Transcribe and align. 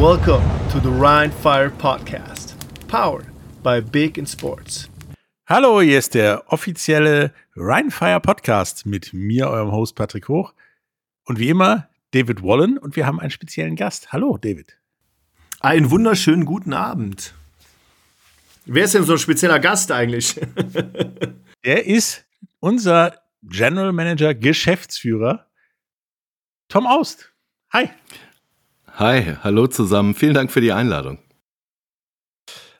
Welcome 0.00 0.42
to 0.72 0.80
the 0.80 0.88
Rhine 0.90 1.30
Fire 1.30 1.70
Podcast, 1.70 2.56
powered 2.88 3.26
by 3.62 3.80
Big 3.80 4.18
in 4.18 4.26
Sports. 4.26 4.90
Hallo, 5.46 5.80
hier 5.80 6.00
ist 6.00 6.14
der 6.14 6.42
offizielle 6.52 7.32
Rhine 7.54 7.92
Fire 7.92 8.20
Podcast 8.20 8.86
mit 8.86 9.12
mir, 9.12 9.48
eurem 9.48 9.70
Host 9.70 9.94
Patrick 9.94 10.28
Hoch. 10.28 10.52
Und 11.24 11.38
wie 11.38 11.48
immer, 11.48 11.88
David 12.10 12.42
Wallen 12.42 12.76
und 12.76 12.96
wir 12.96 13.06
haben 13.06 13.20
einen 13.20 13.30
speziellen 13.30 13.76
Gast. 13.76 14.12
Hallo, 14.12 14.36
David. 14.36 14.76
Einen 15.60 15.90
wunderschönen 15.90 16.44
guten 16.44 16.72
Abend. 16.72 17.32
Wer 18.66 18.84
ist 18.84 18.94
denn 18.94 19.04
so 19.04 19.12
ein 19.12 19.18
spezieller 19.18 19.60
Gast 19.60 19.92
eigentlich? 19.92 20.40
Der 21.64 21.86
ist 21.86 22.26
unser 22.58 23.20
General 23.44 23.92
Manager, 23.92 24.34
Geschäftsführer, 24.34 25.46
Tom 26.68 26.86
Aust. 26.88 27.32
Hi. 27.72 27.90
Hi, 28.96 29.34
hallo 29.42 29.66
zusammen. 29.66 30.14
Vielen 30.14 30.34
Dank 30.34 30.52
für 30.52 30.60
die 30.60 30.70
Einladung. 30.70 31.18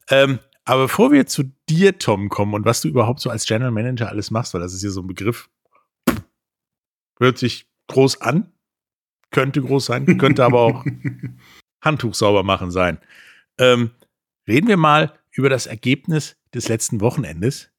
Ähm, 0.09 0.39
aber 0.65 0.83
bevor 0.83 1.11
wir 1.11 1.27
zu 1.27 1.43
dir, 1.69 1.99
Tom, 1.99 2.29
kommen 2.29 2.55
und 2.55 2.65
was 2.65 2.81
du 2.81 2.89
überhaupt 2.89 3.19
so 3.19 3.31
als 3.31 3.47
General 3.47 3.73
Manager 3.73 4.11
alles 4.11 4.31
machst, 4.31 4.55
weil 4.55 4.61
das 4.61 4.73
ist 4.73 4.83
hier 4.83 4.93
so 4.93 5.01
ein 5.01 5.09
Begriff, 5.09 5.51
hört 7.19 7.37
sich 7.39 7.69
groß 7.89 8.21
an, 8.21 8.53
könnte 9.33 9.61
groß 9.61 9.87
sein, 9.87 10.17
könnte 10.17 10.45
aber 10.45 10.61
auch 10.61 10.85
Handtuch 11.85 12.15
sauber 12.15 12.45
machen 12.45 12.71
sein. 12.71 13.01
Ähm, 13.59 13.91
reden 14.47 14.69
wir 14.69 14.77
mal 14.77 15.19
über 15.33 15.49
das 15.49 15.67
Ergebnis 15.67 16.37
des 16.55 16.69
letzten 16.69 17.01
Wochenendes. 17.01 17.73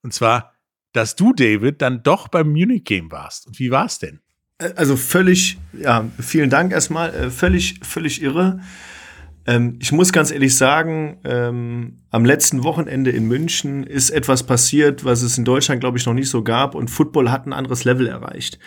Und 0.00 0.14
zwar, 0.14 0.54
dass 0.92 1.14
du, 1.14 1.34
David, 1.34 1.82
dann 1.82 2.02
doch 2.02 2.28
beim 2.28 2.52
Munich 2.52 2.84
Game 2.84 3.12
warst. 3.12 3.46
Und 3.46 3.58
wie 3.58 3.70
war 3.70 3.84
es 3.84 3.98
denn? 3.98 4.22
Äh, 4.58 4.72
also 4.76 4.96
völlig, 4.96 5.58
ja, 5.72 6.06
vielen 6.18 6.50
Dank 6.50 6.72
erstmal, 6.72 7.14
äh, 7.14 7.30
völlig, 7.30 7.80
völlig 7.82 8.22
irre. 8.22 8.60
Ähm, 9.46 9.76
ich 9.80 9.92
muss 9.92 10.12
ganz 10.12 10.30
ehrlich 10.30 10.56
sagen, 10.56 11.18
ähm, 11.24 11.98
am 12.10 12.24
letzten 12.24 12.64
Wochenende 12.64 13.10
in 13.10 13.26
München 13.26 13.84
ist 13.84 14.10
etwas 14.10 14.44
passiert, 14.44 15.04
was 15.04 15.22
es 15.22 15.38
in 15.38 15.44
Deutschland, 15.44 15.80
glaube 15.80 15.98
ich, 15.98 16.06
noch 16.06 16.14
nicht 16.14 16.30
so 16.30 16.42
gab 16.42 16.74
und 16.74 16.90
Football 16.90 17.30
hat 17.30 17.46
ein 17.46 17.52
anderes 17.52 17.84
Level 17.84 18.06
erreicht. 18.06 18.58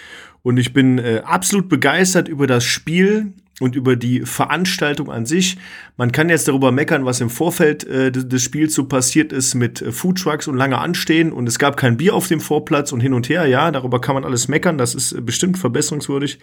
Und 0.42 0.58
ich 0.58 0.72
bin 0.72 1.00
äh, 1.00 1.22
absolut 1.26 1.68
begeistert 1.68 2.30
über 2.30 2.48
das 2.48 2.64
Spiel 2.64 3.34
und 3.60 3.76
über 3.76 3.96
die 3.96 4.22
Veranstaltung 4.22 5.12
an 5.12 5.26
sich. 5.26 5.58
Man 5.98 6.12
kann 6.12 6.30
jetzt 6.30 6.48
darüber 6.48 6.72
meckern, 6.72 7.06
was 7.06 7.22
im 7.22 7.30
Vorfeld 7.30 7.86
äh, 7.86 8.12
des 8.12 8.44
Spiels 8.44 8.74
so 8.74 8.86
passiert 8.86 9.32
ist 9.32 9.56
mit 9.56 9.82
äh, 9.82 9.92
Foodtrucks 9.92 10.48
und 10.48 10.58
lange 10.58 10.78
Anstehen 10.78 11.32
und 11.32 11.48
es 11.48 11.60
gab 11.60 11.78
kein 11.78 11.98
Bier 11.98 12.16
auf 12.16 12.28
dem 12.28 12.40
Vorplatz 12.40 12.92
und 12.92 13.02
hin 13.02 13.14
und 13.14 13.30
her. 13.30 13.46
Ja, 13.46 13.72
darüber 13.72 14.02
kann 14.02 14.16
man 14.16 14.26
alles 14.26 14.48
meckern. 14.48 14.78
Das 14.78 14.96
ist 14.96 15.12
äh, 15.12 15.22
bestimmt 15.22 15.58
verbesserungswürdig. 15.58 16.40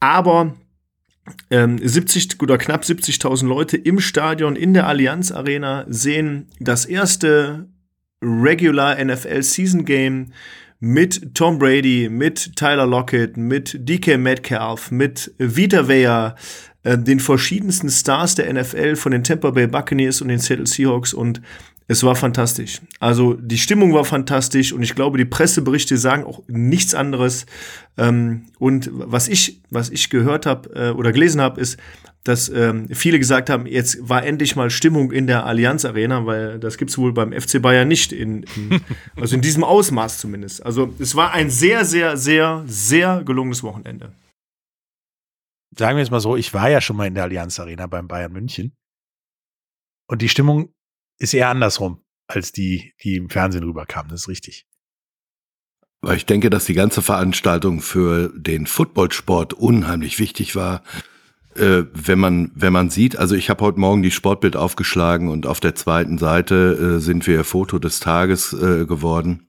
Aber 0.00 0.54
ähm, 1.50 1.78
70 1.82 2.40
oder 2.42 2.58
knapp 2.58 2.82
70.000 2.82 3.46
Leute 3.46 3.76
im 3.76 4.00
Stadion 4.00 4.56
in 4.56 4.74
der 4.74 4.86
Allianz 4.86 5.32
Arena 5.32 5.84
sehen 5.88 6.48
das 6.60 6.84
erste 6.86 7.68
Regular 8.22 9.02
NFL 9.02 9.42
Season 9.42 9.84
Game 9.84 10.32
mit 10.80 11.34
Tom 11.34 11.58
Brady, 11.58 12.08
mit 12.10 12.56
Tyler 12.56 12.86
Lockett, 12.86 13.36
mit 13.36 13.76
DK 13.88 14.16
Metcalf, 14.18 14.90
mit 14.90 15.32
Vita 15.38 15.88
Vea, 15.88 16.36
äh, 16.84 16.96
den 16.96 17.20
verschiedensten 17.20 17.90
Stars 17.90 18.36
der 18.36 18.52
NFL 18.52 18.96
von 18.96 19.12
den 19.12 19.24
Tampa 19.24 19.50
Bay 19.50 19.66
Buccaneers 19.66 20.20
und 20.20 20.28
den 20.28 20.38
Seattle 20.38 20.66
Seahawks 20.66 21.12
und 21.12 21.40
es 21.90 22.04
war 22.04 22.14
fantastisch. 22.14 22.82
Also 23.00 23.32
die 23.32 23.56
Stimmung 23.56 23.94
war 23.94 24.04
fantastisch 24.04 24.74
und 24.74 24.82
ich 24.82 24.94
glaube, 24.94 25.16
die 25.16 25.24
Presseberichte 25.24 25.96
sagen 25.96 26.24
auch 26.24 26.42
nichts 26.46 26.94
anderes. 26.94 27.46
Ähm, 27.96 28.44
und 28.58 28.90
was 28.92 29.26
ich, 29.26 29.62
was 29.70 29.88
ich 29.88 30.10
gehört 30.10 30.44
habe 30.44 30.68
äh, 30.74 30.90
oder 30.90 31.12
gelesen 31.12 31.40
habe, 31.40 31.58
ist, 31.62 31.78
dass 32.24 32.50
ähm, 32.50 32.88
viele 32.90 33.18
gesagt 33.18 33.48
haben, 33.48 33.66
jetzt 33.66 34.06
war 34.06 34.22
endlich 34.22 34.54
mal 34.54 34.68
Stimmung 34.68 35.12
in 35.12 35.26
der 35.26 35.46
Allianz 35.46 35.86
Arena, 35.86 36.26
weil 36.26 36.58
das 36.58 36.76
gibt's 36.76 36.98
wohl 36.98 37.14
beim 37.14 37.32
FC 37.32 37.62
Bayern 37.62 37.88
nicht, 37.88 38.12
in, 38.12 38.42
in, 38.54 38.82
also 39.16 39.34
in 39.34 39.40
diesem 39.40 39.64
Ausmaß 39.64 40.18
zumindest. 40.18 40.66
Also 40.66 40.92
es 40.98 41.14
war 41.14 41.32
ein 41.32 41.48
sehr, 41.48 41.86
sehr, 41.86 42.18
sehr, 42.18 42.64
sehr 42.66 43.22
gelungenes 43.24 43.62
Wochenende. 43.62 44.12
Sagen 45.74 45.96
wir 45.96 46.02
es 46.02 46.10
mal 46.10 46.20
so, 46.20 46.36
ich 46.36 46.52
war 46.52 46.68
ja 46.68 46.82
schon 46.82 46.96
mal 46.96 47.06
in 47.06 47.14
der 47.14 47.24
Allianz 47.24 47.58
Arena 47.58 47.86
beim 47.86 48.08
Bayern 48.08 48.32
München. 48.32 48.74
Und 50.06 50.20
die 50.20 50.28
Stimmung 50.28 50.70
ist 51.18 51.34
eher 51.34 51.48
andersrum, 51.48 52.02
als 52.26 52.52
die, 52.52 52.94
die 53.02 53.16
im 53.16 53.30
Fernsehen 53.30 53.64
rüberkam. 53.64 54.08
Das 54.08 54.22
ist 54.22 54.28
richtig. 54.28 54.66
Weil 56.00 56.16
ich 56.16 56.26
denke, 56.26 56.48
dass 56.48 56.64
die 56.64 56.74
ganze 56.74 57.02
Veranstaltung 57.02 57.80
für 57.80 58.32
den 58.36 58.66
Footballsport 58.66 59.52
unheimlich 59.54 60.18
wichtig 60.20 60.54
war. 60.54 60.82
Äh, 61.56 61.84
wenn 61.92 62.20
man 62.20 62.52
wenn 62.54 62.72
man 62.72 62.88
sieht, 62.88 63.16
also 63.16 63.34
ich 63.34 63.50
habe 63.50 63.64
heute 63.64 63.80
Morgen 63.80 64.02
die 64.02 64.12
Sportbild 64.12 64.54
aufgeschlagen 64.54 65.28
und 65.28 65.46
auf 65.46 65.58
der 65.58 65.74
zweiten 65.74 66.18
Seite 66.18 66.96
äh, 66.96 67.00
sind 67.00 67.26
wir 67.26 67.42
Foto 67.42 67.80
des 67.80 67.98
Tages 67.98 68.52
äh, 68.52 68.86
geworden. 68.86 69.47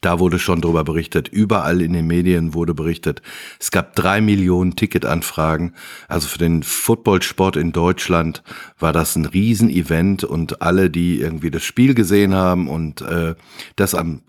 Da 0.00 0.18
wurde 0.18 0.38
schon 0.38 0.60
drüber 0.60 0.84
berichtet. 0.84 1.28
Überall 1.28 1.82
in 1.82 1.92
den 1.92 2.06
Medien 2.06 2.54
wurde 2.54 2.74
berichtet. 2.74 3.20
Es 3.58 3.70
gab 3.70 3.94
drei 3.94 4.20
Millionen 4.20 4.76
Ticketanfragen. 4.76 5.74
Also 6.08 6.28
für 6.28 6.38
den 6.38 6.62
Footballsport 6.62 7.56
in 7.56 7.72
Deutschland 7.72 8.42
war 8.78 8.92
das 8.92 9.16
ein 9.16 9.26
Riesenevent 9.26 10.24
und 10.24 10.62
alle, 10.62 10.88
die 10.88 11.20
irgendwie 11.20 11.50
das 11.50 11.64
Spiel 11.64 11.94
gesehen 11.94 12.34
haben 12.34 12.68
und 12.68 13.02
äh, 13.02 13.34
das 13.76 13.94
am 13.94 14.22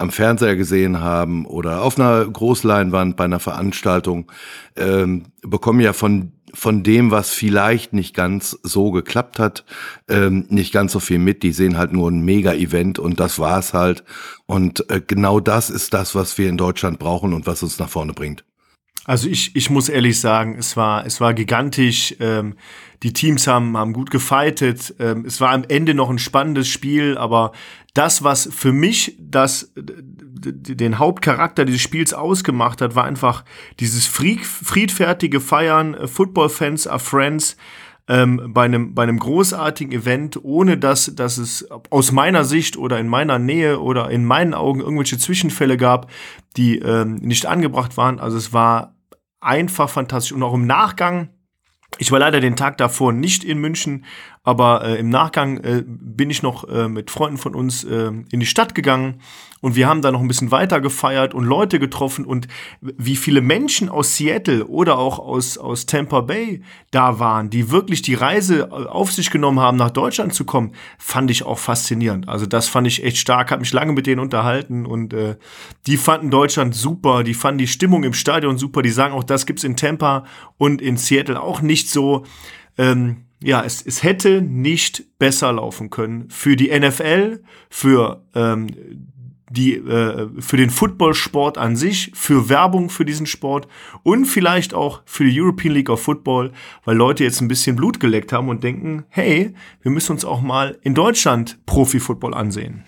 am 0.00 0.10
Fernseher 0.10 0.56
gesehen 0.56 1.00
haben 1.00 1.44
oder 1.44 1.82
auf 1.82 1.98
einer 1.98 2.24
Großleinwand 2.24 3.16
bei 3.16 3.24
einer 3.24 3.38
Veranstaltung, 3.38 4.32
ähm, 4.74 5.24
bekommen 5.42 5.80
ja 5.80 5.92
von 5.92 6.32
von 6.54 6.82
dem, 6.82 7.10
was 7.10 7.30
vielleicht 7.30 7.92
nicht 7.92 8.14
ganz 8.14 8.58
so 8.62 8.90
geklappt 8.90 9.38
hat, 9.38 9.64
ähm, 10.08 10.46
nicht 10.48 10.72
ganz 10.72 10.92
so 10.92 11.00
viel 11.00 11.18
mit. 11.18 11.42
Die 11.42 11.52
sehen 11.52 11.76
halt 11.76 11.92
nur 11.92 12.10
ein 12.10 12.20
Mega-Event 12.20 12.98
und 12.98 13.20
das 13.20 13.38
war's 13.38 13.74
halt. 13.74 14.04
Und 14.46 14.88
äh, 14.90 15.00
genau 15.06 15.40
das 15.40 15.70
ist 15.70 15.94
das, 15.94 16.14
was 16.14 16.38
wir 16.38 16.48
in 16.48 16.56
Deutschland 16.56 16.98
brauchen 16.98 17.32
und 17.32 17.46
was 17.46 17.62
uns 17.62 17.78
nach 17.78 17.88
vorne 17.88 18.12
bringt. 18.12 18.44
Also 19.04 19.28
ich, 19.28 19.56
ich 19.56 19.70
muss 19.70 19.88
ehrlich 19.88 20.20
sagen, 20.20 20.56
es 20.58 20.76
war, 20.76 21.06
es 21.06 21.20
war 21.20 21.34
gigantisch. 21.34 22.14
Ähm, 22.20 22.56
die 23.02 23.12
Teams 23.12 23.46
haben, 23.46 23.76
haben 23.76 23.92
gut 23.92 24.10
gefightet. 24.10 24.94
Ähm, 24.98 25.24
es 25.26 25.40
war 25.40 25.50
am 25.50 25.64
Ende 25.68 25.94
noch 25.94 26.10
ein 26.10 26.18
spannendes 26.18 26.68
Spiel, 26.68 27.16
aber 27.16 27.52
das, 27.94 28.22
was 28.22 28.48
für 28.52 28.72
mich 28.72 29.16
das, 29.18 29.72
den 30.40 30.98
Hauptcharakter 30.98 31.64
dieses 31.64 31.82
Spiels 31.82 32.14
ausgemacht 32.14 32.80
hat, 32.80 32.94
war 32.94 33.04
einfach 33.04 33.44
dieses 33.78 34.06
fried, 34.06 34.40
friedfertige 34.44 35.40
Feiern, 35.40 35.94
äh, 35.94 36.06
Football-Fans 36.06 36.86
are 36.86 36.98
friends, 36.98 37.56
ähm, 38.08 38.52
bei, 38.52 38.64
einem, 38.64 38.94
bei 38.94 39.04
einem 39.04 39.20
großartigen 39.20 39.92
Event, 39.92 40.42
ohne 40.42 40.76
dass, 40.76 41.14
dass 41.14 41.38
es 41.38 41.68
aus 41.90 42.10
meiner 42.10 42.44
Sicht 42.44 42.76
oder 42.76 42.98
in 42.98 43.06
meiner 43.06 43.38
Nähe 43.38 43.80
oder 43.80 44.10
in 44.10 44.24
meinen 44.24 44.52
Augen 44.52 44.80
irgendwelche 44.80 45.18
Zwischenfälle 45.18 45.76
gab, 45.76 46.10
die 46.56 46.78
ähm, 46.78 47.16
nicht 47.16 47.46
angebracht 47.46 47.96
waren. 47.96 48.18
Also 48.18 48.36
es 48.36 48.52
war 48.52 48.96
einfach 49.40 49.88
fantastisch. 49.88 50.32
Und 50.32 50.42
auch 50.42 50.54
im 50.54 50.66
Nachgang, 50.66 51.28
ich 51.98 52.10
war 52.10 52.18
leider 52.18 52.40
den 52.40 52.56
Tag 52.56 52.78
davor 52.78 53.12
nicht 53.12 53.44
in 53.44 53.58
München, 53.58 54.04
aber 54.50 54.84
äh, 54.84 54.98
im 54.98 55.10
Nachgang 55.10 55.58
äh, 55.58 55.84
bin 55.86 56.28
ich 56.28 56.42
noch 56.42 56.68
äh, 56.68 56.88
mit 56.88 57.12
Freunden 57.12 57.38
von 57.38 57.54
uns 57.54 57.84
äh, 57.84 58.10
in 58.32 58.40
die 58.40 58.46
Stadt 58.46 58.74
gegangen 58.74 59.20
und 59.60 59.76
wir 59.76 59.88
haben 59.88 60.02
da 60.02 60.10
noch 60.10 60.20
ein 60.20 60.26
bisschen 60.26 60.50
weiter 60.50 60.80
gefeiert 60.80 61.34
und 61.34 61.44
Leute 61.44 61.78
getroffen 61.78 62.24
und 62.24 62.48
wie 62.80 63.14
viele 63.14 63.42
Menschen 63.42 63.88
aus 63.88 64.16
Seattle 64.16 64.66
oder 64.66 64.98
auch 64.98 65.20
aus, 65.20 65.56
aus 65.56 65.86
Tampa 65.86 66.22
Bay 66.22 66.62
da 66.90 67.20
waren, 67.20 67.48
die 67.48 67.70
wirklich 67.70 68.02
die 68.02 68.14
Reise 68.14 68.62
äh, 68.62 68.88
auf 68.88 69.12
sich 69.12 69.30
genommen 69.30 69.60
haben, 69.60 69.76
nach 69.76 69.90
Deutschland 69.90 70.34
zu 70.34 70.44
kommen, 70.44 70.72
fand 70.98 71.30
ich 71.30 71.44
auch 71.44 71.60
faszinierend. 71.60 72.28
Also 72.28 72.46
das 72.46 72.66
fand 72.66 72.88
ich 72.88 73.04
echt 73.04 73.18
stark, 73.18 73.52
habe 73.52 73.60
mich 73.60 73.72
lange 73.72 73.92
mit 73.92 74.08
denen 74.08 74.20
unterhalten 74.20 74.84
und 74.84 75.12
äh, 75.12 75.36
die 75.86 75.96
fanden 75.96 76.32
Deutschland 76.32 76.74
super, 76.74 77.22
die 77.22 77.34
fanden 77.34 77.58
die 77.58 77.68
Stimmung 77.68 78.02
im 78.02 78.14
Stadion 78.14 78.58
super, 78.58 78.82
die 78.82 78.90
sagen 78.90 79.14
auch, 79.14 79.22
das 79.22 79.46
gibt's 79.46 79.62
in 79.62 79.76
Tampa 79.76 80.24
und 80.58 80.82
in 80.82 80.96
Seattle 80.96 81.40
auch 81.40 81.62
nicht 81.62 81.88
so. 81.88 82.24
Ähm, 82.76 83.26
ja, 83.42 83.64
es, 83.64 83.82
es 83.82 84.02
hätte 84.02 84.42
nicht 84.42 85.18
besser 85.18 85.52
laufen 85.52 85.90
können 85.90 86.28
für 86.30 86.56
die 86.56 86.78
NFL, 86.78 87.42
für 87.70 88.24
ähm, 88.34 88.66
die 89.50 89.74
äh, 89.74 90.28
für 90.40 90.56
den 90.56 90.70
Footballsport 90.70 91.58
an 91.58 91.74
sich, 91.74 92.12
für 92.14 92.48
Werbung 92.48 92.88
für 92.88 93.04
diesen 93.04 93.26
Sport 93.26 93.66
und 94.02 94.26
vielleicht 94.26 94.74
auch 94.74 95.02
für 95.04 95.24
die 95.24 95.40
European 95.40 95.74
League 95.74 95.90
of 95.90 96.00
Football, 96.02 96.52
weil 96.84 96.96
Leute 96.96 97.24
jetzt 97.24 97.40
ein 97.40 97.48
bisschen 97.48 97.76
Blut 97.76 97.98
geleckt 97.98 98.32
haben 98.32 98.48
und 98.48 98.62
denken, 98.62 99.04
hey, 99.08 99.54
wir 99.82 99.90
müssen 99.90 100.12
uns 100.12 100.24
auch 100.24 100.40
mal 100.40 100.78
in 100.82 100.94
Deutschland 100.94 101.58
Profi-Football 101.66 102.32
ansehen. 102.32 102.84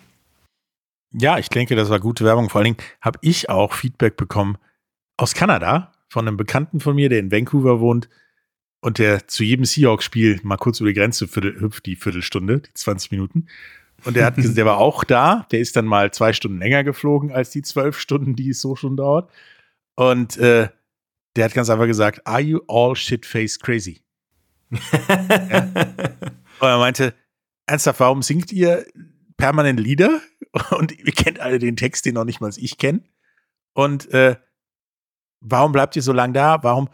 Ja, 1.13 1.39
ich 1.39 1.49
denke, 1.49 1.75
das 1.75 1.91
war 1.91 1.99
gute 1.99 2.25
Werbung. 2.25 2.49
Vor 2.49 2.61
allen 2.61 2.77
Dingen 2.77 2.89
habe 3.01 3.19
ich 3.23 3.51
auch 3.51 3.75
Feedback 3.75 4.17
bekommen 4.17 4.57
aus 5.17 5.35
Kanada 5.35 5.93
von 6.09 6.27
einem 6.27 6.37
Bekannten 6.37 6.81
von 6.81 6.95
mir, 6.95 7.09
der 7.09 7.19
in 7.19 7.33
Vancouver 7.33 7.81
wohnt, 7.81 8.09
und 8.83 8.99
der 8.99 9.29
zu 9.29 9.45
jedem 9.45 9.65
Seahawks-Spiel 9.65 10.41
mal 10.43 10.57
kurz 10.57 10.81
über 10.81 10.91
die 10.91 10.99
Grenze 10.99 11.27
hüpft, 11.27 11.87
die 11.87 11.97
Viertelstunde, 11.97 12.61
die 12.61 12.75
20 12.75 13.13
Minuten. 13.13 13.47
Und 14.05 14.17
der 14.17 14.27
hat 14.27 14.35
der 14.37 14.67
war 14.67 14.79
auch 14.79 15.05
da, 15.05 15.47
der 15.53 15.61
ist 15.61 15.77
dann 15.77 15.87
mal 15.87 16.13
zwei 16.13 16.33
Stunden 16.33 16.59
länger 16.59 16.83
geflogen 16.83 17.31
als 17.31 17.51
die 17.51 17.63
zwölf 17.63 17.99
Stunden, 17.99 18.35
die 18.35 18.51
es 18.51 18.61
so 18.61 18.75
schon 18.75 18.97
dauert. 18.97 19.31
Und 19.95 20.37
äh, 20.39 20.69
der 21.37 21.45
hat 21.45 21.55
ganz 21.55 21.71
einfach 21.71 21.87
gesagt, 21.87 22.27
are 22.27 22.41
you 22.41 22.61
all 22.67 22.97
shit-faced 22.97 23.63
crazy? 23.63 24.03
ja. 24.71 25.61
Und 26.59 26.69
er 26.69 26.79
meinte, 26.79 27.15
ernsthaft, 27.67 28.01
warum 28.01 28.23
singt 28.23 28.51
ihr 28.53 28.85
permanent 29.37 29.79
Lieder? 29.79 30.21
Und 30.71 30.93
ihr 30.99 31.13
kennt 31.13 31.41
alle 31.41 31.59
den 31.59 31.77
Text, 31.77 32.05
den 32.05 32.15
noch 32.15 32.25
nicht 32.25 32.41
mal 32.41 32.51
ich 32.57 32.79
kenne. 32.79 33.03
Und 33.75 34.13
äh, 34.13 34.37
warum 35.41 35.73
bleibt 35.73 35.95
ihr 35.97 36.03
so 36.03 36.13
lange 36.13 36.35
da? 36.35 36.63
Warum, 36.63 36.89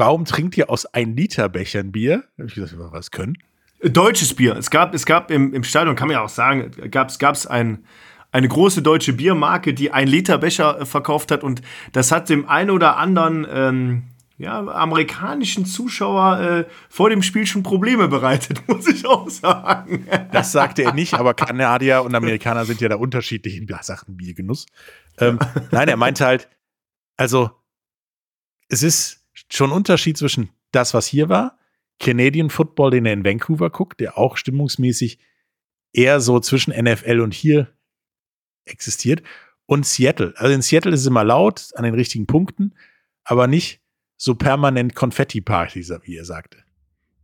warum 0.00 0.24
trinkt 0.24 0.56
ihr 0.56 0.68
aus 0.70 0.86
ein 0.86 1.14
Liter 1.14 1.48
Bechern 1.48 1.92
Bier? 1.92 2.24
Da 2.36 2.42
habe 2.42 2.48
ich 2.48 2.54
gesagt, 2.54 2.74
was 2.76 3.12
können? 3.12 3.38
Deutsches 3.82 4.34
Bier. 4.34 4.56
Es 4.56 4.70
gab, 4.70 4.94
es 4.94 5.06
gab 5.06 5.30
im, 5.30 5.54
im 5.54 5.62
Stadion, 5.62 5.94
kann 5.94 6.08
man 6.08 6.14
ja 6.14 6.24
auch 6.24 6.28
sagen, 6.28 6.72
gab 6.90 7.10
es 7.10 7.46
ein, 7.46 7.84
eine 8.32 8.48
große 8.48 8.82
deutsche 8.82 9.12
Biermarke, 9.12 9.74
die 9.74 9.92
ein 9.92 10.08
Liter 10.08 10.38
Becher 10.38 10.80
äh, 10.80 10.86
verkauft 10.86 11.30
hat 11.30 11.44
und 11.44 11.62
das 11.92 12.10
hat 12.10 12.28
dem 12.28 12.48
einen 12.48 12.70
oder 12.70 12.96
anderen 12.96 13.46
ähm, 13.50 14.02
ja, 14.38 14.58
amerikanischen 14.66 15.66
Zuschauer 15.66 16.40
äh, 16.40 16.64
vor 16.88 17.10
dem 17.10 17.22
Spiel 17.22 17.46
schon 17.46 17.62
Probleme 17.62 18.08
bereitet, 18.08 18.62
muss 18.68 18.86
ich 18.86 19.06
auch 19.06 19.28
sagen. 19.28 20.06
Das 20.32 20.50
sagte 20.50 20.82
er 20.82 20.94
nicht, 20.94 21.12
aber 21.12 21.34
Kanadier 21.34 22.02
und 22.02 22.14
Amerikaner 22.14 22.64
sind 22.64 22.80
ja 22.80 22.88
da 22.88 22.96
unterschiedlich 22.96 23.56
in 23.56 23.68
Sachen 23.82 24.16
Biergenuss. 24.16 24.64
Ähm, 25.18 25.38
nein, 25.70 25.88
er 25.88 25.98
meinte 25.98 26.24
halt, 26.24 26.48
also 27.18 27.50
es 28.68 28.82
ist 28.82 29.19
schon 29.50 29.72
Unterschied 29.72 30.16
zwischen 30.16 30.50
das, 30.72 30.94
was 30.94 31.06
hier 31.06 31.28
war, 31.28 31.58
Canadian 31.98 32.50
Football, 32.50 32.92
den 32.92 33.06
er 33.06 33.12
in 33.12 33.24
Vancouver 33.24 33.70
guckt, 33.70 34.00
der 34.00 34.16
auch 34.16 34.36
stimmungsmäßig 34.36 35.18
eher 35.92 36.20
so 36.20 36.40
zwischen 36.40 36.72
NFL 36.72 37.20
und 37.20 37.34
hier 37.34 37.68
existiert, 38.64 39.22
und 39.66 39.86
Seattle. 39.86 40.34
Also 40.36 40.52
in 40.52 40.62
Seattle 40.62 40.92
ist 40.92 41.00
es 41.00 41.06
immer 41.06 41.22
laut 41.22 41.68
an 41.76 41.84
den 41.84 41.94
richtigen 41.94 42.26
Punkten, 42.26 42.74
aber 43.22 43.46
nicht 43.46 43.80
so 44.16 44.34
permanent 44.34 44.96
Konfetti-Partys, 44.96 45.92
wie 46.02 46.16
er 46.16 46.24
sagte. 46.24 46.58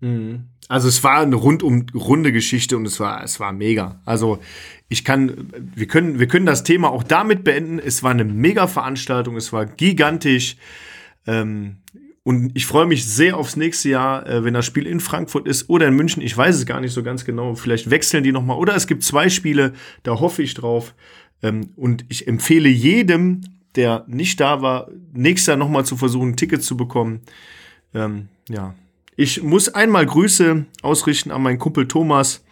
Mhm. 0.00 0.50
Also 0.68 0.86
es 0.86 1.02
war 1.02 1.20
eine 1.20 1.34
rundum 1.34 1.86
runde 1.92 2.30
Geschichte 2.32 2.76
und 2.76 2.86
es 2.86 3.00
war 3.00 3.24
es 3.24 3.40
war 3.40 3.52
mega. 3.52 4.00
Also 4.04 4.38
ich 4.88 5.04
kann 5.04 5.50
wir 5.74 5.88
können 5.88 6.20
wir 6.20 6.28
können 6.28 6.46
das 6.46 6.62
Thema 6.62 6.90
auch 6.90 7.02
damit 7.02 7.42
beenden. 7.44 7.78
Es 7.78 8.02
war 8.02 8.12
eine 8.12 8.24
mega 8.24 8.66
Veranstaltung, 8.66 9.36
es 9.36 9.52
war 9.52 9.66
gigantisch. 9.66 10.56
Ähm, 11.26 11.78
und 12.26 12.50
ich 12.54 12.66
freue 12.66 12.86
mich 12.86 13.06
sehr 13.06 13.36
aufs 13.36 13.54
nächste 13.54 13.90
Jahr, 13.90 14.26
äh, 14.26 14.42
wenn 14.42 14.52
das 14.52 14.66
Spiel 14.66 14.84
in 14.84 14.98
Frankfurt 14.98 15.46
ist 15.46 15.70
oder 15.70 15.86
in 15.86 15.94
München. 15.94 16.20
Ich 16.24 16.36
weiß 16.36 16.56
es 16.56 16.66
gar 16.66 16.80
nicht 16.80 16.92
so 16.92 17.04
ganz 17.04 17.24
genau. 17.24 17.54
Vielleicht 17.54 17.88
wechseln 17.88 18.24
die 18.24 18.32
nochmal. 18.32 18.58
Oder 18.58 18.74
es 18.74 18.88
gibt 18.88 19.04
zwei 19.04 19.28
Spiele, 19.28 19.74
da 20.02 20.18
hoffe 20.18 20.42
ich 20.42 20.54
drauf. 20.54 20.96
Ähm, 21.40 21.68
und 21.76 22.04
ich 22.08 22.26
empfehle 22.26 22.68
jedem, 22.68 23.42
der 23.76 24.02
nicht 24.08 24.40
da 24.40 24.60
war, 24.60 24.88
nächstes 25.12 25.46
Jahr 25.46 25.56
nochmal 25.56 25.86
zu 25.86 25.96
versuchen, 25.96 26.30
ein 26.30 26.36
Ticket 26.36 26.64
zu 26.64 26.76
bekommen. 26.76 27.20
Ähm, 27.94 28.26
ja. 28.48 28.74
Ich 29.14 29.44
muss 29.44 29.68
einmal 29.68 30.04
Grüße 30.04 30.66
ausrichten 30.82 31.30
an 31.30 31.42
meinen 31.42 31.60
Kumpel 31.60 31.86
Thomas, 31.86 32.44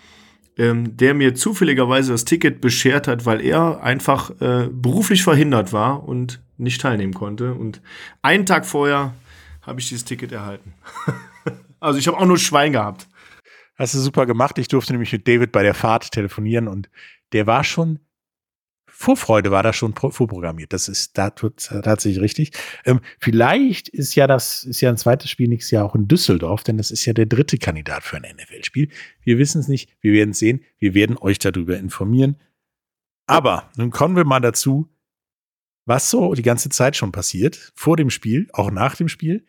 ähm, 0.57 0.97
der 0.97 1.15
mir 1.15 1.35
zufälligerweise 1.35 2.13
das 2.13 2.25
Ticket 2.25 2.61
beschert 2.61 3.09
hat, 3.09 3.27
weil 3.27 3.41
er 3.41 3.83
einfach 3.83 4.41
äh, 4.41 4.69
beruflich 4.71 5.25
verhindert 5.25 5.73
war 5.73 6.09
und 6.09 6.41
nicht 6.59 6.81
teilnehmen 6.81 7.15
konnte. 7.15 7.55
Und 7.55 7.81
einen 8.23 8.47
Tag 8.47 8.67
vorher 8.67 9.15
habe 9.67 9.81
ich 9.81 9.89
dieses 9.89 10.05
Ticket 10.05 10.33
erhalten. 10.33 10.75
also 11.81 11.99
ich 11.99 12.07
habe 12.07 12.19
auch 12.19 12.27
nur 12.27 12.39
Schwein 12.39 12.73
gehabt. 12.73 13.09
Hast 13.77 13.95
du 13.95 13.99
super 13.99 14.27
gemacht. 14.27 14.59
Ich 14.59 14.69
durfte 14.69 14.93
nämlich 14.93 15.13
mit 15.13 15.27
David 15.27 15.53
bei 15.53 15.63
der 15.63 15.75
Fahrt 15.75 16.13
telefonieren 16.13 16.69
und 16.69 16.89
der 17.33 17.47
war 17.47 17.65
schon 17.65 17.99
Vorfreude 18.97 19.51
war 19.51 19.65
da 19.65 19.73
schon 19.73 19.93
vorprogrammiert. 19.93 20.73
Das 20.73 20.89
ist 20.89 21.19
da 21.19 21.31
tatsächlich 21.31 22.23
richtig. 22.23 22.53
Ähm, 22.85 23.01
vielleicht 23.19 23.89
ist 23.89 24.15
ja 24.15 24.29
das 24.29 24.63
ist 24.63 24.81
ja 24.81 24.89
ein 24.89 24.97
zweites 24.97 25.29
Spiel 25.29 25.49
nächstes 25.49 25.73
Jahr 25.73 25.85
auch 25.85 25.97
in 25.97 26.07
Düsseldorf, 26.07 26.63
denn 26.63 26.77
das 26.79 26.93
ist 26.93 27.05
ja 27.05 27.13
der 27.13 27.27
dritte 27.27 27.59
Kandidat 27.59 28.05
für 28.05 28.17
ein 28.17 28.37
NFL-Spiel. 28.37 28.89
Wir 29.21 29.39
wissen 29.39 29.61
es 29.61 29.67
nicht, 29.67 29.91
wir 30.01 30.13
werden 30.13 30.31
es 30.31 30.39
sehen, 30.39 30.63
wir 30.79 30.95
werden 30.95 31.19
euch 31.19 31.41
darüber 31.41 31.77
informieren. 31.77 32.37
Aber 33.27 33.69
nun 33.77 33.91
kommen 33.91 34.15
wir 34.15 34.25
mal 34.25 34.41
dazu, 34.41 34.89
was 35.87 36.09
so 36.09 36.35
die 36.35 36.43
ganze 36.43 36.69
Zeit 36.69 36.97
schon 36.97 37.11
passiert, 37.11 37.73
vor 37.75 37.97
dem 37.97 38.11
Spiel, 38.11 38.49
auch 38.53 38.71
nach 38.71 38.95
dem 38.95 39.09
Spiel 39.09 39.45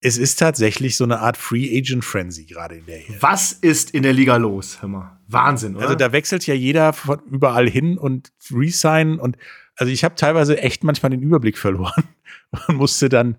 es 0.00 0.16
ist 0.16 0.38
tatsächlich 0.38 0.96
so 0.96 1.04
eine 1.04 1.20
Art 1.20 1.36
Free 1.36 1.76
Agent 1.76 2.04
Frenzy 2.04 2.44
gerade 2.44 2.76
in 2.76 2.86
der 2.86 2.98
hier. 2.98 3.16
Was 3.20 3.52
ist 3.52 3.90
in 3.90 4.02
der 4.02 4.12
Liga 4.12 4.36
los? 4.36 4.80
Hör 4.80 4.88
mal. 4.88 5.20
Wahnsinn, 5.26 5.76
oder? 5.76 5.84
Also 5.84 5.96
da 5.96 6.12
wechselt 6.12 6.46
ja 6.46 6.54
jeder 6.54 6.92
von 6.92 7.20
überall 7.30 7.68
hin 7.68 7.98
und 7.98 8.32
resign 8.50 9.18
und 9.18 9.36
also 9.76 9.92
ich 9.92 10.04
habe 10.04 10.14
teilweise 10.14 10.58
echt 10.58 10.84
manchmal 10.84 11.10
den 11.10 11.22
Überblick 11.22 11.58
verloren 11.58 12.04
und 12.68 12.76
musste 12.76 13.08
dann 13.08 13.36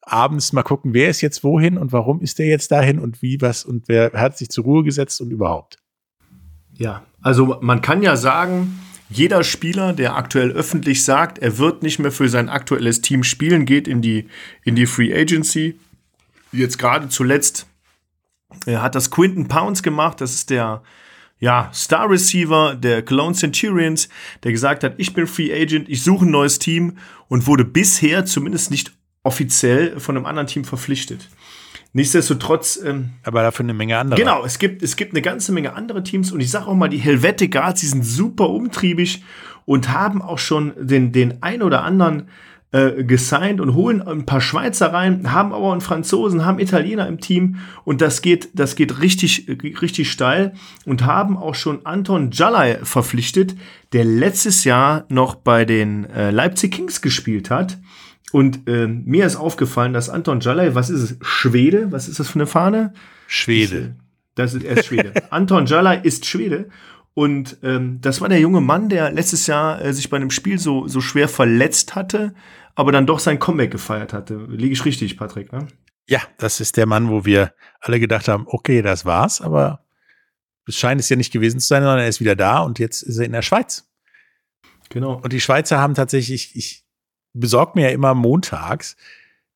abends 0.00 0.52
mal 0.52 0.62
gucken, 0.62 0.94
wer 0.94 1.10
ist 1.10 1.20
jetzt 1.20 1.42
wohin 1.42 1.76
und 1.76 1.92
warum 1.92 2.20
ist 2.20 2.38
der 2.38 2.46
jetzt 2.46 2.70
dahin 2.70 2.98
und 2.98 3.22
wie 3.22 3.40
was 3.40 3.64
und 3.64 3.88
wer 3.88 4.12
hat 4.12 4.38
sich 4.38 4.48
zur 4.48 4.64
Ruhe 4.64 4.84
gesetzt 4.84 5.20
und 5.20 5.30
überhaupt. 5.30 5.78
Ja, 6.74 7.04
also 7.20 7.58
man 7.60 7.82
kann 7.82 8.02
ja 8.02 8.16
sagen, 8.16 8.78
jeder 9.08 9.42
Spieler, 9.44 9.92
der 9.92 10.16
aktuell 10.16 10.52
öffentlich 10.52 11.04
sagt, 11.04 11.38
er 11.38 11.58
wird 11.58 11.82
nicht 11.82 11.98
mehr 11.98 12.12
für 12.12 12.28
sein 12.28 12.48
aktuelles 12.48 13.00
Team 13.00 13.24
spielen, 13.24 13.64
geht 13.64 13.88
in 13.88 14.02
die, 14.02 14.28
in 14.64 14.76
die 14.76 14.86
Free 14.86 15.14
Agency 15.14 15.76
jetzt 16.56 16.78
gerade 16.78 17.08
zuletzt 17.08 17.66
äh, 18.66 18.76
hat 18.76 18.94
das 18.94 19.10
Quinton 19.10 19.48
Pounds 19.48 19.82
gemacht. 19.82 20.20
Das 20.20 20.34
ist 20.34 20.50
der 20.50 20.82
ja, 21.38 21.70
Star 21.74 22.08
Receiver 22.08 22.74
der 22.74 23.02
Cologne 23.02 23.34
Centurions, 23.34 24.08
der 24.42 24.52
gesagt 24.52 24.84
hat, 24.84 24.94
ich 24.96 25.12
bin 25.12 25.26
Free 25.26 25.52
Agent, 25.52 25.88
ich 25.88 26.02
suche 26.02 26.24
ein 26.24 26.30
neues 26.30 26.58
Team 26.58 26.96
und 27.28 27.46
wurde 27.46 27.64
bisher 27.64 28.24
zumindest 28.24 28.70
nicht 28.70 28.92
offiziell 29.22 30.00
von 30.00 30.16
einem 30.16 30.24
anderen 30.24 30.46
Team 30.46 30.64
verpflichtet. 30.64 31.28
Nichtsdestotrotz. 31.92 32.78
Ähm, 32.84 33.10
Aber 33.22 33.42
dafür 33.42 33.64
eine 33.64 33.74
Menge 33.74 33.98
andere. 33.98 34.20
Genau, 34.20 34.44
es 34.44 34.58
gibt, 34.58 34.82
es 34.82 34.96
gibt 34.96 35.12
eine 35.12 35.22
ganze 35.22 35.52
Menge 35.52 35.74
andere 35.74 36.02
Teams 36.02 36.30
und 36.30 36.40
ich 36.40 36.50
sage 36.50 36.66
auch 36.66 36.74
mal, 36.74 36.88
die 36.88 36.98
Helvetic 36.98 37.52
Guards, 37.52 37.80
die 37.80 37.86
sind 37.86 38.04
super 38.04 38.50
umtriebig 38.50 39.24
und 39.64 39.88
haben 39.88 40.22
auch 40.22 40.38
schon 40.38 40.74
den, 40.78 41.12
den 41.12 41.42
ein 41.42 41.62
oder 41.62 41.82
anderen 41.84 42.28
äh, 42.72 43.04
gesigned 43.04 43.60
und 43.60 43.74
holen 43.74 44.02
ein 44.02 44.26
paar 44.26 44.40
Schweizer 44.40 44.92
rein, 44.92 45.32
haben 45.32 45.52
aber 45.52 45.72
einen 45.72 45.80
Franzosen, 45.80 46.44
haben 46.44 46.58
Italiener 46.58 47.06
im 47.06 47.20
Team 47.20 47.56
und 47.84 48.00
das 48.00 48.22
geht, 48.22 48.50
das 48.54 48.74
geht 48.74 49.00
richtig, 49.00 49.46
richtig 49.80 50.10
steil 50.10 50.52
und 50.84 51.04
haben 51.04 51.36
auch 51.36 51.54
schon 51.54 51.86
Anton 51.86 52.30
Jalai 52.32 52.80
verpflichtet, 52.82 53.54
der 53.92 54.04
letztes 54.04 54.64
Jahr 54.64 55.04
noch 55.08 55.36
bei 55.36 55.64
den 55.64 56.04
äh, 56.10 56.30
Leipzig 56.30 56.72
Kings 56.72 57.00
gespielt 57.00 57.50
hat. 57.50 57.78
Und 58.32 58.68
äh, 58.68 58.88
mir 58.88 59.24
ist 59.24 59.36
aufgefallen, 59.36 59.92
dass 59.92 60.10
Anton 60.10 60.40
Jalai, 60.40 60.74
was 60.74 60.90
ist 60.90 61.02
es? 61.02 61.16
Schwede? 61.22 61.92
Was 61.92 62.08
ist 62.08 62.18
das 62.18 62.28
für 62.28 62.40
eine 62.40 62.46
Fahne? 62.46 62.92
Schwede. 63.28 63.94
Das 64.34 64.52
ist, 64.52 64.64
er 64.64 64.76
ist 64.76 64.86
Schwede. 64.86 65.12
Anton 65.30 65.66
Jalai 65.66 66.00
ist 66.02 66.26
Schwede 66.26 66.68
und 67.16 67.56
ähm, 67.62 67.98
das 68.02 68.20
war 68.20 68.28
der 68.28 68.40
junge 68.40 68.60
Mann, 68.60 68.90
der 68.90 69.10
letztes 69.10 69.46
Jahr 69.46 69.82
äh, 69.82 69.94
sich 69.94 70.10
bei 70.10 70.18
einem 70.18 70.30
Spiel 70.30 70.58
so, 70.58 70.86
so 70.86 71.00
schwer 71.00 71.30
verletzt 71.30 71.94
hatte, 71.94 72.34
aber 72.74 72.92
dann 72.92 73.06
doch 73.06 73.20
sein 73.20 73.38
Comeback 73.38 73.70
gefeiert 73.70 74.12
hatte. 74.12 74.36
Liege 74.50 74.74
ich 74.74 74.84
richtig, 74.84 75.16
Patrick? 75.16 75.50
Ne? 75.50 75.66
Ja, 76.06 76.20
das 76.36 76.60
ist 76.60 76.76
der 76.76 76.84
Mann, 76.84 77.08
wo 77.08 77.24
wir 77.24 77.54
alle 77.80 78.00
gedacht 78.00 78.28
haben, 78.28 78.44
okay, 78.46 78.82
das 78.82 79.06
war's, 79.06 79.40
aber 79.40 79.86
es 80.66 80.76
scheint 80.76 81.00
es 81.00 81.08
ja 81.08 81.16
nicht 81.16 81.32
gewesen 81.32 81.58
zu 81.58 81.66
sein, 81.66 81.82
sondern 81.82 82.00
er 82.00 82.08
ist 82.08 82.20
wieder 82.20 82.36
da 82.36 82.58
und 82.58 82.78
jetzt 82.78 83.00
ist 83.00 83.16
er 83.16 83.24
in 83.24 83.32
der 83.32 83.40
Schweiz. 83.40 83.90
Genau. 84.90 85.14
Und 85.14 85.32
die 85.32 85.40
Schweizer 85.40 85.78
haben 85.78 85.94
tatsächlich, 85.94 86.54
ich 86.54 86.84
besorge 87.32 87.72
mir 87.76 87.88
ja 87.88 87.94
immer 87.94 88.12
montags 88.12 88.94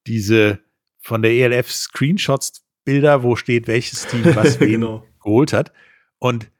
diese 0.07 0.61
von 1.02 1.21
der 1.21 1.33
ELF 1.33 1.71
Screenshots 1.71 2.64
Bilder, 2.85 3.23
wo 3.23 3.37
steht, 3.37 3.67
welches 3.67 4.07
Team 4.07 4.35
was 4.35 4.61
wen 4.61 4.81
genau. 4.81 5.07
geholt 5.23 5.52
hat. 5.52 5.75
Und 6.19 6.50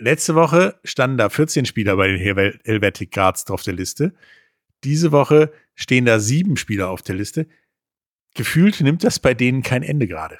Letzte 0.00 0.34
Woche 0.34 0.80
standen 0.82 1.18
da 1.18 1.28
14 1.28 1.66
Spieler 1.66 1.94
bei 1.94 2.08
den 2.08 2.18
Helvetic 2.18 3.12
Guards 3.12 3.50
auf 3.50 3.62
der 3.62 3.74
Liste. 3.74 4.14
Diese 4.82 5.12
Woche 5.12 5.52
stehen 5.74 6.06
da 6.06 6.18
sieben 6.18 6.56
Spieler 6.56 6.88
auf 6.88 7.02
der 7.02 7.16
Liste. 7.16 7.46
Gefühlt 8.34 8.80
nimmt 8.80 9.04
das 9.04 9.18
bei 9.18 9.34
denen 9.34 9.62
kein 9.62 9.82
Ende 9.82 10.06
gerade. 10.06 10.38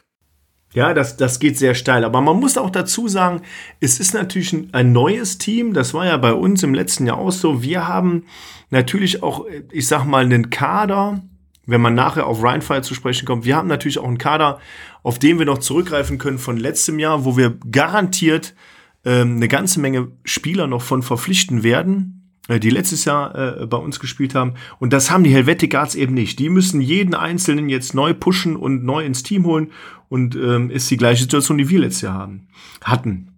Ja, 0.72 0.94
das, 0.94 1.18
das 1.18 1.40
geht 1.40 1.58
sehr 1.58 1.74
steil. 1.74 2.04
Aber 2.04 2.22
man 2.22 2.40
muss 2.40 2.56
auch 2.56 2.70
dazu 2.70 3.06
sagen, 3.06 3.42
es 3.80 4.00
ist 4.00 4.14
natürlich 4.14 4.54
ein, 4.54 4.70
ein, 4.72 4.92
neues 4.92 5.36
Team. 5.36 5.74
Das 5.74 5.92
war 5.92 6.06
ja 6.06 6.16
bei 6.16 6.32
uns 6.32 6.62
im 6.62 6.72
letzten 6.72 7.06
Jahr 7.06 7.18
auch 7.18 7.32
so. 7.32 7.62
Wir 7.62 7.86
haben 7.86 8.24
natürlich 8.70 9.22
auch, 9.22 9.44
ich 9.70 9.86
sag 9.86 10.06
mal, 10.06 10.24
einen 10.24 10.48
Kader, 10.48 11.20
wenn 11.66 11.82
man 11.82 11.94
nachher 11.94 12.26
auf 12.26 12.42
Rheinfire 12.42 12.80
zu 12.80 12.94
sprechen 12.94 13.26
kommt. 13.26 13.44
Wir 13.44 13.56
haben 13.56 13.68
natürlich 13.68 13.98
auch 13.98 14.08
einen 14.08 14.16
Kader, 14.16 14.58
auf 15.02 15.18
den 15.18 15.38
wir 15.38 15.44
noch 15.44 15.58
zurückgreifen 15.58 16.16
können 16.16 16.38
von 16.38 16.56
letztem 16.56 16.98
Jahr, 16.98 17.26
wo 17.26 17.36
wir 17.36 17.58
garantiert 17.70 18.54
ähm, 19.04 19.36
eine 19.36 19.48
ganze 19.48 19.80
Menge 19.80 20.12
Spieler 20.24 20.66
noch 20.66 20.82
von 20.82 21.02
verpflichten 21.02 21.62
werden, 21.62 22.20
äh, 22.48 22.60
die 22.60 22.70
letztes 22.70 23.04
Jahr 23.04 23.34
äh, 23.62 23.66
bei 23.66 23.76
uns 23.76 24.00
gespielt 24.00 24.34
haben. 24.34 24.54
Und 24.78 24.92
das 24.92 25.10
haben 25.10 25.24
die 25.24 25.32
Helvetic 25.32 25.70
Guards 25.70 25.94
eben 25.94 26.14
nicht. 26.14 26.38
Die 26.38 26.48
müssen 26.48 26.80
jeden 26.80 27.14
Einzelnen 27.14 27.68
jetzt 27.68 27.94
neu 27.94 28.14
pushen 28.14 28.56
und 28.56 28.84
neu 28.84 29.04
ins 29.04 29.22
Team 29.22 29.44
holen. 29.44 29.72
Und 30.08 30.34
ähm, 30.34 30.70
ist 30.70 30.90
die 30.90 30.96
gleiche 30.96 31.22
Situation, 31.22 31.58
die 31.58 31.68
wir 31.68 31.78
letztes 31.78 32.02
Jahr 32.02 32.14
haben, 32.14 32.48
hatten. 32.82 33.30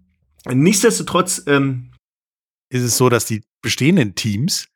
Nichtsdestotrotz 0.51 1.43
ähm, 1.47 1.91
ist 2.71 2.83
es 2.83 2.97
so, 2.97 3.11
dass 3.11 3.27
die 3.27 3.45
bestehenden 3.61 4.15
Teams 4.15 4.69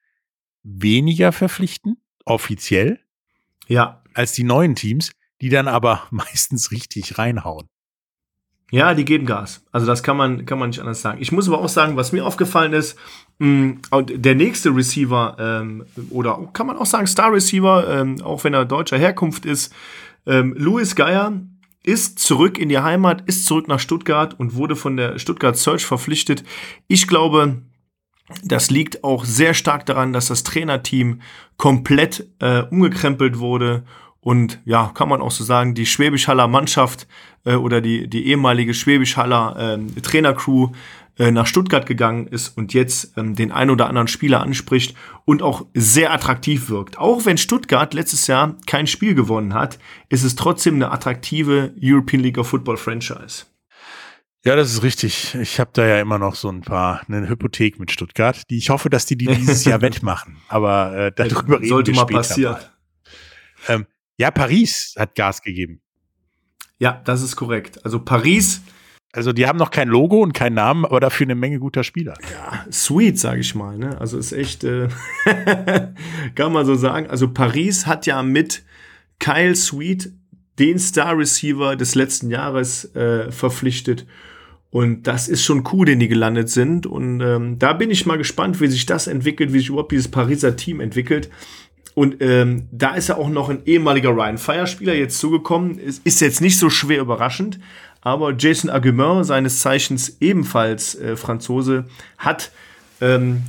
weniger 0.62 1.32
verpflichten, 1.32 1.96
offiziell, 2.24 3.00
ja. 3.66 4.02
als 4.14 4.32
die 4.32 4.44
neuen 4.44 4.74
Teams, 4.74 5.12
die 5.40 5.48
dann 5.48 5.68
aber 5.68 6.06
meistens 6.10 6.70
richtig 6.70 7.18
reinhauen. 7.18 7.68
Ja, 8.72 8.94
die 8.94 9.04
geben 9.04 9.26
Gas. 9.26 9.64
Also 9.70 9.86
das 9.86 10.02
kann 10.02 10.16
man, 10.16 10.44
kann 10.44 10.58
man 10.58 10.70
nicht 10.70 10.80
anders 10.80 11.00
sagen. 11.00 11.18
Ich 11.20 11.30
muss 11.30 11.46
aber 11.46 11.60
auch 11.60 11.68
sagen, 11.68 11.96
was 11.96 12.10
mir 12.10 12.26
aufgefallen 12.26 12.72
ist, 12.72 12.98
mh, 13.38 13.76
der 14.02 14.34
nächste 14.34 14.74
Receiver, 14.74 15.36
ähm, 15.38 15.84
oder 16.10 16.48
kann 16.52 16.66
man 16.66 16.76
auch 16.76 16.86
sagen 16.86 17.06
Star 17.06 17.32
Receiver, 17.32 17.88
ähm, 17.88 18.20
auch 18.22 18.42
wenn 18.42 18.54
er 18.54 18.64
deutscher 18.64 18.98
Herkunft 18.98 19.46
ist, 19.46 19.72
ähm, 20.26 20.54
Louis 20.58 20.96
Geier 20.96 21.40
ist 21.84 22.18
zurück 22.18 22.58
in 22.58 22.68
die 22.68 22.80
Heimat, 22.80 23.22
ist 23.26 23.46
zurück 23.46 23.68
nach 23.68 23.78
Stuttgart 23.78 24.38
und 24.38 24.56
wurde 24.56 24.74
von 24.74 24.96
der 24.96 25.20
Stuttgart 25.20 25.56
Search 25.56 25.86
verpflichtet. 25.86 26.42
Ich 26.88 27.06
glaube, 27.06 27.62
das 28.42 28.70
liegt 28.70 29.04
auch 29.04 29.24
sehr 29.24 29.54
stark 29.54 29.86
daran, 29.86 30.12
dass 30.12 30.26
das 30.26 30.42
Trainerteam 30.42 31.20
komplett 31.56 32.26
äh, 32.40 32.62
umgekrempelt 32.62 33.38
wurde 33.38 33.84
und 34.26 34.58
ja, 34.64 34.90
kann 34.92 35.08
man 35.08 35.20
auch 35.20 35.30
so 35.30 35.44
sagen, 35.44 35.74
die 35.74 35.86
Schwäbisch-Haller 35.86 36.48
Mannschaft 36.48 37.06
äh, 37.44 37.54
oder 37.54 37.80
die, 37.80 38.08
die 38.08 38.26
ehemalige 38.26 38.74
Schwäbisch-Haller 38.74 39.78
äh, 39.78 40.00
Trainercrew 40.00 40.72
äh, 41.16 41.30
nach 41.30 41.46
Stuttgart 41.46 41.86
gegangen 41.86 42.26
ist 42.26 42.48
und 42.58 42.74
jetzt 42.74 43.16
ähm, 43.16 43.36
den 43.36 43.52
ein 43.52 43.70
oder 43.70 43.86
anderen 43.86 44.08
Spieler 44.08 44.40
anspricht 44.40 44.96
und 45.26 45.42
auch 45.42 45.66
sehr 45.74 46.12
attraktiv 46.12 46.68
wirkt. 46.70 46.98
Auch 46.98 47.24
wenn 47.24 47.38
Stuttgart 47.38 47.94
letztes 47.94 48.26
Jahr 48.26 48.56
kein 48.66 48.88
Spiel 48.88 49.14
gewonnen 49.14 49.54
hat, 49.54 49.78
ist 50.08 50.24
es 50.24 50.34
trotzdem 50.34 50.74
eine 50.74 50.90
attraktive 50.90 51.72
European 51.80 52.20
League 52.20 52.38
of 52.38 52.48
Football 52.48 52.78
Franchise. 52.78 53.44
Ja, 54.44 54.56
das 54.56 54.72
ist 54.72 54.82
richtig. 54.82 55.36
Ich 55.36 55.60
habe 55.60 55.70
da 55.72 55.86
ja 55.86 56.00
immer 56.00 56.18
noch 56.18 56.34
so 56.34 56.48
ein 56.48 56.62
paar, 56.62 57.02
eine 57.06 57.28
Hypothek 57.28 57.78
mit 57.78 57.92
Stuttgart, 57.92 58.42
die 58.50 58.58
ich 58.58 58.70
hoffe, 58.70 58.90
dass 58.90 59.06
die, 59.06 59.16
die 59.16 59.26
dieses 59.26 59.64
Jahr 59.66 59.82
wettmachen. 59.82 60.38
Aber 60.48 60.96
äh, 60.96 61.12
darüber 61.14 61.60
reden 61.60 61.68
Sollte 61.68 61.92
wir 61.92 61.96
mal 61.98 62.02
später 62.02 62.18
passieren. 62.18 62.52
Mal. 62.54 62.70
Ähm, 63.68 63.86
ja, 64.16 64.30
Paris 64.30 64.94
hat 64.98 65.14
Gas 65.14 65.42
gegeben. 65.42 65.80
Ja, 66.78 67.00
das 67.04 67.22
ist 67.22 67.36
korrekt. 67.36 67.84
Also 67.84 68.00
Paris. 68.00 68.62
Also 69.12 69.32
die 69.32 69.46
haben 69.46 69.58
noch 69.58 69.70
kein 69.70 69.88
Logo 69.88 70.20
und 70.20 70.34
keinen 70.34 70.54
Namen, 70.54 70.84
aber 70.84 71.00
dafür 71.00 71.26
eine 71.26 71.34
Menge 71.34 71.58
guter 71.58 71.84
Spieler. 71.84 72.14
Ja, 72.32 72.66
sweet, 72.70 73.18
sage 73.18 73.40
ich 73.40 73.54
mal. 73.54 73.78
Ne? 73.78 73.98
Also 73.98 74.18
ist 74.18 74.32
echt, 74.32 74.62
äh, 74.62 74.88
kann 76.34 76.52
man 76.52 76.66
so 76.66 76.74
sagen. 76.74 77.08
Also 77.08 77.28
Paris 77.28 77.86
hat 77.86 78.04
ja 78.04 78.22
mit 78.22 78.62
Kyle 79.18 79.54
Sweet 79.54 80.12
den 80.58 80.78
Star 80.78 81.16
Receiver 81.16 81.76
des 81.76 81.94
letzten 81.94 82.30
Jahres 82.30 82.94
äh, 82.94 83.30
verpflichtet. 83.32 84.06
Und 84.70 85.06
das 85.06 85.28
ist 85.28 85.44
schon 85.44 85.64
cool, 85.72 85.86
den 85.86 86.00
die 86.00 86.08
gelandet 86.08 86.50
sind. 86.50 86.86
Und 86.86 87.22
ähm, 87.22 87.58
da 87.58 87.72
bin 87.72 87.90
ich 87.90 88.04
mal 88.04 88.18
gespannt, 88.18 88.60
wie 88.60 88.66
sich 88.66 88.84
das 88.84 89.06
entwickelt, 89.06 89.52
wie 89.54 89.58
sich 89.58 89.70
überhaupt 89.70 89.92
dieses 89.92 90.08
Pariser 90.08 90.56
Team 90.56 90.80
entwickelt. 90.80 91.30
Und 91.96 92.16
ähm, 92.20 92.68
da 92.72 92.94
ist 92.94 93.08
ja 93.08 93.16
auch 93.16 93.30
noch 93.30 93.48
ein 93.48 93.62
ehemaliger 93.64 94.10
Ryan 94.10 94.36
Fire-Spieler 94.36 94.92
jetzt 94.92 95.18
zugekommen. 95.18 95.78
Ist, 95.78 96.04
ist 96.04 96.20
jetzt 96.20 96.42
nicht 96.42 96.58
so 96.58 96.68
schwer 96.68 97.00
überraschend, 97.00 97.58
aber 98.02 98.34
Jason 98.36 98.68
Aguimin, 98.68 99.24
seines 99.24 99.60
Zeichens 99.60 100.18
ebenfalls 100.20 100.94
äh, 100.96 101.16
Franzose, 101.16 101.86
hat 102.18 102.52
ähm, 103.00 103.44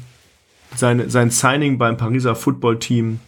seine, 0.73 1.09
sein 1.09 1.29
Signing 1.29 1.77
beim 1.77 1.97
Pariser 1.97 2.35
Football-Team 2.35 3.19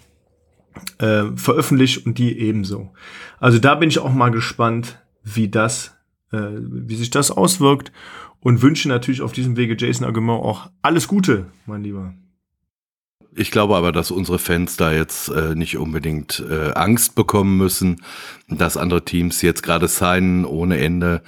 äh, 0.99 1.23
veröffentlicht 1.35 2.05
und 2.05 2.17
die 2.17 2.39
ebenso. 2.39 2.93
Also 3.41 3.59
da 3.59 3.75
bin 3.75 3.89
ich 3.89 3.99
auch 3.99 4.13
mal 4.13 4.31
gespannt, 4.31 4.99
wie 5.25 5.49
das, 5.49 5.97
äh, 6.31 6.37
wie 6.61 6.95
sich 6.95 7.09
das 7.09 7.29
auswirkt 7.29 7.91
und 8.39 8.61
wünsche 8.61 8.87
natürlich 8.87 9.21
auf 9.21 9.33
diesem 9.33 9.57
Wege 9.57 9.75
Jason 9.77 10.07
Aguimin 10.07 10.29
auch 10.35 10.71
alles 10.81 11.09
Gute, 11.09 11.47
mein 11.65 11.83
Lieber. 11.83 12.13
Ich 13.35 13.51
glaube 13.51 13.75
aber, 13.75 13.91
dass 13.91 14.11
unsere 14.11 14.39
Fans 14.39 14.77
da 14.77 14.91
jetzt 14.91 15.29
äh, 15.29 15.55
nicht 15.55 15.77
unbedingt 15.77 16.43
äh, 16.49 16.71
Angst 16.73 17.15
bekommen 17.15 17.57
müssen, 17.57 18.01
dass 18.47 18.77
andere 18.77 19.05
Teams 19.05 19.41
jetzt 19.41 19.63
gerade 19.63 19.87
signen 19.87 20.45
ohne 20.45 20.79
Ende. 20.79 21.21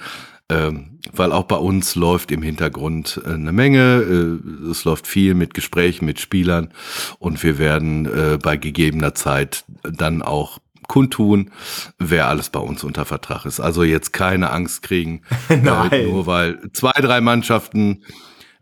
Ähm, 0.48 0.98
weil 1.12 1.32
auch 1.32 1.44
bei 1.44 1.56
uns 1.56 1.94
läuft 1.94 2.30
im 2.30 2.42
Hintergrund 2.42 3.20
äh, 3.24 3.30
eine 3.30 3.52
Menge. 3.52 4.40
Äh, 4.66 4.68
es 4.70 4.84
läuft 4.84 5.06
viel 5.06 5.34
mit 5.34 5.54
Gesprächen 5.54 6.04
mit 6.04 6.20
Spielern 6.20 6.72
und 7.18 7.42
wir 7.42 7.58
werden 7.58 8.06
äh, 8.06 8.38
bei 8.40 8.56
gegebener 8.56 9.14
Zeit 9.14 9.64
dann 9.82 10.22
auch 10.22 10.58
kundtun, 10.88 11.50
wer 11.98 12.28
alles 12.28 12.50
bei 12.50 12.60
uns 12.60 12.84
unter 12.84 13.04
Vertrag 13.04 13.46
ist. 13.46 13.60
Also 13.60 13.82
jetzt 13.82 14.12
keine 14.12 14.50
Angst 14.50 14.82
kriegen, 14.82 15.22
äh, 15.48 15.56
nur 15.56 16.26
weil 16.26 16.58
zwei, 16.72 16.92
drei 16.92 17.20
Mannschaften 17.20 18.02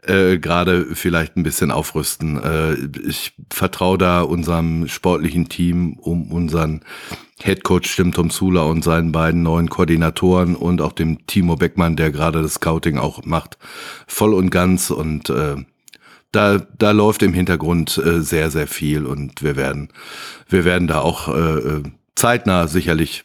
äh, 0.03 0.39
gerade 0.39 0.95
vielleicht 0.95 1.37
ein 1.37 1.43
bisschen 1.43 1.71
aufrüsten. 1.71 2.43
Äh, 2.43 2.75
ich 3.07 3.35
vertraue 3.53 3.99
da 3.99 4.23
unserem 4.23 4.89
sportlichen 4.89 5.49
Team 5.49 5.95
um 5.95 6.33
unseren 6.33 6.83
Headcoach 7.43 7.97
Tim 7.97 8.13
Tom 8.13 8.31
Sula 8.31 8.63
und 8.63 8.85
seinen 8.85 9.13
beiden 9.13 9.43
neuen 9.43 9.71
Koordinatoren 9.71 10.57
und 10.57 10.81
auch 10.81 10.93
dem 10.93 11.27
Timo 11.27 11.57
Beckmann, 11.57 11.97
der 11.97 12.11
gerade 12.11 12.43
das 12.43 12.55
Scouting 12.55 12.99
auch 12.99 13.25
macht, 13.25 13.59
voll 14.07 14.35
und 14.35 14.51
ganz 14.51 14.91
und 14.91 15.31
äh, 15.31 15.57
da, 16.33 16.59
da 16.59 16.91
läuft 16.93 17.23
im 17.23 17.35
Hintergrund 17.35 17.99
äh, 17.99 18.21
sehr, 18.21 18.51
sehr 18.51 18.67
viel 18.67 19.07
und 19.07 19.43
wir 19.43 19.57
werden, 19.57 19.89
wir 20.49 20.65
werden 20.65 20.87
da 20.87 21.01
auch 21.01 21.29
äh, 21.29 21.59
äh 21.59 21.83
zeitnah 22.15 22.69
sicherlich 22.69 23.25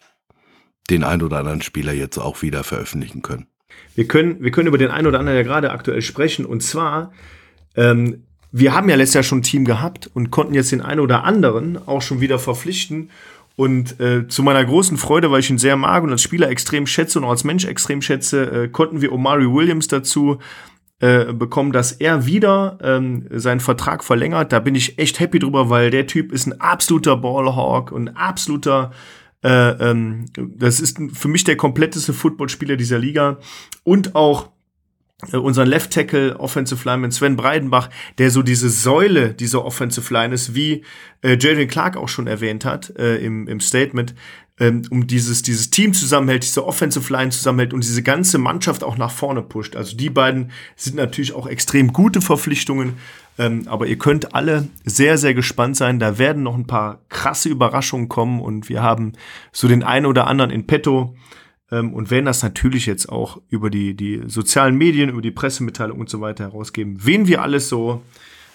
den 0.89 1.03
ein 1.03 1.22
oder 1.22 1.39
anderen 1.39 1.62
Spieler 1.62 1.91
jetzt 1.91 2.17
auch 2.17 2.41
wieder 2.41 2.63
veröffentlichen 2.63 3.22
können. 3.22 3.48
Wir 3.96 4.08
können, 4.08 4.44
wir 4.44 4.52
können 4.52 4.68
über 4.68 4.78
den 4.78 4.92
einen 4.92 5.08
oder 5.08 5.20
anderen 5.20 5.38
ja 5.38 5.44
gerade 5.44 5.72
aktuell 5.72 6.02
sprechen. 6.02 6.46
Und 6.46 6.62
zwar, 6.62 7.12
ähm, 7.75 8.24
wir 8.52 8.74
haben 8.74 8.90
ja 8.90 8.96
letztes 8.96 9.16
Jahr 9.16 9.24
schon 9.24 9.40
ein 9.40 9.44
Team 9.44 9.66
gehabt 9.66 10.10
und 10.14 10.32
konnten 10.32 10.54
jetzt 10.54 10.72
den 10.72 10.82
einen 10.82 11.00
oder 11.00 11.24
anderen 11.24 11.80
auch 11.88 12.02
schon 12.02 12.22
wieder 12.22 12.38
verpflichten. 12.38 13.10
Und 13.56 14.00
äh, 14.02 14.28
zu 14.28 14.44
meiner 14.44 14.66
großen 14.66 14.98
Freude, 14.98 15.32
weil 15.32 15.40
ich 15.40 15.50
ihn 15.50 15.58
sehr 15.58 15.78
mag 15.78 16.04
und 16.04 16.12
als 16.12 16.22
Spieler 16.22 16.50
extrem 16.50 16.86
schätze 16.86 17.20
und 17.20 17.25
auch 17.25 17.30
als 17.30 17.46
Mensch 17.46 17.66
extrem 17.66 18.02
schätze, 18.02 18.64
äh, 18.64 18.68
konnten 18.68 19.02
wir 19.02 19.14
Omari 19.14 19.52
Williams 19.52 19.88
dazu 19.88 20.40
äh, 21.00 21.34
bekommen, 21.34 21.72
dass 21.72 21.94
er 21.94 22.25
wieder 22.25 22.78
ähm, 22.82 23.28
seinen 23.32 23.62
Vertrag 23.62 24.04
verlängert. 24.04 24.52
Da 24.52 24.60
bin 24.60 24.75
ich 24.75 25.00
echt 25.00 25.22
happy 25.22 25.40
drüber, 25.40 25.70
weil 25.70 25.90
der 25.90 26.08
Typ 26.08 26.34
ist 26.34 26.48
ein 26.48 26.60
absoluter 26.60 27.16
Ballhawk 27.16 27.94
und 27.94 28.10
ein 28.10 28.16
absoluter 28.18 28.92
äh, 29.46 29.90
ähm, 29.90 30.25
das 30.36 30.80
ist 30.80 30.98
für 31.14 31.28
mich 31.28 31.44
der 31.44 31.56
kompletteste 31.56 32.14
Footballspieler 32.14 32.78
dieser 32.78 32.98
Liga 32.98 33.38
und 33.84 34.16
auch 34.16 34.50
äh, 35.32 35.38
unseren 35.38 35.68
Left 35.68 35.92
Tackle 35.92 36.40
Offensive 36.40 36.84
Lineman 36.90 37.12
Sven 37.12 37.36
Breidenbach, 37.36 37.92
der 38.18 38.32
so 38.32 38.42
diese 38.42 38.70
Säule 38.72 39.36
dieser 39.36 39.64
Offensive 39.64 40.12
Line 40.12 40.34
ist, 40.34 40.56
wie 40.56 40.84
äh, 41.22 41.38
Jalen 41.40 41.68
Clark 41.68 41.96
auch 41.96 42.10
schon 42.10 42.25
erwähnt 42.25 42.66
hat 42.66 42.92
äh, 42.98 43.18
im, 43.18 43.48
im 43.48 43.60
Statement, 43.60 44.16
ähm, 44.60 44.82
um 44.90 45.06
dieses, 45.06 45.44
dieses 45.44 45.70
Team 45.70 45.94
zusammenhält, 45.94 46.44
diese 46.44 46.66
Offensive 46.66 47.14
Line 47.14 47.30
zusammenhält 47.30 47.74
und 47.74 47.84
diese 47.84 48.02
ganze 48.02 48.40
Mannschaft 48.40 48.84
auch 48.84 48.98
nach 48.98 49.12
vorne 49.12 49.44
pusht. 49.44 49.75
Also 49.75 49.96
die 49.96 50.10
beiden 50.10 50.50
sind 50.75 50.96
natürlich 50.96 51.34
auch 51.34 51.46
extrem 51.46 51.94
gute 51.94 52.22
Verpflichtungen, 52.22 52.94
ähm, 53.38 53.68
aber 53.68 53.88
ihr 53.88 53.98
könnt 53.98 54.34
alle 54.34 54.68
sehr, 54.86 55.18
sehr 55.18 55.34
gespannt 55.34 55.75
sein. 55.75 56.00
Da 56.00 56.18
werden 56.18 56.44
noch 56.44 56.56
ein 56.56 56.68
paar 56.68 57.01
krasse 57.10 57.50
Überraschungen 57.50 58.08
kommen 58.08 58.42
und 58.42 58.70
wir 58.70 58.82
haben 58.82 59.13
so 59.51 59.68
den 59.68 59.84
einen 59.84 60.06
oder 60.06 60.27
anderen 60.27 60.51
in 60.51 60.68
petto 60.68 61.15
ähm, 61.72 61.94
und 61.94 62.12
werden 62.12 62.25
das 62.25 62.44
natürlich 62.44 62.86
jetzt 62.86 63.10
auch 63.10 63.42
über 63.50 63.70
die, 63.70 63.96
die 63.96 64.22
sozialen 64.27 64.75
Medien, 64.75 65.10
über 65.10 65.22
die 65.22 65.32
Pressemitteilung 65.32 66.00
und 66.00 66.10
so 66.10 66.22
weiter 66.22 66.46
herausgeben, 66.46 66.98
wen 67.01 67.27
wir 67.27 67.42
alles 67.42 67.68
so 67.68 68.01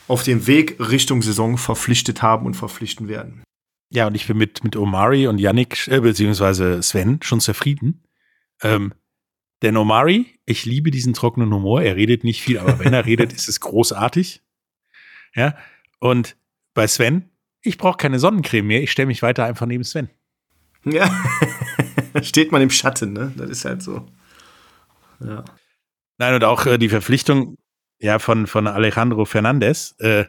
auf 0.08 0.22
dem 0.22 0.46
Weg 0.46 0.76
Richtung 0.80 1.22
Saison 1.22 1.56
verpflichtet 1.56 2.22
haben 2.22 2.46
und 2.46 2.54
verpflichten 2.54 3.06
werden. 3.06 3.44
Ja, 3.92 4.06
und 4.06 4.14
ich 4.14 4.26
bin 4.26 4.38
mit, 4.38 4.64
mit 4.64 4.76
Omari 4.76 5.26
und 5.26 5.38
Yannick, 5.38 5.88
äh, 5.88 6.00
beziehungsweise 6.00 6.82
Sven, 6.82 7.18
schon 7.22 7.40
zufrieden. 7.40 8.04
Ähm, 8.62 8.94
denn 9.62 9.76
Omari, 9.76 10.38
ich 10.46 10.64
liebe 10.64 10.90
diesen 10.90 11.12
trockenen 11.12 11.52
Humor. 11.52 11.82
Er 11.82 11.96
redet 11.96 12.24
nicht 12.24 12.40
viel, 12.40 12.58
aber 12.58 12.78
wenn 12.78 12.94
er 12.94 13.04
redet, 13.04 13.32
ist 13.34 13.48
es 13.48 13.60
großartig. 13.60 14.42
Ja. 15.34 15.56
Und 15.98 16.36
bei 16.74 16.86
Sven, 16.86 17.28
ich 17.62 17.78
brauche 17.78 17.96
keine 17.96 18.18
Sonnencreme 18.18 18.66
mehr, 18.66 18.82
ich 18.82 18.90
stelle 18.90 19.06
mich 19.06 19.22
weiter 19.22 19.44
einfach 19.44 19.66
neben 19.66 19.84
Sven. 19.84 20.08
Ja. 20.84 21.10
Steht 22.22 22.52
man 22.52 22.62
im 22.62 22.70
Schatten, 22.70 23.12
ne? 23.12 23.32
Das 23.36 23.50
ist 23.50 23.64
halt 23.64 23.82
so. 23.82 24.06
Ja. 25.20 25.44
Nein, 26.18 26.34
und 26.34 26.44
auch 26.44 26.66
äh, 26.66 26.78
die 26.78 26.88
Verpflichtung 26.88 27.56
ja, 28.00 28.18
von, 28.18 28.46
von 28.46 28.66
Alejandro 28.66 29.24
Fernandez, 29.24 29.94
äh, 29.98 30.24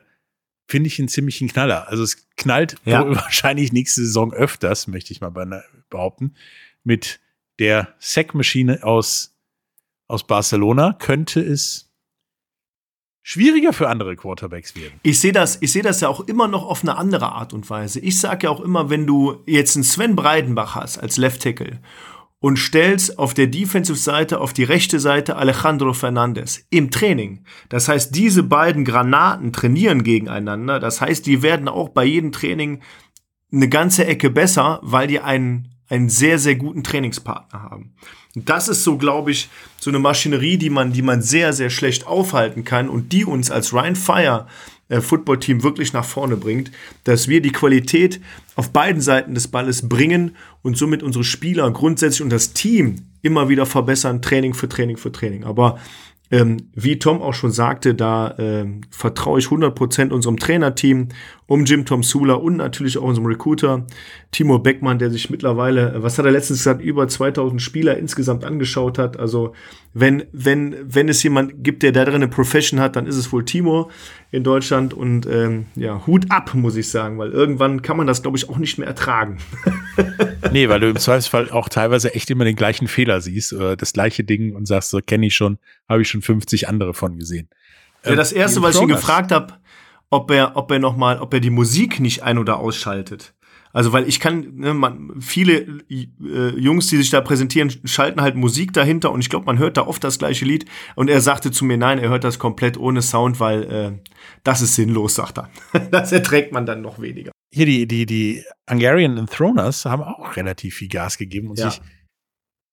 finde 0.68 0.88
ich 0.88 1.00
einen 1.00 1.08
ziemlichen 1.08 1.48
Knaller. 1.48 1.88
Also 1.88 2.04
es 2.04 2.28
knallt 2.36 2.76
ja. 2.86 3.06
wahrscheinlich 3.16 3.74
nächste 3.74 4.02
Saison 4.02 4.34
öfters, 4.34 4.88
möchte 4.88 5.14
ich 5.14 5.22
mal 5.22 5.32
behaupten. 5.90 6.36
Mit 6.84 7.20
der 7.60 7.94
Sackmaschine 8.00 8.84
aus, 8.84 9.38
aus 10.08 10.26
Barcelona 10.26 10.94
könnte 11.00 11.42
es 11.42 11.91
schwieriger 13.24 13.74
für 13.74 13.90
andere 13.90 14.16
Quarterbacks 14.16 14.76
werden. 14.76 15.00
Ich 15.04 15.20
sehe 15.20 15.32
das, 15.32 15.62
ich 15.62 15.72
sehe 15.72 15.84
das 15.84 16.02
ja 16.02 16.10
auch 16.10 16.22
immer 16.22 16.48
noch 16.48 16.66
auf 16.66 16.82
eine 16.82 16.98
andere 16.98 17.32
Art 17.32 17.54
und 17.54 17.70
Weise. 17.70 18.00
Ich 18.00 18.20
sage 18.20 18.48
ja 18.48 18.50
auch 18.50 18.62
immer, 18.62 18.90
wenn 18.90 19.06
du 19.06 19.44
jetzt 19.46 19.76
einen 19.76 19.84
Sven 19.84 20.16
Breidenbach 20.16 20.76
hast 20.76 20.98
als 20.98 21.18
Left 21.18 21.44
Tackle 21.44 21.80
und 22.40 22.58
stellst 22.58 23.20
auf 23.20 23.34
der 23.34 23.48
Defensive-Seite 23.48 24.42
auf 24.42 24.52
die 24.52 24.64
rechte 24.64 25.00
Seite 25.00 25.36
Alejandro 25.36 25.94
Fernandez 25.94 26.66
im 26.72 26.90
Training. 26.90 27.46
Das 27.70 27.88
heißt, 27.88 28.16
diese 28.16 28.42
beiden 28.42 28.84
Granaten 28.84 29.54
trainieren 29.54 30.04
gegeneinander. 30.04 30.80
Das 30.80 31.02
heißt, 31.02 31.26
die 31.28 31.44
werden 31.44 31.68
auch 31.68 31.90
bei 31.90 32.04
jedem 32.04 32.32
Training 32.32 32.82
eine 33.54 33.70
ganze 33.70 34.06
Ecke 34.08 34.32
besser, 34.32 34.80
weil 34.82 35.08
die 35.08 35.20
einen 35.20 35.71
einen 35.92 36.10
sehr, 36.10 36.40
sehr 36.40 36.56
guten 36.56 36.84
Trainingspartner 36.84 37.64
haben. 37.64 37.92
Und 38.34 38.50
das 38.50 38.70
ist 38.70 38.84
so, 38.84 38.98
glaube 38.98 39.32
ich, 39.32 39.50
so 39.78 39.92
eine 39.92 40.00
Maschinerie, 40.00 40.58
die 40.58 40.70
man, 40.70 40.94
die 40.94 41.02
man 41.02 41.22
sehr, 41.22 41.52
sehr 41.52 41.70
schlecht 41.70 42.08
aufhalten 42.08 42.64
kann 42.64 42.90
und 42.90 43.12
die 43.12 43.26
uns 43.26 43.52
als 43.52 43.74
Ryan 43.74 43.98
Fire 43.98 44.48
äh, 44.88 45.02
Footballteam 45.02 45.64
wirklich 45.64 45.92
nach 45.92 46.06
vorne 46.06 46.38
bringt, 46.38 46.72
dass 47.04 47.28
wir 47.28 47.42
die 47.42 47.52
Qualität 47.52 48.22
auf 48.56 48.72
beiden 48.72 49.02
Seiten 49.02 49.36
des 49.36 49.50
Balles 49.50 49.90
bringen 49.90 50.38
und 50.62 50.78
somit 50.78 51.04
unsere 51.04 51.26
Spieler 51.26 51.70
grundsätzlich 51.72 52.22
und 52.22 52.30
das 52.30 52.54
Team 52.54 53.08
immer 53.22 53.50
wieder 53.50 53.66
verbessern, 53.66 54.22
Training 54.22 54.54
für 54.54 54.70
Training 54.70 54.96
für 54.96 55.12
Training. 55.12 55.44
Aber 55.44 55.78
ähm, 56.32 56.70
wie 56.74 56.98
Tom 56.98 57.22
auch 57.22 57.34
schon 57.34 57.52
sagte, 57.52 57.94
da 57.94 58.36
ähm, 58.38 58.82
vertraue 58.90 59.40
ich 59.40 59.48
100% 59.48 60.12
unserem 60.12 60.38
Trainerteam 60.38 61.10
um 61.46 61.66
Jim 61.66 61.86
Tom 61.86 62.04
Sula 62.04 62.36
und 62.36 62.56
natürlich 62.56 62.98
auch 62.98 63.04
unserem 63.04 63.28
Recruiter 63.28 63.86
Timo 64.32 64.58
Beckmann, 64.58 64.98
der 64.98 65.12
sich 65.12 65.30
mittlerweile, 65.30 66.02
was 66.02 66.18
hat 66.18 66.26
er 66.26 66.32
letztens 66.32 66.60
gesagt, 66.60 66.82
über 66.82 67.10
2000 67.10 67.62
Spieler 67.62 67.98
insgesamt 67.98 68.46
angeschaut 68.46 68.98
hat. 68.98 69.20
Also 69.20 69.54
wenn, 69.94 70.24
wenn, 70.32 70.78
wenn 70.84 71.10
es 71.10 71.22
jemand 71.22 71.66
gibt, 71.66 71.84
der 71.84 71.92
da 71.92 72.06
drin 72.06 72.16
eine 72.16 72.30
Profession 72.30 72.80
hat, 72.80 72.96
dann 72.96 73.08
ist 73.08 73.18
es 73.18 73.34
wohl 73.34 73.44
Timo 73.44 73.92
in 74.32 74.44
Deutschland 74.46 74.94
und 74.94 75.26
ähm, 75.26 75.66
ja, 75.76 76.06
Hut 76.08 76.32
ab, 76.32 76.54
muss 76.54 76.78
ich 76.78 76.90
sagen, 76.90 77.18
weil 77.20 77.32
irgendwann 77.32 77.82
kann 77.82 77.98
man 77.98 78.08
das, 78.08 78.22
glaube 78.22 78.38
ich, 78.38 78.50
auch 78.50 78.58
nicht 78.58 78.78
mehr 78.78 78.88
ertragen. 78.88 79.38
nee, 80.52 80.70
weil 80.70 80.80
du 80.80 80.90
im 80.90 80.96
Zweifelsfall 80.96 81.50
auch 81.52 81.68
teilweise 81.68 82.16
echt 82.16 82.32
immer 82.32 82.46
den 82.46 82.56
gleichen 82.56 82.88
Fehler 82.88 83.20
siehst 83.20 83.52
oder 83.52 83.76
das 83.76 83.92
gleiche 83.92 84.24
Ding 84.24 84.56
und 84.56 84.68
sagst, 84.68 84.90
so 84.90 85.00
kenne 85.02 85.28
ich 85.28 85.36
schon, 85.36 85.58
habe 85.90 86.02
ich 86.02 86.08
schon 86.08 86.22
50 86.22 86.70
andere 86.70 86.94
von 86.94 87.18
gesehen. 87.18 87.50
Ja, 88.06 88.16
das 88.16 88.32
erste, 88.32 88.62
was 88.62 88.76
ich 88.76 88.82
ihn 88.82 88.88
gefragt 88.88 89.32
habe, 89.34 89.54
ob 90.10 90.32
er, 90.32 90.56
ob 90.56 90.72
er 90.72 90.80
noch 90.80 90.96
mal, 90.96 91.20
ob 91.20 91.34
er 91.34 91.40
die 91.40 91.50
Musik 91.50 92.00
nicht 92.00 92.24
ein- 92.24 92.38
oder 92.38 92.58
ausschaltet. 92.58 93.34
Also, 93.74 93.94
weil 93.94 94.08
ich 94.08 94.20
kann, 94.20 94.56
ne, 94.56 94.74
man, 94.74 95.20
viele 95.22 95.82
äh, 95.90 96.50
Jungs, 96.58 96.88
die 96.88 96.98
sich 96.98 97.10
da 97.10 97.22
präsentieren, 97.22 97.72
schalten 97.86 98.22
halt 98.22 98.36
Musik 98.36 98.74
dahinter 98.74 99.12
und 99.12 99.22
ich 99.22 99.30
glaube, 99.30 99.46
man 99.46 99.58
hört 99.58 99.78
da 99.78 99.88
oft 99.88 100.04
das 100.04 100.20
gleiche 100.20 100.46
Lied. 100.46 100.66
Und 100.96 101.10
er 101.10 101.22
sagte 101.22 101.52
zu 101.52 101.66
mir, 101.66 101.78
nein, 101.78 102.00
er 102.00 102.10
hört 102.10 102.24
das 102.24 102.40
komplett 102.40 102.78
ohne 102.78 103.02
Sound, 103.02 103.40
weil 103.40 103.64
äh, 103.64 103.92
das 104.44 104.62
ist 104.62 104.76
sinnlos, 104.76 105.16
sagt 105.16 105.40
er. 105.40 105.50
das 105.92 106.12
erträgt 106.12 106.52
man 106.52 106.66
dann 106.66 106.82
noch 106.82 107.00
weniger. 107.00 107.32
Hier, 107.54 107.66
die, 107.66 107.88
die, 107.88 108.06
die 108.06 108.44
Hungarian 108.70 109.18
Enthroners 109.18 109.86
haben 109.86 110.04
auch 110.04 110.36
relativ 110.36 110.76
viel 110.76 110.88
Gas 110.88 111.18
gegeben 111.18 111.50
und 111.50 111.60
ja. 111.60 111.70
sich 111.70 111.82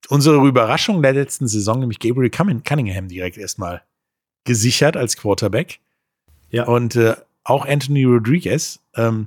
unsere 0.08 0.46
Überraschung 0.46 1.02
der 1.02 1.12
letzten 1.12 1.48
Saison, 1.48 1.80
nämlich 1.80 1.98
Gabriel 1.98 2.30
Cunningham, 2.30 3.08
direkt 3.08 3.36
erstmal 3.38 3.82
gesichert 4.44 4.96
als 4.96 5.16
Quarterback. 5.16 5.80
Ja. 6.50 6.64
Und 6.64 6.96
äh, 6.96 7.14
auch 7.44 7.66
Anthony 7.66 8.04
Rodriguez, 8.04 8.80
ähm, 8.94 9.26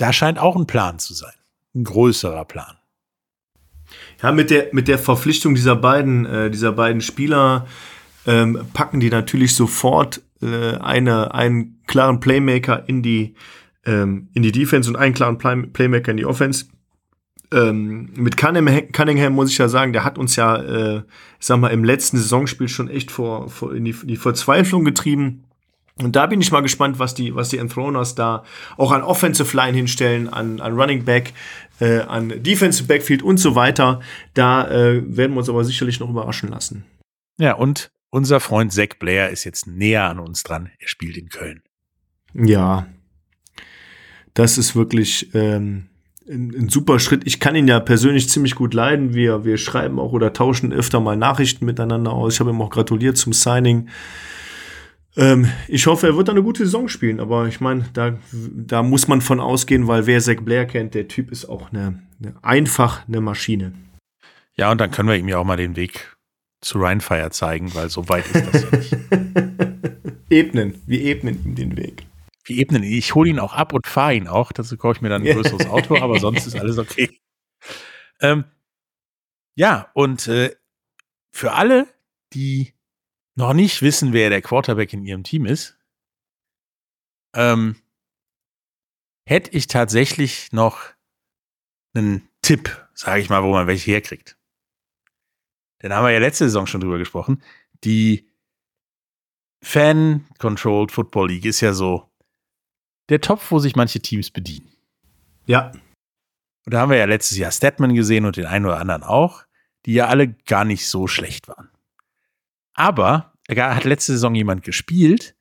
da 0.00 0.12
scheint 0.12 0.38
auch 0.38 0.56
ein 0.56 0.66
Plan 0.66 0.98
zu 0.98 1.14
sein. 1.14 1.34
Ein 1.74 1.84
größerer 1.84 2.44
Plan. 2.44 2.76
Ja, 4.22 4.32
mit 4.32 4.50
der, 4.50 4.68
mit 4.72 4.88
der 4.88 4.98
Verpflichtung 4.98 5.54
dieser 5.54 5.76
beiden, 5.76 6.26
äh, 6.26 6.50
dieser 6.50 6.72
beiden 6.72 7.00
Spieler 7.00 7.66
ähm, 8.26 8.60
packen 8.72 9.00
die 9.00 9.10
natürlich 9.10 9.54
sofort 9.54 10.22
äh, 10.42 10.76
eine, 10.76 11.34
einen 11.34 11.82
klaren 11.86 12.20
Playmaker 12.20 12.88
in 12.88 13.02
die, 13.02 13.34
ähm, 13.84 14.28
in 14.32 14.42
die 14.42 14.52
Defense 14.52 14.88
und 14.88 14.96
einen 14.96 15.14
klaren 15.14 15.38
Play 15.38 15.62
Playmaker 15.72 16.12
in 16.12 16.16
die 16.16 16.26
Offense. 16.26 16.66
Ähm, 17.52 18.10
mit 18.14 18.36
Cunningham, 18.36 18.92
Cunningham, 18.92 19.32
muss 19.32 19.50
ich 19.50 19.58
ja 19.58 19.68
sagen, 19.68 19.92
der 19.92 20.04
hat 20.04 20.18
uns 20.18 20.36
ja, 20.36 20.56
äh, 20.56 21.02
ich 21.38 21.46
sag 21.46 21.58
mal, 21.58 21.68
im 21.68 21.84
letzten 21.84 22.16
Saisonspiel 22.16 22.68
schon 22.68 22.88
echt 22.88 23.10
vor, 23.10 23.48
vor 23.50 23.74
in 23.74 23.84
die, 23.84 23.94
die 24.04 24.16
Verzweiflung 24.16 24.84
getrieben. 24.84 25.44
Und 26.02 26.16
da 26.16 26.26
bin 26.26 26.40
ich 26.40 26.50
mal 26.52 26.60
gespannt, 26.60 26.98
was 26.98 27.14
die, 27.14 27.34
was 27.34 27.48
die 27.48 27.58
Enthroners 27.58 28.14
da 28.14 28.44
auch 28.76 28.92
an 28.92 29.02
Offensive 29.02 29.56
Line 29.56 29.76
hinstellen, 29.76 30.28
an, 30.28 30.60
an 30.60 30.78
Running 30.78 31.04
Back, 31.04 31.32
äh, 31.80 32.00
an 32.00 32.42
Defensive 32.42 32.86
Backfield 32.86 33.22
und 33.22 33.38
so 33.38 33.54
weiter. 33.54 34.00
Da 34.34 34.68
äh, 34.68 35.02
werden 35.16 35.32
wir 35.32 35.38
uns 35.38 35.48
aber 35.48 35.64
sicherlich 35.64 36.00
noch 36.00 36.10
überraschen 36.10 36.48
lassen. 36.48 36.84
Ja, 37.38 37.54
und 37.54 37.90
unser 38.10 38.40
Freund 38.40 38.72
Zach 38.72 38.98
Blair 38.98 39.30
ist 39.30 39.44
jetzt 39.44 39.66
näher 39.66 40.04
an 40.04 40.18
uns 40.18 40.42
dran. 40.42 40.70
Er 40.78 40.88
spielt 40.88 41.16
in 41.16 41.28
Köln. 41.28 41.62
Ja, 42.34 42.86
das 44.34 44.58
ist 44.58 44.76
wirklich 44.76 45.34
ähm, 45.34 45.88
ein, 46.28 46.54
ein, 46.56 46.68
super 46.68 47.00
Schritt. 47.00 47.22
Ich 47.26 47.40
kann 47.40 47.56
ihn 47.56 47.68
ja 47.68 47.80
persönlich 47.80 48.28
ziemlich 48.28 48.54
gut 48.54 48.74
leiden. 48.74 49.14
Wir, 49.14 49.44
wir 49.44 49.58
schreiben 49.58 49.98
auch 49.98 50.12
oder 50.12 50.32
tauschen 50.32 50.72
öfter 50.72 51.00
mal 51.00 51.16
Nachrichten 51.16 51.64
miteinander 51.64 52.12
aus. 52.12 52.34
Ich 52.34 52.40
habe 52.40 52.50
ihm 52.50 52.62
auch 52.62 52.70
gratuliert 52.70 53.16
zum 53.16 53.32
Signing. 53.32 53.88
Ähm, 55.16 55.50
ich 55.66 55.86
hoffe, 55.86 56.06
er 56.06 56.16
wird 56.16 56.30
eine 56.30 56.42
gute 56.42 56.64
Saison 56.64 56.88
spielen, 56.88 57.20
aber 57.20 57.46
ich 57.46 57.60
meine, 57.60 57.84
da, 57.92 58.18
da 58.32 58.82
muss 58.82 59.08
man 59.08 59.20
von 59.20 59.40
ausgehen, 59.40 59.88
weil 59.88 60.06
wer 60.06 60.20
Zach 60.20 60.40
Blair 60.42 60.66
kennt, 60.66 60.94
der 60.94 61.08
Typ 61.08 61.30
ist 61.30 61.46
auch 61.46 61.72
eine, 61.72 62.02
eine, 62.20 62.34
einfach 62.42 63.06
eine 63.08 63.20
Maschine. 63.20 63.72
Ja, 64.54 64.70
und 64.70 64.80
dann 64.80 64.90
können 64.90 65.08
wir 65.08 65.16
ihm 65.16 65.28
ja 65.28 65.38
auch 65.38 65.44
mal 65.44 65.56
den 65.56 65.76
Weg 65.76 66.16
zu 66.60 66.78
Rheinfire 66.78 67.30
zeigen, 67.30 67.74
weil 67.74 67.88
so 67.88 68.08
weit 68.08 68.26
ist 68.26 68.54
das 68.54 68.70
nicht. 68.72 68.96
ebnen, 70.30 70.80
wir 70.86 71.00
ebnen 71.00 71.44
ihm 71.44 71.54
den 71.54 71.76
Weg. 71.76 72.06
Wir 72.44 72.58
ebnen 72.58 72.82
ihn. 72.82 72.92
Ich 72.92 73.14
hole 73.14 73.30
ihn 73.30 73.38
auch 73.38 73.54
ab 73.54 73.72
und 73.72 73.86
fahre 73.86 74.14
ihn 74.14 74.28
auch. 74.28 74.52
Dazu 74.52 74.76
kaufe 74.76 74.96
ich 74.96 75.02
mir 75.02 75.08
dann 75.08 75.26
ein 75.26 75.34
größeres 75.34 75.66
Auto, 75.70 75.96
aber 75.96 76.18
sonst 76.20 76.46
ist 76.46 76.56
alles 76.56 76.78
okay. 76.78 77.20
Ähm, 78.20 78.44
ja, 79.56 79.90
und 79.94 80.28
äh, 80.28 80.54
für 81.32 81.52
alle, 81.52 81.86
die 82.32 82.74
noch 83.40 83.54
nicht 83.54 83.82
wissen, 83.82 84.12
wer 84.12 84.30
der 84.30 84.42
Quarterback 84.42 84.92
in 84.92 85.04
ihrem 85.04 85.24
Team 85.24 85.46
ist, 85.46 85.78
ähm, 87.34 87.76
hätte 89.26 89.50
ich 89.56 89.66
tatsächlich 89.66 90.52
noch 90.52 90.80
einen 91.94 92.28
Tipp, 92.42 92.88
sage 92.94 93.20
ich 93.20 93.28
mal, 93.28 93.42
wo 93.42 93.52
man 93.52 93.66
welche 93.66 93.90
herkriegt. 93.90 94.36
Denn 95.82 95.92
haben 95.92 96.04
wir 96.04 96.12
ja 96.12 96.18
letzte 96.18 96.44
Saison 96.44 96.66
schon 96.66 96.80
drüber 96.80 96.98
gesprochen. 96.98 97.42
Die 97.84 98.28
Fan-Controlled 99.62 100.92
Football 100.92 101.28
League 101.28 101.44
ist 101.44 101.60
ja 101.60 101.72
so 101.72 102.10
der 103.08 103.20
Topf, 103.20 103.50
wo 103.50 103.58
sich 103.58 103.76
manche 103.76 104.00
Teams 104.00 104.30
bedienen. 104.30 104.70
Ja. 105.46 105.72
Und 106.66 106.74
da 106.74 106.80
haben 106.80 106.90
wir 106.90 106.98
ja 106.98 107.06
letztes 107.06 107.38
Jahr 107.38 107.50
Statman 107.50 107.94
gesehen 107.94 108.24
und 108.24 108.36
den 108.36 108.46
einen 108.46 108.66
oder 108.66 108.78
anderen 108.78 109.02
auch, 109.02 109.44
die 109.86 109.94
ja 109.94 110.08
alle 110.08 110.28
gar 110.28 110.64
nicht 110.64 110.86
so 110.86 111.06
schlecht 111.06 111.48
waren. 111.48 111.70
Aber 112.74 113.29
da 113.54 113.74
hat 113.74 113.84
letzte 113.84 114.12
Saison 114.12 114.34
jemand 114.34 114.62
gespielt, 114.62 115.36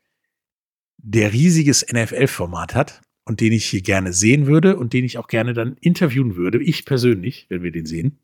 der 0.98 1.34
riesiges 1.34 1.86
NFL-Format 1.91 2.76
hat 2.76 3.02
und 3.26 3.41
den 3.41 3.54
ich 3.54 3.65
hier 3.65 3.82
gerne 3.82 4.13
sehen 4.13 4.48
würde 4.48 4.78
und 4.78 4.93
den 4.93 5.06
ich 5.06 5.17
auch 5.17 5.28
gerne 5.28 5.54
dann 5.54 5.78
interviewen 5.82 6.36
würde. 6.36 6.62
Ich 6.62 6.86
persönlich, 6.86 7.45
wenn 7.50 7.63
wir 7.63 7.72
den 7.72 7.86
sehen. 7.86 8.19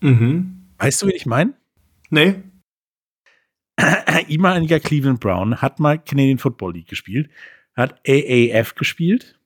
Mhm. 0.00 0.68
Weißt 0.78 1.02
du, 1.02 1.06
wen 1.06 1.16
ich 1.16 1.26
meine? 1.26 1.54
Nee. 2.10 2.42
Ehemaliger 4.28 4.80
Cleveland 4.80 5.20
Brown 5.20 5.60
hat 5.62 5.80
mal 5.80 5.98
Canadian 5.98 6.38
Football 6.38 6.74
League 6.74 6.88
gespielt, 6.88 7.30
hat 7.74 8.00
AAF 8.06 8.74
gespielt 8.74 9.38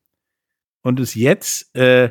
und 0.83 1.01
ist 1.01 1.15
jetzt 1.15 1.75
äh, 1.77 2.11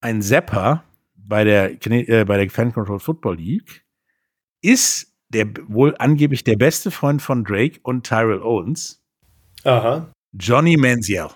ein 0.00 0.22
Zapper 0.22 0.84
bei 1.14 1.44
der, 1.44 1.72
äh, 1.86 2.24
bei 2.24 2.36
der 2.38 2.50
Fan 2.50 2.72
Control 2.72 3.00
Football 3.00 3.36
League, 3.36 3.84
ist 4.62 5.14
der 5.30 5.46
wohl 5.66 5.94
angeblich 5.98 6.44
der 6.44 6.56
beste 6.56 6.90
Freund 6.90 7.22
von 7.22 7.44
Drake 7.44 7.80
und 7.82 8.06
Tyrell 8.06 8.42
Owens. 8.42 9.02
Aha. 9.64 10.10
Johnny 10.32 10.76
Manziel. 10.76 11.28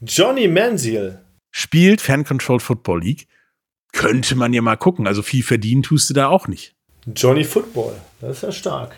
Johnny 0.00 0.48
Manziel. 0.48 1.20
Spielt 1.50 2.00
Fan-Controlled 2.00 2.62
Football 2.62 3.02
League. 3.02 3.28
Könnte 3.92 4.36
man 4.36 4.52
ja 4.52 4.62
mal 4.62 4.76
gucken. 4.76 5.06
Also 5.06 5.22
viel 5.22 5.42
verdienen 5.42 5.82
tust 5.82 6.10
du 6.10 6.14
da 6.14 6.28
auch 6.28 6.48
nicht. 6.48 6.74
Johnny 7.14 7.44
Football. 7.44 7.94
Das 8.20 8.36
ist 8.36 8.42
ja 8.42 8.52
stark. 8.52 8.94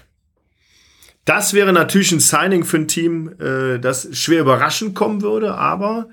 Das 1.25 1.55
wäre 1.55 1.73
natürlich 1.73 2.13
ein 2.13 2.21
Signing 2.21 2.65
für 2.65 2.79
ein 2.79 2.89
Team, 2.89 3.33
äh, 3.41 3.79
das 3.79 4.09
schwer 4.13 4.41
überraschend 4.41 4.97
kommen 4.97 5.23
würde, 5.23 5.55
aber 5.55 6.09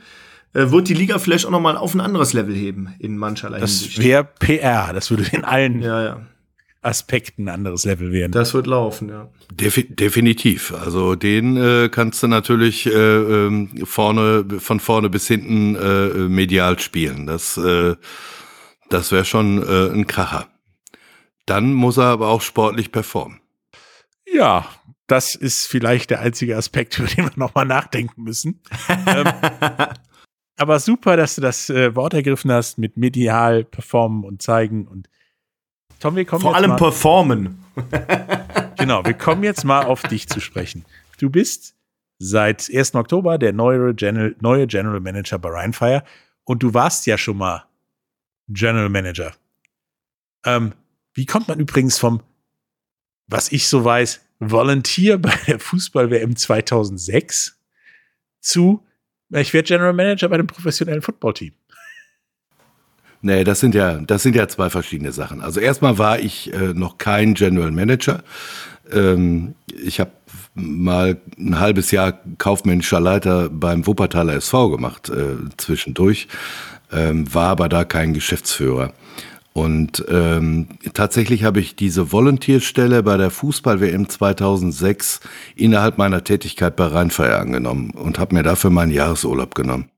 äh, 0.54 0.70
wird 0.70 0.88
die 0.88 0.94
Liga 0.94 1.18
vielleicht 1.18 1.46
auch 1.46 1.52
noch 1.52 1.60
mal 1.60 1.78
auf 1.78 1.96
ein 1.96 2.02
anderes 2.02 2.34
Level 2.34 2.56
heben 2.56 2.94
in 3.00 3.18
mancherlei 3.18 3.60
Das 3.60 3.98
wäre 3.98 4.24
PR. 4.24 4.94
Das 4.94 5.10
würde 5.10 5.26
in 5.32 5.44
allen 5.44 5.82
ja, 5.82 6.04
ja. 6.04 6.22
Aspekten 6.82 7.50
ein 7.50 7.56
anderes 7.56 7.84
Level 7.86 8.12
werden. 8.12 8.32
Das 8.32 8.54
wird 8.54 8.68
laufen, 8.68 9.10
ja. 9.10 9.30
Defi 9.52 9.94
definitiv. 9.94 10.74
Also 10.74 11.16
den 11.16 11.58
äh, 11.58 11.90
kannst 11.90 12.24
du 12.24 12.28
natürlich 12.28 12.86
äh, 12.86 12.92
ähm, 12.92 13.86
vorne, 13.86 14.46
von 14.60 14.80
vorne 14.80 15.10
bis 15.10 15.28
hinten 15.28 15.76
äh, 15.76 16.30
medial 16.30 16.80
spielen. 16.80 17.28
Das, 17.28 17.58
äh, 17.58 17.96
das 18.90 19.12
wäre 19.12 19.26
schon 19.26 19.62
äh, 19.62 19.94
ein 19.94 20.08
Kracher. 20.08 20.48
Dann 21.46 21.74
muss 21.74 21.98
er 21.98 22.06
aber 22.06 22.30
auch 22.30 22.42
sportlich 22.42 22.92
performen. 22.92 23.42
Ja, 24.32 24.66
das 25.08 25.36
ist 25.36 25.68
vielleicht 25.68 26.12
der 26.12 26.22
einzige 26.22 26.56
Aspekt, 26.56 26.98
über 27.00 27.08
den 27.08 27.26
wir 27.26 27.32
nochmal 27.36 27.66
nachdenken 27.66 28.24
müssen. 28.24 28.62
ähm, 29.08 29.28
aber 30.56 30.80
super, 30.80 31.18
dass 31.18 31.36
du 31.36 31.42
das 31.42 31.70
äh, 31.70 31.96
Wort 31.96 32.14
ergriffen 32.14 32.52
hast 32.52 32.78
mit 32.78 32.96
medial 32.96 33.66
performen 33.66 34.24
und 34.24 34.42
zeigen 34.42 34.88
und 34.88 35.10
Tom, 36.00 36.16
wir 36.16 36.26
kommen 36.26 36.42
Vor 36.42 36.56
allem 36.56 36.72
mal, 36.72 36.76
performen. 36.78 37.64
genau, 38.78 39.04
wir 39.06 39.14
kommen 39.14 39.44
jetzt 39.44 39.66
mal 39.66 39.86
auf 39.86 40.02
dich 40.04 40.28
zu 40.28 40.40
sprechen. 40.40 40.86
Du 41.20 41.30
bist 41.30 41.76
seit 42.20 42.70
1. 42.74 42.96
Oktober 42.96 43.38
der 43.38 43.54
neue 43.54 43.94
General, 43.94 44.36
neue 44.40 44.68
General 44.68 45.00
Manager 45.00 45.38
bei 45.40 45.50
Rheinfire 45.50 46.04
und 46.46 46.64
du 46.64 46.74
warst 46.74 47.06
ja 47.06 47.18
schon 47.18 47.38
mal 47.38 47.66
General 48.48 48.90
Manager. 48.90 49.34
Ähm, 50.46 50.74
wie 51.14 51.26
kommt 51.26 51.48
man 51.48 51.60
übrigens 51.60 51.98
vom, 51.98 52.22
was 53.28 53.52
ich 53.52 53.68
so 53.68 53.84
weiß, 53.84 54.22
Volunteer 54.40 55.18
bei 55.18 55.36
der 55.48 55.60
Fußball-WM 55.60 56.36
2006 56.36 57.60
zu, 58.40 58.86
ich 59.30 59.54
werde 59.54 59.68
General 59.68 59.94
Manager 59.94 60.30
bei 60.30 60.36
einem 60.36 60.48
professionellen 60.48 61.02
Footballteam? 61.02 61.54
Nee, 63.22 63.44
das 63.44 63.60
sind 63.60 63.76
ja, 63.76 64.00
das 64.00 64.24
sind 64.24 64.36
ja 64.36 64.48
zwei 64.48 64.70
verschiedene 64.70 65.12
Sachen. 65.12 65.42
Also 65.42 65.60
erstmal 65.60 65.98
war 65.98 66.20
ich 66.20 66.54
äh, 66.54 66.74
noch 66.74 66.98
kein 66.98 67.34
General 67.34 67.72
Manager. 67.72 68.24
Ähm, 68.92 69.56
ich 69.68 70.00
habe 70.00 70.12
mal 70.56 71.18
ein 71.38 71.60
halbes 71.60 71.92
Jahr 71.92 72.14
kaufmännischer 72.38 73.00
Leiter 73.00 73.50
beim 73.50 73.86
Wuppertaler 73.86 74.36
SV 74.36 74.70
gemacht 74.70 75.10
äh, 75.10 75.36
zwischendurch, 75.58 76.28
ähm, 76.92 77.34
war 77.34 77.50
aber 77.50 77.70
da 77.70 77.84
kein 77.84 78.14
Geschäftsführer. 78.14 78.94
Und 79.54 80.06
ähm, 80.10 80.68
tatsächlich 80.94 81.44
habe 81.44 81.60
ich 81.60 81.76
diese 81.76 82.12
Volontierstelle 82.12 83.04
bei 83.04 83.18
der 83.18 83.32
Fußball-WM 83.32 84.08
2006 84.08 85.20
innerhalb 85.56 85.98
meiner 85.98 86.24
Tätigkeit 86.24 86.76
bei 86.76 86.86
Rheinfeier 86.86 87.40
angenommen 87.40 87.92
und 87.92 88.20
habe 88.20 88.36
mir 88.36 88.44
dafür 88.44 88.70
meinen 88.70 88.92
Jahresurlaub 88.92 89.56
genommen. 89.56 89.90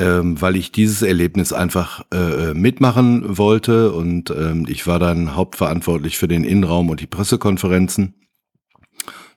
Ähm, 0.00 0.40
weil 0.40 0.56
ich 0.56 0.72
dieses 0.72 1.02
Erlebnis 1.02 1.52
einfach 1.52 2.00
äh, 2.10 2.54
mitmachen 2.54 3.36
wollte 3.36 3.92
und 3.92 4.30
ähm, 4.30 4.64
ich 4.66 4.86
war 4.86 4.98
dann 4.98 5.36
hauptverantwortlich 5.36 6.16
für 6.16 6.26
den 6.26 6.42
Innenraum 6.42 6.88
und 6.88 7.00
die 7.00 7.06
Pressekonferenzen. 7.06 8.14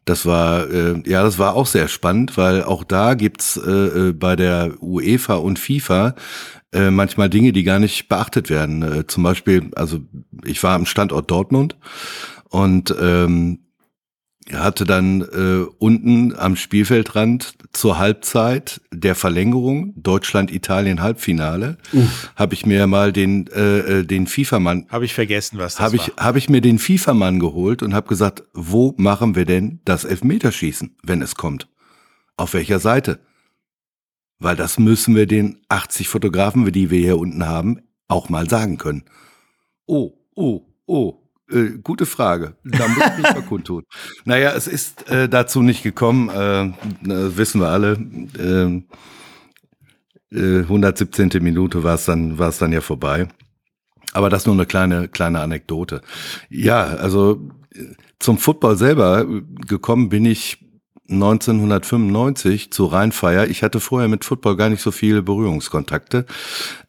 Das 0.06 0.26
war 0.26 0.70
äh, 0.70 1.04
ja, 1.06 1.22
das 1.22 1.38
war 1.38 1.56
auch 1.56 1.66
sehr 1.66 1.90
spannend, 1.90 2.38
weil 2.38 2.64
auch 2.64 2.86
da 2.86 3.16
gibt's 3.16 3.58
äh, 3.58 3.72
äh 4.10 4.14
bei 4.14 4.38
der 4.38 4.82
UEFA 4.82 5.36
und 5.36 5.60
FIFA 5.60 6.16
äh, 6.72 6.92
manchmal 6.92 7.30
Dinge, 7.30 7.52
die 7.52 7.64
gar 7.64 7.80
nicht 7.80 8.08
beachtet 8.08 8.50
werden. 8.50 8.84
Äh, 8.84 9.08
zum 9.08 9.24
Beispiel, 9.24 9.70
also 9.76 10.00
ich 10.46 10.64
war 10.64 10.76
am 10.76 10.86
Standort 10.86 11.30
Dortmund 11.30 11.76
und 12.48 12.96
ähm, 13.02 13.63
hatte 14.52 14.84
dann 14.84 15.22
äh, 15.22 15.66
unten 15.80 16.36
am 16.36 16.56
Spielfeldrand 16.56 17.54
zur 17.72 17.98
Halbzeit 17.98 18.82
der 18.92 19.16
Verlängerung 19.16 19.94
Deutschland-Italien 19.96 21.02
Halbfinale. 21.02 21.78
Habe 22.36 22.54
ich 22.54 22.66
mir 22.66 22.88
mal 22.88 23.14
den 23.14 23.48
äh, 23.48 24.00
äh 24.00 24.04
den 24.04 24.28
FIFA-Mann 24.28 24.88
habe 24.90 25.06
ich 25.06 25.14
vergessen 25.14 25.58
was 25.60 25.76
das 25.76 25.82
habe 25.82 25.96
ich 25.96 26.12
habe 26.18 26.38
ich 26.38 26.50
mir 26.50 26.62
den 26.62 26.78
FIFA-Mann 26.78 27.40
geholt 27.40 27.84
und 27.84 27.94
habe 27.94 28.08
gesagt 28.08 28.44
wo 28.54 28.94
machen 28.98 29.36
wir 29.36 29.46
denn 29.46 29.80
das 29.86 30.04
Elfmeterschießen 30.04 30.98
wenn 31.04 31.22
es 31.22 31.36
kommt? 31.36 31.70
Auf 32.36 32.54
welcher 32.54 32.80
Seite? 32.80 33.20
Weil 34.40 34.56
das 34.56 34.78
müssen 34.78 35.16
wir 35.16 35.26
den 35.26 35.62
80 35.70 36.10
Fotografen, 36.10 36.70
die 36.72 36.90
wir 36.90 37.00
hier 37.00 37.18
unten 37.18 37.46
haben, 37.46 37.80
auch 38.08 38.28
mal 38.30 38.50
sagen 38.50 38.78
können. 38.78 39.04
Oh, 39.86 40.12
oh, 40.36 40.62
oh, 40.86 41.23
äh, 41.50 41.78
gute 41.84 42.06
Frage. 42.06 42.56
Da 42.64 42.88
muss 42.88 43.06
ich 43.06 43.18
mich 43.18 43.34
mal 43.34 43.42
kundtun. 43.44 43.84
Naja, 44.26 44.54
es 44.54 44.68
ist 44.68 45.10
äh, 45.10 45.28
dazu 45.28 45.62
nicht 45.62 45.84
gekommen, 45.84 46.30
äh, 46.30 46.72
wissen 47.38 47.62
wir 47.62 47.70
alle. 47.70 47.94
Äh, 48.38 48.82
117. 50.32 51.32
Äh, 51.32 51.40
Minute 51.40 51.84
war 51.84 51.96
es 51.96 52.06
dann, 52.06 52.40
war 52.40 52.50
es 52.50 52.58
dann 52.58 52.72
ja 52.72 52.82
vorbei. 52.82 53.28
Aber 54.14 54.30
das 54.30 54.46
nur 54.46 54.56
eine 54.56 54.66
kleine, 54.66 55.08
kleine 55.08 55.42
Anekdote. 55.42 56.02
Ja, 56.50 56.84
also 56.84 57.50
zum 58.20 58.38
Football 58.38 58.78
selber 58.78 59.26
gekommen 59.68 60.10
bin 60.10 60.26
ich 60.26 60.60
1995 61.10 62.72
zu 62.72 62.86
Rheinfeier. 62.86 63.48
Ich 63.48 63.64
hatte 63.64 63.80
vorher 63.80 64.08
mit 64.08 64.24
Football 64.24 64.56
gar 64.56 64.70
nicht 64.70 64.82
so 64.82 64.92
viele 64.92 65.22
Berührungskontakte. 65.22 66.26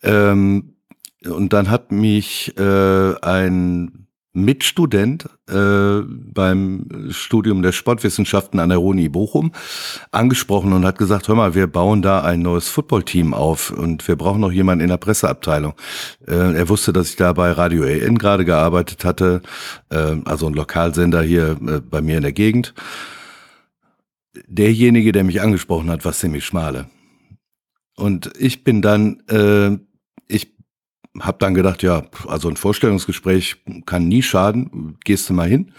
Ähm, 0.02 0.76
und 1.24 1.52
dann 1.52 1.70
hat 1.70 1.90
mich 1.90 2.56
äh, 2.58 3.14
ein 3.20 4.03
Mitstudent 4.34 5.28
äh, 5.48 6.00
beim 6.02 7.08
Studium 7.10 7.62
der 7.62 7.72
Sportwissenschaften 7.72 8.60
an 8.60 8.68
der 8.68 8.82
Uni 8.82 9.08
Bochum 9.08 9.52
angesprochen 10.10 10.72
und 10.72 10.84
hat 10.84 10.98
gesagt, 10.98 11.28
hör 11.28 11.36
mal, 11.36 11.54
wir 11.54 11.66
bauen 11.66 12.02
da 12.02 12.22
ein 12.22 12.40
neues 12.40 12.68
Footballteam 12.68 13.32
auf 13.32 13.70
und 13.70 14.06
wir 14.06 14.16
brauchen 14.16 14.40
noch 14.40 14.52
jemanden 14.52 14.82
in 14.82 14.90
der 14.90 14.96
Presseabteilung. 14.98 15.74
Äh, 16.26 16.54
er 16.54 16.68
wusste, 16.68 16.92
dass 16.92 17.10
ich 17.10 17.16
da 17.16 17.32
bei 17.32 17.50
Radio 17.52 17.84
AN 17.84 18.18
gerade 18.18 18.44
gearbeitet 18.44 19.04
hatte, 19.04 19.40
äh, 19.90 20.16
also 20.24 20.48
ein 20.48 20.54
Lokalsender 20.54 21.22
hier 21.22 21.56
äh, 21.66 21.80
bei 21.80 22.02
mir 22.02 22.16
in 22.16 22.22
der 22.22 22.32
Gegend 22.32 22.74
derjenige, 24.46 25.12
der 25.12 25.24
mich 25.24 25.40
angesprochen 25.40 25.90
hat, 25.90 26.04
war 26.04 26.12
ziemlich 26.12 26.44
schmale. 26.44 26.86
Und 27.96 28.32
ich 28.38 28.64
bin 28.64 28.82
dann, 28.82 29.20
äh, 29.28 29.78
ich 30.26 30.53
habe 31.20 31.38
dann 31.38 31.54
gedacht, 31.54 31.82
ja, 31.82 32.02
also 32.26 32.48
ein 32.48 32.56
Vorstellungsgespräch 32.56 33.62
kann 33.86 34.08
nie 34.08 34.22
schaden, 34.22 34.98
gehst 35.04 35.28
du 35.28 35.34
mal 35.34 35.48
hin. 35.48 35.72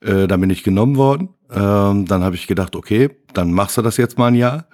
Äh, 0.00 0.26
dann 0.26 0.40
bin 0.40 0.50
ich 0.50 0.64
genommen 0.64 0.96
worden. 0.96 1.28
Ähm, 1.50 2.06
dann 2.06 2.24
habe 2.24 2.34
ich 2.34 2.46
gedacht, 2.46 2.74
okay, 2.74 3.10
dann 3.32 3.52
machst 3.52 3.76
du 3.76 3.82
das 3.82 3.96
jetzt 3.96 4.18
mal 4.18 4.28
ein 4.28 4.34
Jahr. 4.34 4.66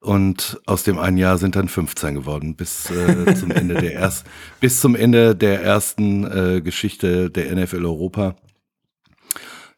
Und 0.00 0.60
aus 0.66 0.82
dem 0.82 0.98
einen 0.98 1.16
Jahr 1.16 1.38
sind 1.38 1.54
dann 1.54 1.68
15 1.68 2.14
geworden, 2.14 2.56
bis 2.56 2.90
äh, 2.90 3.34
zum 3.36 3.52
Ende 3.52 3.74
der 3.74 3.92
erst, 3.92 4.26
bis 4.60 4.80
zum 4.80 4.96
Ende 4.96 5.36
der 5.36 5.62
ersten 5.62 6.24
äh, 6.24 6.60
Geschichte 6.60 7.30
der 7.30 7.54
NFL 7.54 7.86
Europa. 7.86 8.34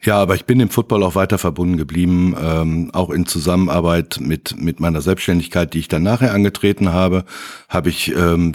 Ja, 0.00 0.20
aber 0.20 0.34
ich 0.34 0.44
bin 0.44 0.58
dem 0.58 0.70
Football 0.70 1.02
auch 1.02 1.14
weiter 1.14 1.38
verbunden 1.38 1.76
geblieben, 1.76 2.34
ähm, 2.38 2.90
auch 2.92 3.10
in 3.10 3.26
Zusammenarbeit 3.26 4.18
mit 4.20 4.54
mit 4.58 4.80
meiner 4.80 5.00
Selbstständigkeit, 5.00 5.72
die 5.72 5.78
ich 5.78 5.88
dann 5.88 6.02
nachher 6.02 6.34
angetreten 6.34 6.92
habe, 6.92 7.24
habe 7.68 7.88
ich 7.88 8.14
ähm, 8.14 8.52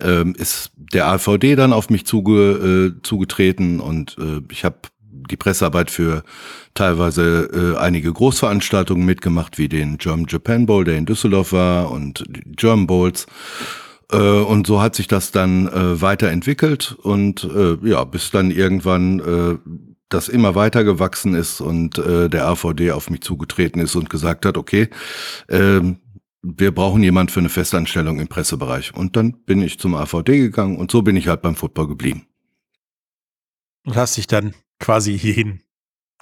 ähm, 0.00 0.34
ist 0.36 0.72
der 0.76 1.06
AVD 1.08 1.56
dann 1.56 1.72
auf 1.72 1.90
mich 1.90 2.06
zuge, 2.06 2.94
äh, 2.96 3.02
zugetreten 3.02 3.80
und 3.80 4.16
äh, 4.18 4.40
ich 4.50 4.64
habe 4.64 4.76
die 5.30 5.36
Pressearbeit 5.36 5.90
für 5.90 6.22
teilweise 6.74 7.74
äh, 7.76 7.78
einige 7.78 8.12
Großveranstaltungen 8.12 9.04
mitgemacht, 9.04 9.58
wie 9.58 9.68
den 9.68 9.98
German 9.98 10.26
Japan 10.28 10.66
Bowl, 10.66 10.84
der 10.84 10.98
in 10.98 11.06
Düsseldorf 11.06 11.52
war, 11.52 11.90
und 11.90 12.24
die 12.28 12.42
German 12.54 12.86
Bowls. 12.86 13.26
Äh, 14.12 14.18
und 14.18 14.66
so 14.66 14.80
hat 14.80 14.94
sich 14.94 15.08
das 15.08 15.32
dann 15.32 15.68
äh, 15.68 16.00
weiterentwickelt 16.00 16.96
und 17.02 17.44
äh, 17.44 17.76
ja, 17.82 18.04
bis 18.04 18.30
dann 18.30 18.50
irgendwann 18.50 19.20
äh, 19.20 19.70
das 20.08 20.28
immer 20.28 20.54
weiter 20.54 20.84
gewachsen 20.84 21.34
ist 21.34 21.60
und 21.60 21.98
äh, 21.98 22.28
der 22.28 22.46
AVD 22.46 22.92
auf 22.92 23.10
mich 23.10 23.22
zugetreten 23.22 23.80
ist 23.80 23.96
und 23.96 24.08
gesagt 24.08 24.46
hat, 24.46 24.56
okay, 24.56 24.88
äh, 25.48 25.80
wir 26.54 26.72
brauchen 26.72 27.02
jemand 27.02 27.30
für 27.30 27.40
eine 27.40 27.48
Festanstellung 27.48 28.20
im 28.20 28.28
Pressebereich. 28.28 28.94
Und 28.94 29.16
dann 29.16 29.32
bin 29.32 29.62
ich 29.62 29.78
zum 29.78 29.94
AVD 29.94 30.38
gegangen 30.38 30.76
und 30.76 30.90
so 30.90 31.02
bin 31.02 31.16
ich 31.16 31.28
halt 31.28 31.42
beim 31.42 31.56
Football 31.56 31.88
geblieben. 31.88 32.26
Und 33.84 33.96
hast 33.96 34.16
dich 34.16 34.26
dann 34.26 34.54
quasi 34.78 35.18
hierhin 35.18 35.60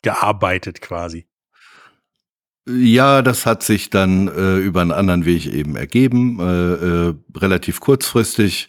gearbeitet 0.02 0.80
quasi. 0.80 1.26
Ja, 2.66 3.20
das 3.20 3.44
hat 3.44 3.62
sich 3.62 3.90
dann 3.90 4.28
äh, 4.28 4.56
über 4.58 4.80
einen 4.80 4.92
anderen 4.92 5.26
Weg 5.26 5.46
eben 5.46 5.76
ergeben, 5.76 6.40
äh, 6.40 7.08
äh, 7.08 7.14
relativ 7.36 7.80
kurzfristig. 7.80 8.68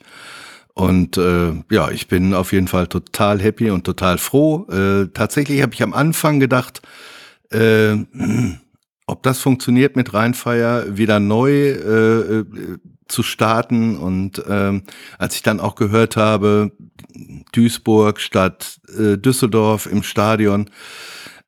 Und 0.73 1.17
äh, 1.17 1.53
ja, 1.71 1.89
ich 1.89 2.09
bin 2.09 2.33
auf 2.33 2.51
jeden 2.51 2.67
Fall 2.67 2.87
total 2.87 3.41
happy 3.41 3.69
und 3.69 3.85
total 3.85 4.17
froh. 4.17 4.67
Äh, 4.69 5.07
tatsächlich 5.13 5.61
habe 5.61 5.73
ich 5.73 5.81
am 5.81 5.93
Anfang 5.93 6.41
gedacht, 6.41 6.81
äh, 7.51 7.95
ob 9.07 9.23
das 9.23 9.39
funktioniert 9.39 9.95
mit 9.95 10.13
Rheinfeier, 10.13 10.97
wieder 10.97 11.19
neu 11.19 11.51
äh, 11.51 12.39
äh, 12.39 12.45
zu 13.07 13.23
starten. 13.23 13.97
Und 13.97 14.43
ähm, 14.47 14.83
als 15.17 15.35
ich 15.35 15.43
dann 15.43 15.59
auch 15.59 15.75
gehört 15.75 16.17
habe, 16.17 16.71
Duisburg 17.51 18.19
statt 18.19 18.79
äh, 18.97 19.17
Düsseldorf 19.17 19.85
im 19.85 20.03
Stadion, 20.03 20.69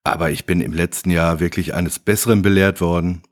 aber 0.04 0.32
ich 0.32 0.46
bin 0.46 0.62
im 0.62 0.72
letzten 0.72 1.10
Jahr 1.10 1.40
wirklich 1.40 1.74
eines 1.74 2.00
Besseren 2.00 2.42
belehrt 2.42 2.80
worden 2.80 3.24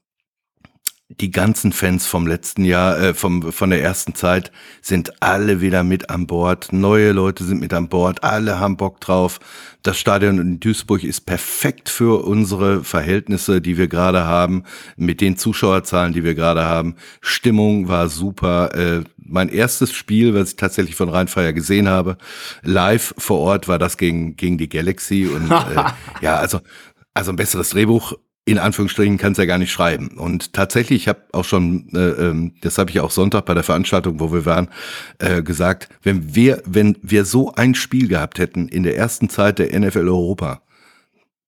die 1.10 1.30
ganzen 1.30 1.72
Fans 1.72 2.08
vom 2.08 2.26
letzten 2.26 2.66
Jahr, 2.66 3.00
äh, 3.00 3.14
vom, 3.14 3.52
von 3.52 3.70
der 3.70 3.84
ersten 3.84 4.16
Zeit 4.16 4.52
sind 4.82 5.22
alle 5.22 5.62
wieder 5.62 5.84
mit 5.84 6.10
an 6.10 6.26
Bord. 6.26 6.74
Neue 6.74 7.12
Leute 7.12 7.44
sind 7.44 7.60
mit 7.60 7.74
an 7.74 7.90
Bord. 7.90 8.24
Alle 8.24 8.60
haben 8.60 8.76
Bock 8.76 9.00
drauf. 9.02 9.40
Das 9.84 10.00
Stadion 10.00 10.40
in 10.40 10.60
Duisburg 10.60 11.04
ist 11.04 11.28
perfekt 11.28 11.90
für 11.90 12.26
unsere 12.26 12.84
Verhältnisse, 12.84 13.62
die 13.62 13.78
wir 13.78 13.88
gerade 13.88 14.26
haben, 14.26 14.64
mit 14.98 15.22
den 15.22 15.38
Zuschauerzahlen, 15.38 16.12
die 16.12 16.24
wir 16.24 16.34
gerade 16.34 16.66
haben. 16.66 16.96
Stimmung 17.22 17.88
war 17.88 18.10
super. 18.10 18.74
Äh, 18.74 19.04
mein 19.18 19.50
erstes 19.50 19.94
Spiel, 19.94 20.34
was 20.34 20.50
ich 20.50 20.56
tatsächlich 20.56 20.96
von 20.96 21.10
Rheinfeier 21.10 21.54
gesehen 21.54 21.88
habe, 21.88 22.18
live 22.64 23.14
vor 23.20 23.40
Ort, 23.42 23.68
war 23.68 23.78
das 23.78 23.98
gegen, 23.98 24.38
gegen 24.38 24.58
die 24.58 24.70
Galaxy. 24.70 25.28
Und 25.28 25.52
äh, 25.52 25.84
ja, 26.22 26.38
also, 26.38 26.62
also 27.14 27.32
ein 27.32 27.36
besseres 27.36 27.70
Drehbuch 27.70 28.14
in 28.46 28.60
Anführungsstrichen 28.60 29.18
kann 29.18 29.32
es 29.32 29.40
ja 29.40 29.46
gar 29.46 29.58
nicht 29.58 29.72
schreiben. 29.72 30.10
Und 30.10 30.54
tatsächlich, 30.54 31.02
ich 31.02 31.08
habe 31.08 31.24
auch 31.32 31.46
schon, 31.46 31.90
äh, 31.94 32.10
ähm, 32.10 32.54
das 32.62 32.78
habe 32.78 32.92
ich 32.92 33.00
auch 33.00 33.10
Sonntag 33.10 33.46
bei 33.46 33.56
der 33.56 33.64
Veranstaltung, 33.64 34.20
wo 34.20 34.32
wir 34.32 34.46
waren, 34.46 34.70
äh, 35.18 35.42
gesagt, 35.42 35.90
wenn 36.04 36.36
wir, 36.36 36.62
wenn 36.66 36.96
wir 37.02 37.26
so 37.26 37.54
ein 37.56 37.74
Spiel 37.74 38.08
gehabt 38.08 38.38
hätten 38.38 38.68
in 38.68 38.84
der 38.84 38.96
ersten 38.96 39.30
Zeit 39.30 39.58
der 39.58 39.78
NFL 39.78 40.08
Europa, 40.08 40.62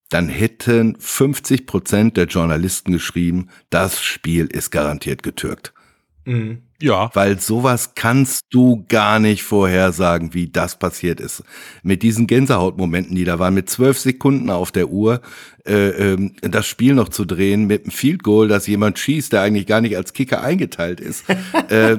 dann 0.10 0.28
hätten 0.28 0.96
50 1.00 1.68
Prozent 1.68 2.18
der 2.18 2.26
Journalisten 2.26 2.92
geschrieben, 2.92 3.50
das 3.70 4.02
Spiel 4.02 4.48
ist 4.48 4.72
garantiert 4.72 5.22
getürkt. 5.22 5.74
Mhm. 6.26 6.64
Ja. 6.82 7.10
Weil 7.14 7.40
sowas 7.40 7.94
kannst 7.96 8.46
du 8.52 8.86
gar 8.88 9.20
nicht 9.20 9.44
vorhersagen, 9.44 10.34
wie 10.34 10.48
das 10.48 10.78
passiert 10.78 11.20
ist. 11.20 11.44
Mit 11.82 12.04
diesen 12.04 12.28
Gänsehautmomenten, 12.28 13.16
die 13.16 13.26
da 13.26 13.40
waren, 13.40 13.56
mit 13.56 13.70
zwölf 13.70 13.98
Sekunden 13.98 14.50
auf 14.50 14.72
der 14.72 14.90
Uhr, 14.90 15.22
äh, 15.66 16.14
äh, 16.14 16.32
das 16.42 16.68
Spiel 16.68 16.94
noch 16.94 17.10
zu 17.10 17.26
drehen, 17.26 17.66
mit 17.66 17.84
einem 17.84 17.92
Field 17.92 18.22
Goal, 18.24 18.48
dass 18.48 18.68
jemand 18.68 19.00
schießt, 19.00 19.34
der 19.34 19.42
eigentlich 19.42 19.66
gar 19.66 19.82
nicht 19.82 19.98
als 19.98 20.14
Kicker 20.14 20.44
eingeteilt 20.44 21.00
ist. 21.00 21.26
äh, 21.70 21.94
äh, 21.94 21.98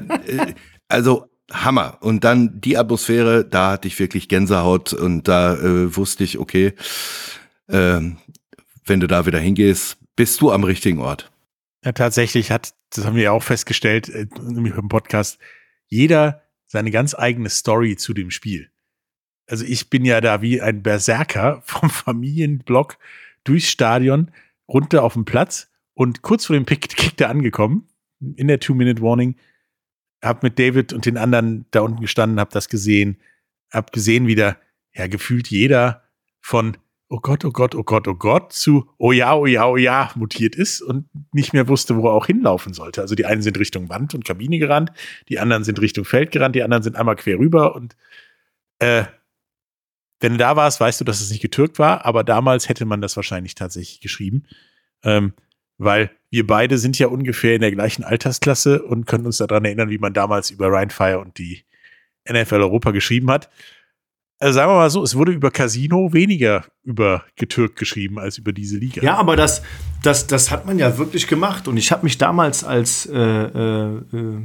also 0.88 1.26
Hammer. 1.50 1.98
Und 2.00 2.24
dann 2.24 2.60
die 2.60 2.76
Atmosphäre, 2.76 3.44
da 3.44 3.72
hatte 3.72 3.88
ich 3.88 3.98
wirklich 3.98 4.28
Gänsehaut 4.28 4.92
und 4.92 5.26
da 5.26 5.54
äh, 5.54 5.96
wusste 5.96 6.22
ich, 6.22 6.38
okay, 6.38 6.74
äh, 7.66 8.00
wenn 8.84 9.00
du 9.00 9.06
da 9.06 9.26
wieder 9.26 9.38
hingehst, 9.38 9.96
bist 10.14 10.40
du 10.40 10.52
am 10.52 10.64
richtigen 10.64 11.00
Ort. 11.00 11.30
Ja, 11.88 11.92
tatsächlich 11.92 12.50
hat, 12.50 12.74
das 12.90 13.06
haben 13.06 13.16
wir 13.16 13.22
ja 13.22 13.32
auch 13.32 13.42
festgestellt, 13.42 14.10
äh, 14.10 14.26
nämlich 14.42 14.74
im 14.74 14.90
Podcast, 14.90 15.38
jeder 15.86 16.42
seine 16.66 16.90
ganz 16.90 17.14
eigene 17.14 17.48
Story 17.48 17.96
zu 17.96 18.12
dem 18.12 18.30
Spiel. 18.30 18.70
Also 19.46 19.64
ich 19.64 19.88
bin 19.88 20.04
ja 20.04 20.20
da 20.20 20.42
wie 20.42 20.60
ein 20.60 20.82
Berserker 20.82 21.62
vom 21.64 21.88
Familienblock 21.88 22.98
durchs 23.42 23.70
Stadion 23.70 24.30
runter 24.68 25.02
auf 25.02 25.14
den 25.14 25.24
Platz 25.24 25.70
und 25.94 26.20
kurz 26.20 26.44
vor 26.44 26.56
dem 26.56 26.66
Pick, 26.66 26.90
Kick 26.94 27.16
da 27.16 27.30
angekommen, 27.30 27.88
in 28.36 28.48
der 28.48 28.60
Two-Minute-Warning, 28.60 29.36
hab 30.22 30.42
mit 30.42 30.58
David 30.58 30.92
und 30.92 31.06
den 31.06 31.16
anderen 31.16 31.64
da 31.70 31.80
unten 31.80 32.02
gestanden, 32.02 32.38
hab 32.38 32.50
das 32.50 32.68
gesehen, 32.68 33.16
hab 33.72 33.92
gesehen, 33.92 34.26
wie 34.26 34.34
da 34.34 34.58
ja 34.92 35.06
gefühlt 35.06 35.48
jeder 35.48 36.02
von 36.42 36.76
oh 37.08 37.20
Gott, 37.20 37.44
oh 37.44 37.50
Gott, 37.50 37.74
oh 37.74 37.82
Gott, 37.82 38.06
oh 38.06 38.14
Gott 38.14 38.52
zu 38.52 38.90
oh 38.98 39.12
ja, 39.12 39.34
oh 39.34 39.46
ja, 39.46 39.66
oh 39.66 39.76
ja 39.76 40.10
mutiert 40.14 40.54
ist 40.54 40.82
und 40.82 41.08
nicht 41.32 41.52
mehr 41.52 41.68
wusste, 41.68 41.96
wo 41.96 42.08
er 42.08 42.12
auch 42.12 42.26
hinlaufen 42.26 42.74
sollte. 42.74 43.00
Also 43.00 43.14
die 43.14 43.26
einen 43.26 43.42
sind 43.42 43.58
Richtung 43.58 43.88
Wand 43.88 44.14
und 44.14 44.24
Kabine 44.24 44.58
gerannt, 44.58 44.92
die 45.28 45.38
anderen 45.38 45.64
sind 45.64 45.80
Richtung 45.80 46.04
Feld 46.04 46.30
gerannt, 46.30 46.54
die 46.54 46.62
anderen 46.62 46.82
sind 46.82 46.96
einmal 46.96 47.16
quer 47.16 47.38
rüber 47.38 47.74
und 47.74 47.96
äh, 48.78 49.04
wenn 50.20 50.32
du 50.32 50.38
da 50.38 50.56
warst, 50.56 50.80
weißt 50.80 51.00
du, 51.00 51.04
dass 51.04 51.20
es 51.20 51.30
nicht 51.30 51.42
getürkt 51.42 51.78
war, 51.78 52.04
aber 52.04 52.24
damals 52.24 52.68
hätte 52.68 52.84
man 52.84 53.00
das 53.00 53.16
wahrscheinlich 53.16 53.54
tatsächlich 53.54 54.00
geschrieben, 54.00 54.44
ähm, 55.04 55.32
weil 55.78 56.10
wir 56.30 56.46
beide 56.46 56.76
sind 56.76 56.98
ja 56.98 57.06
ungefähr 57.06 57.54
in 57.54 57.60
der 57.60 57.70
gleichen 57.70 58.02
Altersklasse 58.02 58.82
und 58.82 59.06
können 59.06 59.26
uns 59.26 59.38
daran 59.38 59.64
erinnern, 59.64 59.90
wie 59.90 59.98
man 59.98 60.12
damals 60.12 60.50
über 60.50 60.68
Ryan 60.68 60.90
Fire 60.90 61.20
und 61.20 61.38
die 61.38 61.64
NFL 62.28 62.56
Europa 62.56 62.90
geschrieben 62.90 63.30
hat 63.30 63.48
also 64.38 64.54
sagen 64.54 64.70
wir 64.70 64.76
mal 64.76 64.90
so, 64.90 65.02
es 65.02 65.16
wurde 65.16 65.32
über 65.32 65.50
Casino 65.50 66.12
weniger 66.12 66.64
über 66.84 67.24
Getürk 67.36 67.76
geschrieben 67.76 68.18
als 68.18 68.38
über 68.38 68.52
diese 68.52 68.78
Liga. 68.78 69.02
Ja, 69.02 69.16
aber 69.16 69.36
das, 69.36 69.62
das, 70.02 70.26
das 70.26 70.50
hat 70.50 70.64
man 70.64 70.78
ja 70.78 70.96
wirklich 70.96 71.26
gemacht. 71.26 71.66
Und 71.66 71.76
ich 71.76 71.90
habe 71.90 72.04
mich 72.04 72.18
damals 72.18 72.62
als 72.62 73.06
äh, 73.06 73.18
äh, 73.18 73.96
äh, 73.96 74.42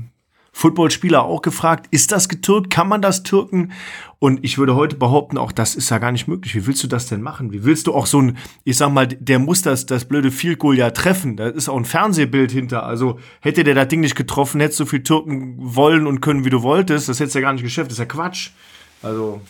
Footballspieler 0.52 1.24
auch 1.24 1.42
gefragt, 1.42 1.88
ist 1.92 2.12
das 2.12 2.28
getürkt? 2.28 2.72
Kann 2.72 2.88
man 2.88 3.02
das 3.02 3.24
türken? 3.24 3.72
Und 4.20 4.44
ich 4.44 4.58
würde 4.58 4.76
heute 4.76 4.96
behaupten, 4.96 5.38
auch 5.38 5.52
das 5.52 5.76
ist 5.76 5.90
ja 5.90 6.00
gar 6.00 6.12
nicht 6.12 6.28
möglich. 6.28 6.56
Wie 6.56 6.66
willst 6.66 6.84
du 6.84 6.88
das 6.88 7.08
denn 7.08 7.22
machen? 7.22 7.52
Wie 7.52 7.64
willst 7.64 7.88
du 7.88 7.94
auch 7.94 8.06
so 8.06 8.22
ein, 8.22 8.38
ich 8.64 8.78
sag 8.78 8.92
mal, 8.92 9.08
der 9.08 9.40
muss 9.40 9.62
das, 9.62 9.86
das 9.86 10.06
blöde 10.06 10.32
Field 10.32 10.60
Goal 10.60 10.78
ja 10.78 10.92
treffen. 10.92 11.38
Da 11.38 11.48
ist 11.48 11.70
auch 11.70 11.78
ein 11.78 11.86
Fernsehbild 11.86 12.52
hinter. 12.52 12.84
Also 12.84 13.20
hätte 13.42 13.64
der 13.64 13.76
das 13.76 13.90
Ding 13.90 14.00
nicht 14.00 14.16
getroffen, 14.16 14.60
hättest 14.60 14.80
du 14.80 14.86
so 14.86 14.90
viel 14.90 15.04
türken 15.04 15.56
wollen 15.58 16.08
und 16.08 16.22
können, 16.22 16.46
wie 16.46 16.50
du 16.50 16.64
wolltest. 16.64 17.10
Das 17.10 17.20
hättest 17.20 17.36
du 17.36 17.40
ja 17.40 17.44
gar 17.44 17.54
nicht 17.54 17.64
geschafft. 17.64 17.88
Das 17.88 17.94
ist 17.94 18.00
ja 18.00 18.06
Quatsch. 18.06 18.52
Also 19.02 19.42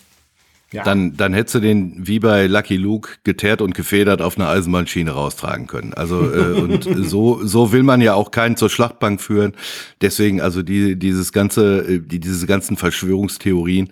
ja. 0.74 0.84
Dann, 0.84 1.16
dann 1.16 1.34
hättest 1.34 1.56
du 1.56 1.60
den 1.60 2.08
wie 2.08 2.20
bei 2.20 2.48
Lucky 2.48 2.78
Luke 2.78 3.12
geteert 3.24 3.62
und 3.62 3.76
gefedert 3.76 4.24
auf 4.24 4.38
einer 4.38 4.50
Eisenbahnschiene 4.50 5.12
raustragen 5.12 5.68
können. 5.68 5.94
Also 5.94 6.34
äh, 6.34 6.60
und 6.60 6.84
so 7.08 7.46
so 7.46 7.72
will 7.72 7.84
man 7.84 8.02
ja 8.02 8.16
auch 8.16 8.32
keinen 8.32 8.58
zur 8.58 8.72
Schlachtbank 8.72 9.22
führen. 9.22 9.54
Deswegen 10.02 10.42
also 10.42 10.64
die 10.64 10.98
dieses 10.98 11.32
ganze 11.32 11.80
äh, 11.88 12.00
die 12.00 12.20
diese 12.20 12.48
ganzen 12.48 12.76
Verschwörungstheorien, 12.76 13.92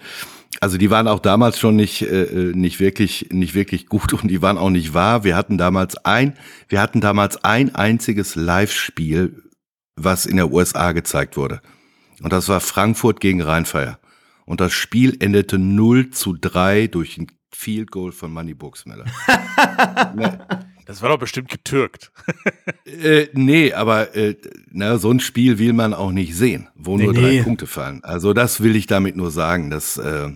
also 0.59 0.77
die 0.77 0.89
waren 0.89 1.07
auch 1.07 1.19
damals 1.19 1.59
schon 1.59 1.75
nicht 1.75 2.01
äh, 2.01 2.23
äh, 2.23 2.55
nicht 2.55 2.79
wirklich 2.79 3.27
nicht 3.31 3.53
wirklich 3.53 3.85
gut 3.85 4.13
und 4.13 4.27
die 4.27 4.41
waren 4.41 4.57
auch 4.57 4.71
nicht 4.71 4.95
wahr. 4.95 5.23
Wir 5.23 5.35
hatten 5.35 5.59
damals 5.59 5.97
ein 5.97 6.33
wir 6.67 6.81
hatten 6.81 6.99
damals 6.99 7.43
ein 7.43 7.75
einziges 7.75 8.33
Live-Spiel, 8.35 9.43
was 9.95 10.25
in 10.25 10.37
der 10.37 10.51
USA 10.51 10.93
gezeigt 10.93 11.37
wurde 11.37 11.61
und 12.23 12.33
das 12.33 12.49
war 12.49 12.59
Frankfurt 12.59 13.19
gegen 13.19 13.41
Rheinfeier. 13.41 13.99
Und 14.45 14.61
das 14.61 14.73
Spiel 14.73 15.17
endete 15.19 15.57
0 15.57 16.11
zu 16.11 16.33
3 16.33 16.87
durch 16.87 17.17
ein 17.17 17.27
Field 17.53 17.91
Goal 17.91 18.11
von 18.11 18.31
Manny 18.31 18.53
Buxmiller. 18.53 19.05
ne. 20.15 20.47
Das 20.85 21.01
war 21.01 21.09
doch 21.09 21.19
bestimmt 21.19 21.49
getürkt. 21.49 22.11
äh, 22.85 23.27
nee, 23.33 23.71
aber 23.71 24.15
äh, 24.15 24.35
na, 24.71 24.97
so 24.97 25.11
ein 25.11 25.19
Spiel 25.19 25.57
will 25.57 25.73
man 25.73 25.93
auch 25.93 26.11
nicht 26.11 26.35
sehen, 26.35 26.67
wo 26.75 26.97
nee, 26.97 27.05
nur 27.05 27.13
drei 27.13 27.21
nee. 27.21 27.43
Punkte 27.43 27.67
fallen. 27.67 28.03
Also 28.03 28.33
das 28.33 28.61
will 28.61 28.75
ich 28.75 28.87
damit 28.87 29.15
nur 29.15 29.31
sagen, 29.31 29.69
dass 29.69 29.97
äh, 29.97 30.31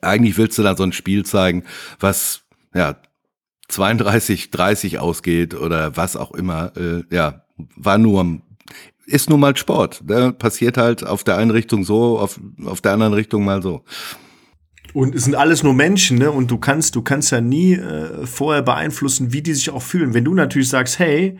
eigentlich 0.00 0.38
willst 0.38 0.56
du 0.58 0.62
da 0.62 0.76
so 0.76 0.84
ein 0.84 0.92
Spiel 0.92 1.26
zeigen, 1.26 1.64
was 2.00 2.44
ja 2.72 2.96
32, 3.68 4.50
30 4.50 4.98
ausgeht 5.00 5.54
oder 5.54 5.96
was 5.96 6.16
auch 6.16 6.32
immer. 6.32 6.72
Äh, 6.76 7.02
ja, 7.10 7.44
war 7.76 7.98
nur 7.98 8.40
ist 9.06 9.30
nun 9.30 9.40
mal 9.40 9.56
Sport. 9.56 10.02
Da 10.04 10.32
passiert 10.32 10.76
halt 10.76 11.06
auf 11.06 11.24
der 11.24 11.36
einen 11.36 11.50
Richtung 11.50 11.84
so, 11.84 12.18
auf, 12.18 12.40
auf 12.64 12.80
der 12.80 12.92
anderen 12.92 13.14
Richtung 13.14 13.44
mal 13.44 13.62
so. 13.62 13.82
Und 14.92 15.14
es 15.14 15.24
sind 15.24 15.34
alles 15.34 15.62
nur 15.62 15.74
Menschen, 15.74 16.18
ne? 16.18 16.30
Und 16.30 16.50
du 16.50 16.58
kannst, 16.58 16.94
du 16.94 17.02
kannst 17.02 17.32
ja 17.32 17.40
nie 17.40 17.74
äh, 17.74 18.26
vorher 18.26 18.62
beeinflussen, 18.62 19.32
wie 19.32 19.42
die 19.42 19.52
sich 19.52 19.70
auch 19.70 19.82
fühlen. 19.82 20.14
Wenn 20.14 20.24
du 20.24 20.34
natürlich 20.34 20.68
sagst, 20.68 21.00
hey, 21.00 21.36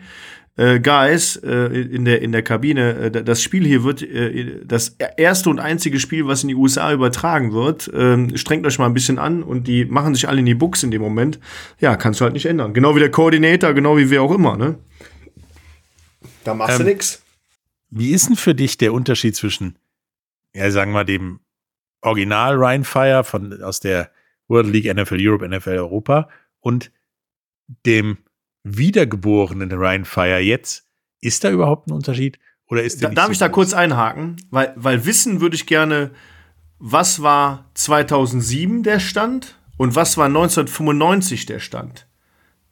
äh, 0.57 0.79
Guys, 0.79 1.37
äh, 1.37 1.67
in 1.67 2.05
der 2.05 2.21
in 2.21 2.31
der 2.31 2.41
Kabine, 2.41 2.95
äh, 2.95 3.23
das 3.23 3.41
Spiel 3.41 3.65
hier 3.65 3.83
wird 3.83 4.01
äh, 4.01 4.61
das 4.65 4.97
erste 5.17 5.49
und 5.49 5.59
einzige 5.59 5.99
Spiel, 5.99 6.27
was 6.27 6.43
in 6.43 6.49
die 6.49 6.55
USA 6.55 6.91
übertragen 6.91 7.53
wird. 7.53 7.87
Äh, 7.93 8.37
strengt 8.37 8.65
euch 8.65 8.79
mal 8.79 8.87
ein 8.87 8.93
bisschen 8.93 9.19
an 9.19 9.43
und 9.43 9.67
die 9.67 9.85
machen 9.85 10.15
sich 10.15 10.27
alle 10.27 10.39
in 10.39 10.45
die 10.45 10.53
Buchs 10.53 10.83
in 10.83 10.91
dem 10.91 11.01
Moment. 11.01 11.39
Ja, 11.79 11.95
kannst 11.95 12.19
du 12.19 12.25
halt 12.25 12.33
nicht 12.33 12.45
ändern. 12.45 12.73
Genau 12.73 12.95
wie 12.95 12.99
der 12.99 13.11
Koordinator, 13.11 13.73
genau 13.73 13.97
wie 13.97 14.09
wer 14.09 14.21
auch 14.21 14.33
immer, 14.33 14.57
ne? 14.57 14.75
Da 16.43 16.53
machst 16.53 16.79
ähm, 16.79 16.85
du 16.85 16.91
nix. 16.91 17.24
Wie 17.89 18.11
ist 18.11 18.29
denn 18.29 18.35
für 18.35 18.55
dich 18.55 18.77
der 18.77 18.93
Unterschied 18.93 19.35
zwischen, 19.35 19.77
ja, 20.53 20.69
sagen 20.71 20.91
wir 20.91 20.99
mal, 20.99 21.05
dem 21.05 21.39
Original 22.01 22.55
Ryan 22.55 22.83
Fire 22.83 23.23
von, 23.23 23.61
aus 23.61 23.79
der 23.79 24.11
World 24.47 24.67
League 24.67 24.93
NFL 24.93 25.17
Europe, 25.19 25.47
NFL 25.47 25.77
Europa 25.77 26.29
und 26.59 26.91
dem 27.85 28.17
wiedergeborenen 28.63 29.71
Ryan 29.71 30.05
Fire 30.05 30.39
jetzt? 30.39 30.87
Ist 31.21 31.43
da 31.43 31.51
überhaupt 31.51 31.87
ein 31.87 31.93
Unterschied? 31.93 32.39
Oder 32.67 32.83
ist 32.83 33.03
da, 33.03 33.09
Darf 33.09 33.27
so 33.27 33.31
ich 33.33 33.37
da 33.37 33.49
kurz 33.49 33.73
einhaken? 33.73 34.37
Weil, 34.49 34.73
weil 34.75 35.05
wissen 35.05 35.41
würde 35.41 35.55
ich 35.55 35.65
gerne, 35.65 36.11
was 36.79 37.21
war 37.21 37.69
2007 37.75 38.83
der 38.83 38.99
Stand 38.99 39.59
und 39.77 39.95
was 39.95 40.17
war 40.17 40.25
1995 40.25 41.45
der 41.45 41.59
Stand? 41.59 42.07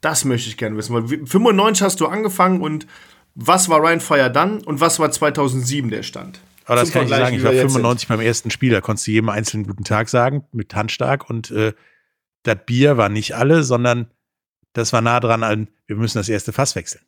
Das 0.02 0.26
möchte 0.26 0.50
ich 0.50 0.58
gerne 0.58 0.76
wissen. 0.76 0.94
Weil 0.94 1.08
95 1.08 1.84
hast 1.84 2.00
du 2.02 2.08
angefangen 2.08 2.62
und 2.62 2.88
was 3.36 3.70
war 3.70 3.80
Ryan 3.80 4.00
Fire 4.00 4.32
dann 4.32 4.62
und 4.62 4.80
was 4.80 5.00
war 5.00 5.12
2007 5.12 5.90
der 5.90 6.04
Stand? 6.04 6.40
Aber 6.66 6.76
das 6.80 6.92
kann 6.92 7.04
ich 7.04 7.10
sagen. 7.10 7.36
Ich 7.36 7.44
war 7.44 7.52
95 7.52 8.08
beim 8.08 8.22
ersten 8.22 8.52
Spiel. 8.52 8.72
Da 8.72 8.82
konntest 8.82 9.08
du 9.08 9.12
jedem 9.12 9.30
einzelnen 9.30 9.68
guten 9.68 9.84
Tag 9.84 10.10
sagen, 10.10 10.46
mit 10.52 10.74
Handstark. 10.76 11.30
Und 11.30 11.52
äh, 11.52 11.74
das 12.44 12.58
Bier 12.66 12.98
war 12.98 13.10
nicht 13.10 13.36
alle, 13.36 13.64
sondern 13.64 14.08
das 14.74 14.94
war 14.94 15.02
nah 15.02 15.20
dran 15.20 15.44
an, 15.44 15.68
wir 15.88 15.96
müssen 15.96 16.18
das 16.18 16.30
erste 16.30 16.54
Fass 16.54 16.76
wechseln. 16.76 17.04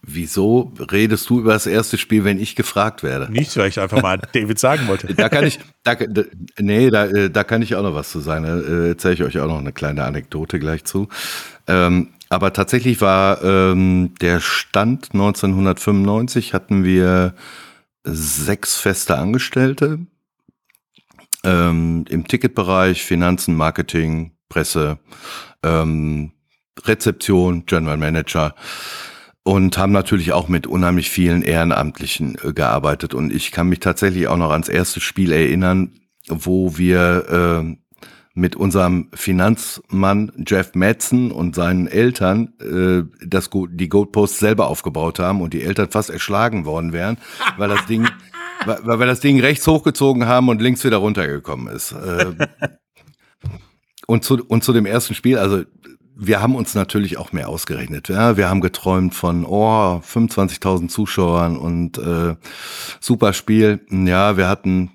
Wieso 0.00 0.72
redest 0.78 1.28
du 1.28 1.40
über 1.40 1.52
das 1.52 1.66
erste 1.66 1.98
Spiel, 1.98 2.24
wenn 2.24 2.40
ich 2.40 2.56
gefragt 2.56 3.02
werde? 3.02 3.30
Nichts, 3.30 3.54
weil 3.58 3.68
ich 3.68 3.78
einfach 3.78 4.00
mal 4.00 4.16
David 4.32 4.58
sagen 4.58 4.88
wollte. 4.88 5.12
Da 5.12 5.28
kann 5.28 5.44
ich, 5.46 5.60
da, 5.82 5.94
nee, 6.58 6.88
da, 6.88 7.04
äh, 7.04 7.28
da 7.28 7.44
kann 7.44 7.60
ich 7.60 7.74
auch 7.74 7.82
noch 7.82 7.94
was 7.94 8.10
zu 8.10 8.20
sagen. 8.20 8.44
Da 8.44 8.58
äh, 8.60 8.88
erzähle 8.88 9.14
ich 9.14 9.22
euch 9.22 9.38
auch 9.40 9.46
noch 9.46 9.58
eine 9.58 9.72
kleine 9.72 10.04
Anekdote 10.04 10.58
gleich 10.58 10.84
zu. 10.84 11.08
Ähm, 11.66 12.14
aber 12.34 12.52
tatsächlich 12.52 13.00
war 13.00 13.42
ähm, 13.42 14.14
der 14.20 14.40
Stand 14.40 15.10
1995 15.12 16.52
hatten 16.52 16.84
wir 16.84 17.34
sechs 18.04 18.76
feste 18.76 19.16
Angestellte 19.16 20.00
ähm, 21.44 22.04
im 22.08 22.26
Ticketbereich, 22.26 23.04
Finanzen, 23.04 23.54
Marketing, 23.54 24.32
Presse, 24.48 24.98
ähm, 25.62 26.32
Rezeption, 26.84 27.66
General 27.66 27.96
Manager 27.96 28.54
und 29.44 29.78
haben 29.78 29.92
natürlich 29.92 30.32
auch 30.32 30.48
mit 30.48 30.66
unheimlich 30.66 31.10
vielen 31.10 31.42
Ehrenamtlichen 31.42 32.36
äh, 32.42 32.52
gearbeitet. 32.52 33.14
Und 33.14 33.32
ich 33.32 33.52
kann 33.52 33.68
mich 33.68 33.80
tatsächlich 33.80 34.26
auch 34.26 34.38
noch 34.38 34.50
ans 34.50 34.68
erste 34.68 35.00
Spiel 35.00 35.32
erinnern, 35.32 35.92
wo 36.28 36.78
wir 36.78 37.64
äh, 37.64 37.76
mit 38.34 38.56
unserem 38.56 39.08
Finanzmann 39.14 40.32
Jeff 40.44 40.74
Madsen 40.74 41.30
und 41.30 41.54
seinen 41.54 41.86
Eltern 41.86 42.52
äh, 42.60 43.04
das, 43.24 43.48
die 43.52 43.88
Goldpost 43.88 44.38
selber 44.38 44.66
aufgebaut 44.66 45.20
haben 45.20 45.40
und 45.40 45.54
die 45.54 45.62
Eltern 45.62 45.90
fast 45.90 46.10
erschlagen 46.10 46.64
worden 46.64 46.92
wären, 46.92 47.16
weil 47.56 47.68
das 47.68 47.86
Ding, 47.86 48.08
weil 48.66 48.98
wir 48.98 49.06
das 49.06 49.20
Ding 49.20 49.40
rechts 49.40 49.66
hochgezogen 49.68 50.26
haben 50.26 50.48
und 50.48 50.60
links 50.60 50.84
wieder 50.84 50.96
runtergekommen 50.96 51.72
ist. 51.72 51.92
Äh, 51.92 52.34
und, 54.08 54.24
zu, 54.24 54.44
und 54.44 54.64
zu 54.64 54.72
dem 54.72 54.86
ersten 54.86 55.14
Spiel, 55.14 55.38
also 55.38 55.62
wir 56.16 56.42
haben 56.42 56.56
uns 56.56 56.74
natürlich 56.74 57.18
auch 57.18 57.32
mehr 57.32 57.48
ausgerechnet. 57.48 58.08
Ja, 58.08 58.36
wir 58.36 58.48
haben 58.48 58.60
geträumt 58.60 59.14
von 59.14 59.44
oh 59.44 60.00
25.000 60.04 60.88
Zuschauern 60.88 61.56
und 61.56 61.98
äh, 61.98 62.34
super 63.00 63.32
Spiel. 63.32 63.80
Ja, 63.90 64.36
wir 64.36 64.48
hatten 64.48 64.90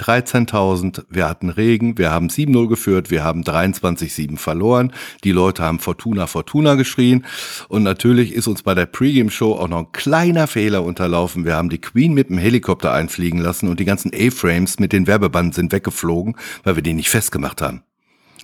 13.000, 0.00 1.04
wir 1.08 1.28
hatten 1.28 1.50
Regen, 1.50 1.96
wir 1.98 2.10
haben 2.10 2.28
7-0 2.28 2.68
geführt, 2.68 3.10
wir 3.10 3.22
haben 3.22 3.42
23-7 3.42 4.38
verloren. 4.38 4.92
Die 5.22 5.30
Leute 5.30 5.62
haben 5.62 5.78
Fortuna, 5.78 6.26
Fortuna 6.26 6.74
geschrien. 6.74 7.24
Und 7.68 7.84
natürlich 7.84 8.32
ist 8.32 8.48
uns 8.48 8.62
bei 8.62 8.74
der 8.74 8.86
Pre-Game-Show 8.86 9.54
auch 9.54 9.68
noch 9.68 9.78
ein 9.78 9.92
kleiner 9.92 10.48
Fehler 10.48 10.82
unterlaufen. 10.82 11.44
Wir 11.44 11.54
haben 11.54 11.70
die 11.70 11.80
Queen 11.80 12.12
mit 12.12 12.28
dem 12.28 12.38
Helikopter 12.38 12.92
einfliegen 12.92 13.40
lassen 13.40 13.68
und 13.68 13.78
die 13.78 13.84
ganzen 13.84 14.10
A-Frames 14.12 14.80
mit 14.80 14.92
den 14.92 15.06
Werbebanden 15.06 15.52
sind 15.52 15.72
weggeflogen, 15.72 16.36
weil 16.64 16.74
wir 16.74 16.82
die 16.82 16.94
nicht 16.94 17.10
festgemacht 17.10 17.62
haben. 17.62 17.82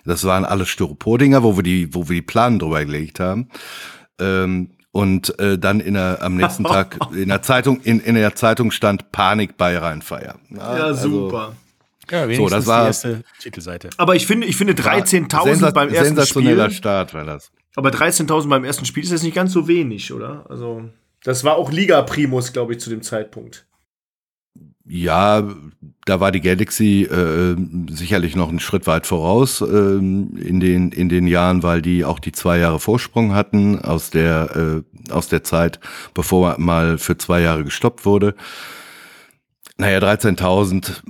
Das 0.05 0.25
waren 0.25 0.45
alles 0.45 0.69
Styropordinger, 0.69 1.43
wo 1.43 1.57
wir 1.57 1.63
die, 1.63 1.95
wo 1.95 2.09
wir 2.09 2.15
die 2.15 2.23
Planen 2.23 2.59
drüber 2.59 2.85
gelegt 2.85 3.21
haben. 3.21 3.49
Ähm, 4.19 4.71
und 4.93 5.39
äh, 5.39 5.59
dann 5.59 5.81
in 5.81 5.95
der, 5.95 6.19
am 6.23 6.37
nächsten 6.37 6.65
Tag 6.65 6.99
in 7.15 7.29
der 7.29 7.43
Zeitung 7.43 7.81
in, 7.81 8.01
in 8.01 8.15
der 8.15 8.35
Zeitung 8.35 8.71
stand 8.71 9.13
Panik 9.13 9.57
bei 9.57 9.77
Rheinfeier. 9.77 10.37
Ja, 10.51 10.57
ja 10.79 10.85
also, 10.85 11.09
super. 11.09 11.57
Ja, 12.11 12.35
so, 12.35 12.49
das 12.49 12.67
war 12.67 12.83
die 12.83 12.87
erste 12.89 13.23
Titelseite. 13.39 13.91
Aber 13.97 14.17
ich 14.17 14.27
finde, 14.27 14.47
ich 14.49 14.57
finde 14.57 14.73
13.000 14.73 15.73
beim 15.73 15.91
ersten 15.91 16.17
sensationeller 16.17 16.65
Spiel. 16.65 16.77
Start 16.77 17.15
war 17.15 17.25
das. 17.25 17.53
Aber 17.77 17.91
13.000 17.91 18.49
beim 18.49 18.65
ersten 18.65 18.85
Spiel 18.85 19.05
ist 19.05 19.13
jetzt 19.13 19.23
nicht 19.23 19.35
ganz 19.35 19.53
so 19.53 19.69
wenig, 19.69 20.13
oder? 20.13 20.45
Also 20.49 20.89
das 21.23 21.45
war 21.45 21.55
auch 21.55 21.71
Liga 21.71 22.03
Primus, 22.03 22.53
glaube 22.53 22.73
ich, 22.73 22.81
zu 22.81 22.91
dem 22.91 23.03
Zeitpunkt. 23.03 23.65
Ja, 24.93 25.49
da 26.05 26.19
war 26.19 26.33
die 26.33 26.41
Galaxy 26.41 27.05
äh, 27.05 27.55
sicherlich 27.91 28.35
noch 28.35 28.49
einen 28.49 28.59
Schritt 28.59 28.89
weit 28.89 29.07
voraus 29.07 29.61
äh, 29.61 29.65
in 29.67 30.59
den 30.59 30.91
in 30.91 31.09
den 31.09 31.29
Jahren, 31.29 31.63
weil 31.63 31.81
die 31.81 32.05
auch 32.05 32.19
die 32.19 32.33
zwei 32.33 32.59
Jahre 32.59 32.81
Vorsprung 32.81 33.33
hatten 33.33 33.79
aus 33.79 34.11
der 34.11 34.83
äh, 35.09 35.13
aus 35.13 35.29
der 35.29 35.45
Zeit, 35.45 35.79
bevor 36.13 36.59
mal 36.59 36.99
für 36.99 37.17
zwei 37.17 37.41
Jahre 37.41 37.63
gestoppt 37.63 38.05
wurde. 38.05 38.35
Naja, 39.77 40.01
13.000 40.01 41.03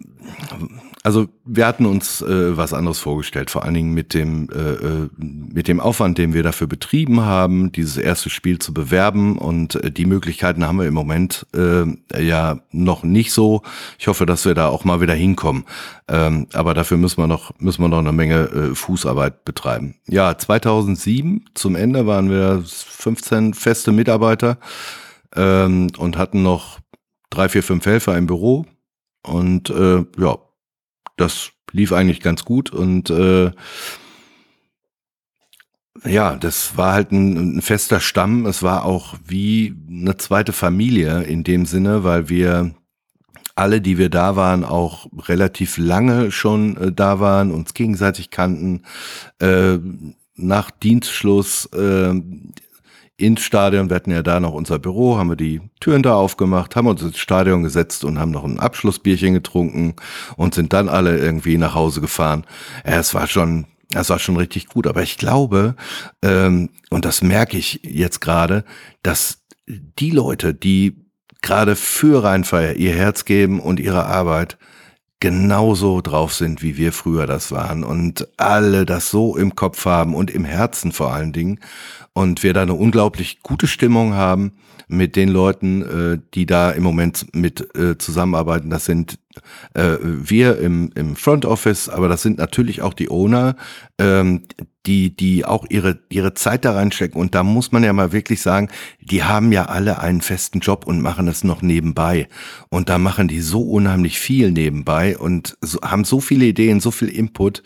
also 1.02 1.28
wir 1.46 1.66
hatten 1.66 1.86
uns 1.86 2.20
äh, 2.20 2.56
was 2.56 2.74
anderes 2.74 2.98
vorgestellt, 2.98 3.50
vor 3.50 3.64
allen 3.64 3.72
Dingen 3.72 3.94
mit 3.94 4.12
dem 4.12 4.50
äh, 4.50 4.58
äh, 4.58 5.08
mit 5.16 5.66
dem 5.66 5.80
Aufwand, 5.80 6.18
den 6.18 6.34
wir 6.34 6.42
dafür 6.42 6.66
betrieben 6.66 7.22
haben, 7.22 7.72
dieses 7.72 7.96
erste 7.96 8.28
Spiel 8.28 8.58
zu 8.58 8.74
bewerben 8.74 9.38
und 9.38 9.76
äh, 9.76 9.90
die 9.90 10.04
Möglichkeiten 10.04 10.66
haben 10.66 10.78
wir 10.78 10.86
im 10.86 10.92
Moment 10.92 11.46
äh, 11.54 11.86
ja 12.22 12.60
noch 12.70 13.02
nicht 13.02 13.32
so. 13.32 13.62
Ich 13.98 14.08
hoffe, 14.08 14.26
dass 14.26 14.44
wir 14.44 14.54
da 14.54 14.68
auch 14.68 14.84
mal 14.84 15.00
wieder 15.00 15.14
hinkommen, 15.14 15.64
ähm, 16.08 16.48
aber 16.52 16.74
dafür 16.74 16.98
müssen 16.98 17.16
wir 17.22 17.26
noch 17.26 17.58
müssen 17.58 17.82
wir 17.82 17.88
noch 17.88 17.98
eine 17.98 18.12
Menge 18.12 18.40
äh, 18.50 18.74
Fußarbeit 18.74 19.46
betreiben. 19.46 19.94
Ja, 20.06 20.36
2007 20.36 21.46
zum 21.54 21.76
Ende 21.76 22.06
waren 22.06 22.28
wir 22.28 22.62
15 22.66 23.54
feste 23.54 23.92
Mitarbeiter 23.92 24.58
ähm, 25.34 25.88
und 25.96 26.18
hatten 26.18 26.42
noch 26.42 26.78
drei, 27.30 27.48
vier, 27.48 27.62
fünf 27.62 27.86
Helfer 27.86 28.18
im 28.18 28.26
Büro 28.26 28.66
und 29.22 29.70
äh, 29.70 30.04
ja 30.18 30.36
das 31.20 31.52
lief 31.72 31.92
eigentlich 31.92 32.20
ganz 32.20 32.44
gut 32.44 32.70
und 32.70 33.10
äh, 33.10 33.50
ja, 36.04 36.36
das 36.36 36.76
war 36.76 36.94
halt 36.94 37.12
ein, 37.12 37.58
ein, 37.58 37.62
fester 37.62 38.00
Stamm. 38.00 38.46
Es 38.46 38.62
war 38.62 38.84
auch 38.84 39.16
wie 39.26 39.74
eine 39.88 40.16
zweite 40.16 40.52
Familie 40.52 41.22
in 41.24 41.44
dem 41.44 41.66
Sinne, 41.66 42.04
weil 42.04 42.28
wir 42.28 42.74
alle, 43.54 43.80
die 43.80 43.98
wir 43.98 44.08
da 44.08 44.36
waren, 44.36 44.64
auch 44.64 45.06
relativ 45.28 45.76
lange 45.76 46.30
schon 46.30 46.76
äh, 46.76 46.92
da 46.92 47.20
waren, 47.20 47.50
uns 47.50 47.74
gegenseitig 47.74 48.30
kannten. 48.30 48.82
Äh, 49.40 49.78
nach 50.36 50.70
Dienstschluss 50.70 51.66
äh, 51.66 52.14
ins 53.20 53.42
Stadion. 53.42 53.90
Wir 53.90 53.96
hatten 53.96 54.10
ja 54.10 54.22
da 54.22 54.40
noch 54.40 54.52
unser 54.52 54.78
Büro, 54.78 55.18
haben 55.18 55.30
wir 55.30 55.36
die 55.36 55.60
Türen 55.80 56.02
da 56.02 56.14
aufgemacht, 56.14 56.76
haben 56.76 56.86
uns 56.86 57.02
ins 57.02 57.18
Stadion 57.18 57.62
gesetzt 57.62 58.04
und 58.04 58.18
haben 58.18 58.30
noch 58.30 58.44
ein 58.44 58.58
Abschlussbierchen 58.58 59.34
getrunken 59.34 59.94
und 60.36 60.54
sind 60.54 60.72
dann 60.72 60.88
alle 60.88 61.18
irgendwie 61.18 61.58
nach 61.58 61.74
Hause 61.74 62.00
gefahren. 62.00 62.44
Ja, 62.86 62.98
es 62.98 63.14
war 63.14 63.26
schon, 63.26 63.66
es 63.94 64.10
war 64.10 64.18
schon 64.18 64.36
richtig 64.36 64.66
gut. 64.66 64.86
Aber 64.86 65.02
ich 65.02 65.18
glaube, 65.18 65.76
ähm, 66.22 66.70
und 66.90 67.04
das 67.04 67.22
merke 67.22 67.58
ich 67.58 67.80
jetzt 67.82 68.20
gerade, 68.20 68.64
dass 69.02 69.42
die 69.66 70.10
Leute, 70.10 70.54
die 70.54 70.96
gerade 71.42 71.76
für 71.76 72.24
Rheinfeier 72.24 72.74
ihr 72.74 72.94
Herz 72.94 73.24
geben 73.24 73.60
und 73.60 73.80
ihre 73.80 74.06
Arbeit, 74.06 74.58
genauso 75.20 76.00
drauf 76.00 76.32
sind, 76.34 76.62
wie 76.62 76.78
wir 76.78 76.92
früher 76.92 77.26
das 77.26 77.52
waren 77.52 77.84
und 77.84 78.26
alle 78.38 78.86
das 78.86 79.10
so 79.10 79.36
im 79.36 79.54
Kopf 79.54 79.84
haben 79.84 80.14
und 80.14 80.30
im 80.30 80.46
Herzen 80.46 80.92
vor 80.92 81.12
allen 81.12 81.34
Dingen 81.34 81.60
und 82.20 82.42
wir 82.42 82.52
da 82.52 82.62
eine 82.62 82.74
unglaublich 82.74 83.42
gute 83.42 83.66
Stimmung 83.66 84.12
haben 84.12 84.52
mit 84.88 85.16
den 85.16 85.30
Leuten, 85.30 85.82
äh, 85.82 86.18
die 86.34 86.44
da 86.44 86.70
im 86.70 86.82
Moment 86.82 87.34
mit 87.34 87.74
äh, 87.74 87.96
zusammenarbeiten. 87.96 88.68
Das 88.68 88.84
sind 88.84 89.18
äh, 89.74 89.96
wir 90.02 90.58
im, 90.58 90.90
im 90.94 91.16
Front 91.16 91.46
Office, 91.46 91.88
aber 91.88 92.08
das 92.08 92.20
sind 92.20 92.36
natürlich 92.36 92.82
auch 92.82 92.92
die 92.92 93.08
Owner, 93.08 93.56
ähm, 93.98 94.42
die, 94.84 95.16
die 95.16 95.46
auch 95.46 95.64
ihre, 95.70 96.00
ihre 96.10 96.34
Zeit 96.34 96.66
da 96.66 96.72
reinstecken. 96.72 97.18
Und 97.18 97.34
da 97.34 97.42
muss 97.42 97.72
man 97.72 97.84
ja 97.84 97.92
mal 97.94 98.12
wirklich 98.12 98.42
sagen, 98.42 98.68
die 99.00 99.24
haben 99.24 99.50
ja 99.50 99.66
alle 99.66 100.00
einen 100.00 100.20
festen 100.20 100.60
Job 100.60 100.86
und 100.86 101.00
machen 101.00 101.26
es 101.26 101.42
noch 101.42 101.62
nebenbei. 101.62 102.28
Und 102.68 102.90
da 102.90 102.98
machen 102.98 103.28
die 103.28 103.40
so 103.40 103.62
unheimlich 103.62 104.18
viel 104.18 104.50
nebenbei 104.50 105.16
und 105.16 105.56
haben 105.82 106.04
so 106.04 106.20
viele 106.20 106.44
Ideen, 106.44 106.80
so 106.80 106.90
viel 106.90 107.08
Input. 107.08 107.62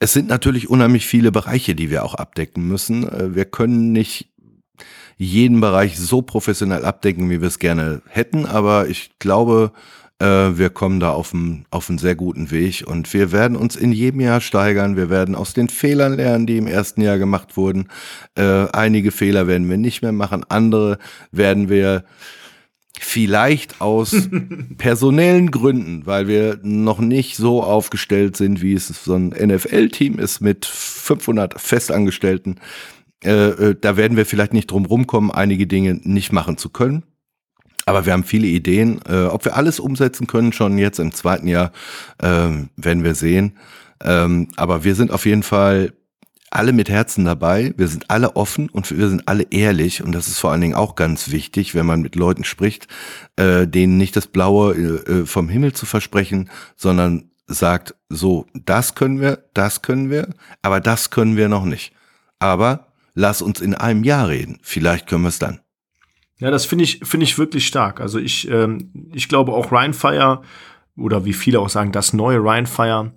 Es 0.00 0.12
sind 0.12 0.28
natürlich 0.28 0.70
unheimlich 0.70 1.06
viele 1.06 1.32
Bereiche, 1.32 1.74
die 1.74 1.90
wir 1.90 2.04
auch 2.04 2.14
abdecken 2.14 2.66
müssen. 2.66 3.08
Äh, 3.08 3.34
wir 3.34 3.44
können 3.44 3.92
nicht 3.92 4.30
jeden 5.16 5.60
Bereich 5.60 5.98
so 5.98 6.22
professionell 6.22 6.84
abdecken, 6.84 7.28
wie 7.28 7.40
wir 7.40 7.48
es 7.48 7.58
gerne 7.58 8.02
hätten, 8.06 8.46
aber 8.46 8.88
ich 8.88 9.18
glaube, 9.18 9.72
äh, 10.20 10.24
wir 10.26 10.70
kommen 10.70 11.00
da 11.00 11.10
auf 11.10 11.34
einen, 11.34 11.64
auf 11.70 11.88
einen 11.88 11.98
sehr 11.98 12.14
guten 12.14 12.52
Weg 12.52 12.84
und 12.86 13.12
wir 13.12 13.32
werden 13.32 13.56
uns 13.56 13.74
in 13.74 13.90
jedem 13.90 14.20
Jahr 14.20 14.40
steigern. 14.40 14.96
Wir 14.96 15.10
werden 15.10 15.34
aus 15.34 15.54
den 15.54 15.68
Fehlern 15.68 16.14
lernen, 16.14 16.46
die 16.46 16.56
im 16.56 16.68
ersten 16.68 17.00
Jahr 17.00 17.18
gemacht 17.18 17.56
wurden. 17.56 17.88
Äh, 18.36 18.66
einige 18.72 19.10
Fehler 19.10 19.48
werden 19.48 19.68
wir 19.68 19.76
nicht 19.76 20.02
mehr 20.02 20.12
machen, 20.12 20.44
andere 20.48 20.98
werden 21.32 21.68
wir 21.68 22.04
Vielleicht 23.04 23.80
aus 23.80 24.28
personellen 24.78 25.50
Gründen, 25.50 26.06
weil 26.06 26.28
wir 26.28 26.58
noch 26.62 26.98
nicht 26.98 27.36
so 27.36 27.62
aufgestellt 27.62 28.36
sind, 28.36 28.62
wie 28.62 28.74
es 28.74 28.88
so 28.88 29.14
ein 29.14 29.28
NFL-Team 29.28 30.18
ist 30.18 30.40
mit 30.40 30.64
500 30.64 31.60
Festangestellten. 31.60 32.60
Äh, 33.24 33.30
äh, 33.30 33.76
da 33.80 33.96
werden 33.96 34.16
wir 34.16 34.26
vielleicht 34.26 34.52
nicht 34.52 34.70
drum 34.70 34.86
rumkommen, 34.86 35.30
einige 35.30 35.66
Dinge 35.66 36.00
nicht 36.02 36.32
machen 36.32 36.56
zu 36.56 36.70
können. 36.70 37.04
Aber 37.86 38.04
wir 38.04 38.12
haben 38.12 38.24
viele 38.24 38.46
Ideen. 38.46 39.00
Äh, 39.08 39.24
ob 39.24 39.44
wir 39.44 39.56
alles 39.56 39.80
umsetzen 39.80 40.26
können, 40.26 40.52
schon 40.52 40.78
jetzt 40.78 40.98
im 40.98 41.12
zweiten 41.12 41.48
Jahr, 41.48 41.72
äh, 42.18 42.48
werden 42.76 43.04
wir 43.04 43.14
sehen. 43.14 43.56
Ähm, 44.04 44.48
aber 44.56 44.84
wir 44.84 44.94
sind 44.94 45.10
auf 45.10 45.26
jeden 45.26 45.42
Fall 45.42 45.92
alle 46.50 46.72
mit 46.72 46.88
Herzen 46.88 47.24
dabei, 47.24 47.74
wir 47.76 47.88
sind 47.88 48.10
alle 48.10 48.36
offen 48.36 48.68
und 48.68 48.90
wir 48.96 49.08
sind 49.08 49.28
alle 49.28 49.46
ehrlich 49.50 50.02
und 50.02 50.12
das 50.12 50.28
ist 50.28 50.38
vor 50.38 50.50
allen 50.50 50.60
Dingen 50.60 50.74
auch 50.74 50.94
ganz 50.94 51.30
wichtig, 51.30 51.74
wenn 51.74 51.86
man 51.86 52.00
mit 52.00 52.16
Leuten 52.16 52.44
spricht, 52.44 52.88
äh, 53.36 53.66
denen 53.66 53.98
nicht 53.98 54.16
das 54.16 54.26
Blaue 54.26 54.74
äh, 54.74 55.12
äh, 55.12 55.26
vom 55.26 55.48
Himmel 55.48 55.72
zu 55.72 55.86
versprechen, 55.86 56.50
sondern 56.76 57.30
sagt, 57.46 57.94
so, 58.08 58.46
das 58.54 58.94
können 58.94 59.20
wir, 59.20 59.44
das 59.54 59.82
können 59.82 60.10
wir, 60.10 60.28
aber 60.62 60.80
das 60.80 61.10
können 61.10 61.36
wir 61.36 61.48
noch 61.48 61.64
nicht. 61.64 61.92
Aber 62.38 62.88
lass 63.14 63.42
uns 63.42 63.60
in 63.60 63.74
einem 63.74 64.04
Jahr 64.04 64.28
reden, 64.28 64.58
vielleicht 64.62 65.06
können 65.06 65.22
wir 65.22 65.30
es 65.30 65.38
dann. 65.38 65.60
Ja, 66.38 66.50
das 66.50 66.66
finde 66.66 66.84
ich, 66.84 67.00
finde 67.02 67.24
ich 67.24 67.36
wirklich 67.36 67.66
stark. 67.66 68.00
Also 68.00 68.18
ich, 68.18 68.48
ähm, 68.48 68.92
ich 69.12 69.28
glaube 69.28 69.52
auch 69.52 69.72
Ryan 69.72 69.92
Fire 69.92 70.42
oder 70.96 71.24
wie 71.24 71.32
viele 71.32 71.60
auch 71.60 71.68
sagen, 71.68 71.90
das 71.90 72.12
neue 72.12 72.38
Ryan 72.38 72.66
Fire 72.66 73.12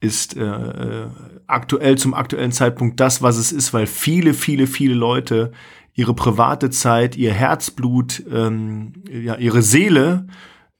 ist 0.00 0.36
äh, 0.36 0.44
äh, 0.44 1.06
aktuell 1.46 1.98
zum 1.98 2.14
aktuellen 2.14 2.52
Zeitpunkt 2.52 3.00
das, 3.00 3.22
was 3.22 3.36
es 3.36 3.52
ist, 3.52 3.74
weil 3.74 3.86
viele, 3.86 4.34
viele, 4.34 4.66
viele 4.66 4.94
Leute 4.94 5.52
ihre 5.94 6.14
private 6.14 6.70
Zeit, 6.70 7.16
ihr 7.16 7.32
Herzblut, 7.32 8.22
ähm, 8.30 8.94
ja, 9.10 9.36
ihre 9.36 9.62
Seele 9.62 10.26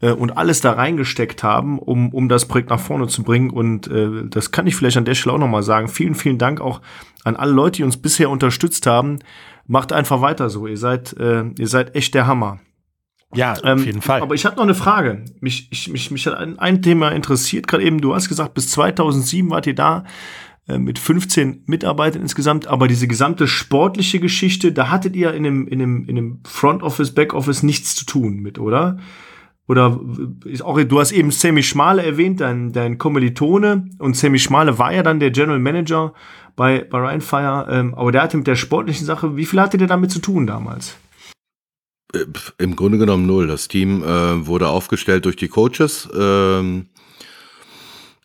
äh, 0.00 0.12
und 0.12 0.36
alles 0.36 0.60
da 0.60 0.72
reingesteckt 0.72 1.42
haben, 1.42 1.78
um, 1.78 2.12
um 2.12 2.28
das 2.28 2.46
Projekt 2.46 2.70
nach 2.70 2.80
vorne 2.80 3.08
zu 3.08 3.22
bringen. 3.22 3.50
Und 3.50 3.88
äh, 3.88 4.26
das 4.28 4.50
kann 4.50 4.66
ich 4.66 4.76
vielleicht 4.76 4.96
an 4.96 5.04
der 5.04 5.14
Stelle 5.14 5.34
auch 5.34 5.40
nochmal 5.40 5.62
sagen. 5.62 5.88
Vielen, 5.88 6.14
vielen 6.14 6.38
Dank 6.38 6.60
auch 6.60 6.80
an 7.24 7.36
alle 7.36 7.52
Leute, 7.52 7.78
die 7.78 7.84
uns 7.84 7.96
bisher 7.96 8.30
unterstützt 8.30 8.86
haben. 8.86 9.18
Macht 9.66 9.92
einfach 9.92 10.20
weiter 10.20 10.50
so. 10.50 10.66
Ihr 10.66 10.78
seid, 10.78 11.14
äh, 11.18 11.44
ihr 11.58 11.68
seid 11.68 11.94
echt 11.94 12.14
der 12.14 12.26
Hammer. 12.26 12.60
Ja, 13.34 13.54
ähm, 13.64 13.78
auf 13.78 13.86
jeden 13.86 14.02
Fall. 14.02 14.20
Aber 14.20 14.34
ich 14.34 14.44
hatte 14.44 14.56
noch 14.56 14.64
eine 14.64 14.74
Frage. 14.74 15.24
Mich, 15.40 15.68
ich, 15.70 15.88
mich, 15.88 16.10
mich 16.10 16.26
hat 16.26 16.34
ein, 16.34 16.58
ein 16.58 16.82
Thema 16.82 17.10
interessiert. 17.10 17.66
Gerade 17.66 17.84
eben, 17.84 18.00
du 18.00 18.14
hast 18.14 18.28
gesagt, 18.28 18.54
bis 18.54 18.70
2007 18.70 19.48
wart 19.50 19.66
ihr 19.66 19.74
da 19.74 20.04
mit 20.66 20.98
15 20.98 21.64
Mitarbeitern 21.66 22.22
insgesamt. 22.22 22.66
Aber 22.66 22.88
diese 22.88 23.08
gesamte 23.08 23.48
sportliche 23.48 24.20
Geschichte, 24.20 24.72
da 24.72 24.90
hattet 24.90 25.16
ihr 25.16 25.34
in 25.34 25.42
dem, 25.42 25.66
in 25.66 25.78
dem, 25.78 26.04
in 26.06 26.16
dem 26.16 26.40
Front 26.44 26.82
Office, 26.82 27.14
Back 27.14 27.34
Office 27.34 27.62
nichts 27.62 27.94
zu 27.94 28.04
tun 28.04 28.36
mit, 28.36 28.58
oder? 28.58 28.98
oder 29.68 30.00
ist 30.44 30.62
auch, 30.62 30.82
du 30.82 31.00
hast 31.00 31.12
eben 31.12 31.30
Sammy 31.30 31.62
Schmale 31.62 32.04
erwähnt, 32.04 32.40
dein, 32.40 32.72
dein 32.72 32.98
Kommilitone. 32.98 33.88
Und 33.98 34.16
Sammy 34.16 34.38
Schmale 34.38 34.78
war 34.78 34.92
ja 34.92 35.02
dann 35.02 35.20
der 35.20 35.30
General 35.30 35.58
Manager 35.58 36.12
bei, 36.56 36.84
bei 36.84 36.98
Ryan 36.98 37.20
Fire. 37.20 37.66
Ähm, 37.70 37.94
aber 37.94 38.12
der 38.12 38.22
hatte 38.22 38.36
mit 38.36 38.46
der 38.46 38.56
sportlichen 38.56 39.06
Sache, 39.06 39.36
wie 39.36 39.46
viel 39.46 39.60
hatte 39.60 39.78
der 39.78 39.88
damit 39.88 40.10
zu 40.10 40.18
tun 40.18 40.46
damals? 40.46 40.96
Äh, 42.12 42.26
Im 42.58 42.76
Grunde 42.76 42.98
genommen 42.98 43.26
null. 43.26 43.46
Das 43.46 43.68
Team 43.68 44.02
äh, 44.02 44.46
wurde 44.46 44.68
aufgestellt 44.68 45.24
durch 45.24 45.36
die 45.36 45.48
Coaches. 45.48 46.08
Ähm, 46.14 46.88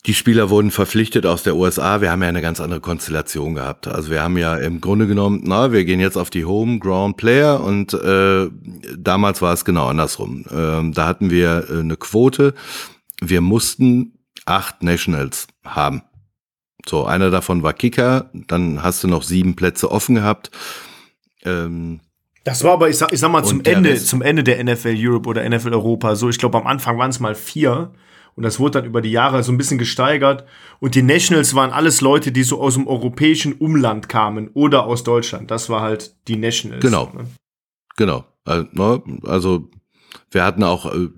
die 0.05 0.13
Spieler 0.13 0.49
wurden 0.49 0.71
verpflichtet 0.71 1.25
aus 1.25 1.43
der 1.43 1.55
USA. 1.55 2.01
Wir 2.01 2.11
haben 2.11 2.21
ja 2.21 2.29
eine 2.29 2.41
ganz 2.41 2.61
andere 2.61 2.79
Konstellation 2.79 3.55
gehabt. 3.55 3.87
Also 3.87 4.09
wir 4.09 4.23
haben 4.23 4.37
ja 4.37 4.55
im 4.55 4.79
Grunde 4.79 5.07
genommen, 5.07 5.41
na, 5.43 5.71
wir 5.71 5.83
gehen 5.83 5.99
jetzt 5.99 6.17
auf 6.17 6.29
die 6.29 6.45
Homeground 6.45 7.17
Player 7.17 7.61
und 7.61 7.93
äh, 7.93 8.47
damals 8.97 9.41
war 9.41 9.53
es 9.53 9.65
genau 9.65 9.87
andersrum. 9.87 10.45
Ähm, 10.49 10.93
da 10.93 11.07
hatten 11.07 11.29
wir 11.29 11.65
äh, 11.69 11.79
eine 11.79 11.97
Quote. 11.97 12.53
Wir 13.21 13.41
mussten 13.41 14.13
acht 14.45 14.81
Nationals 14.81 15.47
haben. 15.65 16.03
So, 16.87 17.05
einer 17.05 17.29
davon 17.29 17.63
war 17.63 17.73
Kicker. 17.73 18.29
Dann 18.33 18.83
hast 18.83 19.03
du 19.03 19.07
noch 19.09 19.23
sieben 19.23 19.55
Plätze 19.55 19.91
offen 19.91 20.15
gehabt. 20.15 20.51
Ähm, 21.43 21.99
das 22.45 22.63
war 22.63 22.71
aber, 22.73 22.87
ich 22.89 22.97
sag, 22.97 23.11
ich 23.11 23.19
sag 23.19 23.29
mal, 23.29 23.43
zum 23.43 23.61
Ende, 23.65 23.97
zum 23.97 24.21
Ende 24.21 24.41
der 24.41 24.63
NFL 24.63 24.95
Europe 24.97 25.27
oder 25.27 25.47
NFL 25.49 25.73
Europa 25.73 26.15
so. 26.15 26.29
Ich 26.29 26.37
glaube, 26.37 26.57
am 26.57 26.65
Anfang 26.65 26.97
waren 26.97 27.09
es 27.09 27.19
mal 27.19 27.35
vier. 27.35 27.91
Und 28.37 28.43
das 28.43 28.59
wurde 28.59 28.79
dann 28.79 28.85
über 28.85 29.01
die 29.01 29.11
Jahre 29.11 29.41
so 29.41 29.51
ein 29.51 29.57
bisschen 29.57 29.79
gesteigert. 29.79 30.45
Und 30.79 30.93
die 30.93 31.01
Nationals 31.01 31.55
waren 31.55 31.71
alles 31.71 32.01
Leute, 32.01 32.31
die 32.31 32.43
so 32.43 32.61
aus 32.61 32.75
dem 32.75 32.87
europäischen 32.87 33.53
Umland 33.53 34.09
kamen 34.09 34.51
oder 34.53 34.85
aus 34.85 35.03
Deutschland. 35.03 35.49
Das 35.49 35.69
war 35.69 35.81
halt 35.81 36.15
die 36.27 36.37
Nationals. 36.37 36.81
Genau. 36.81 37.11
Ne? 37.15 37.25
Genau. 37.95 38.25
Ne, 38.45 39.01
also 39.23 39.69
wir 40.29 40.45
hatten 40.45 40.63
auch 40.63 40.85
äh, 40.93 41.09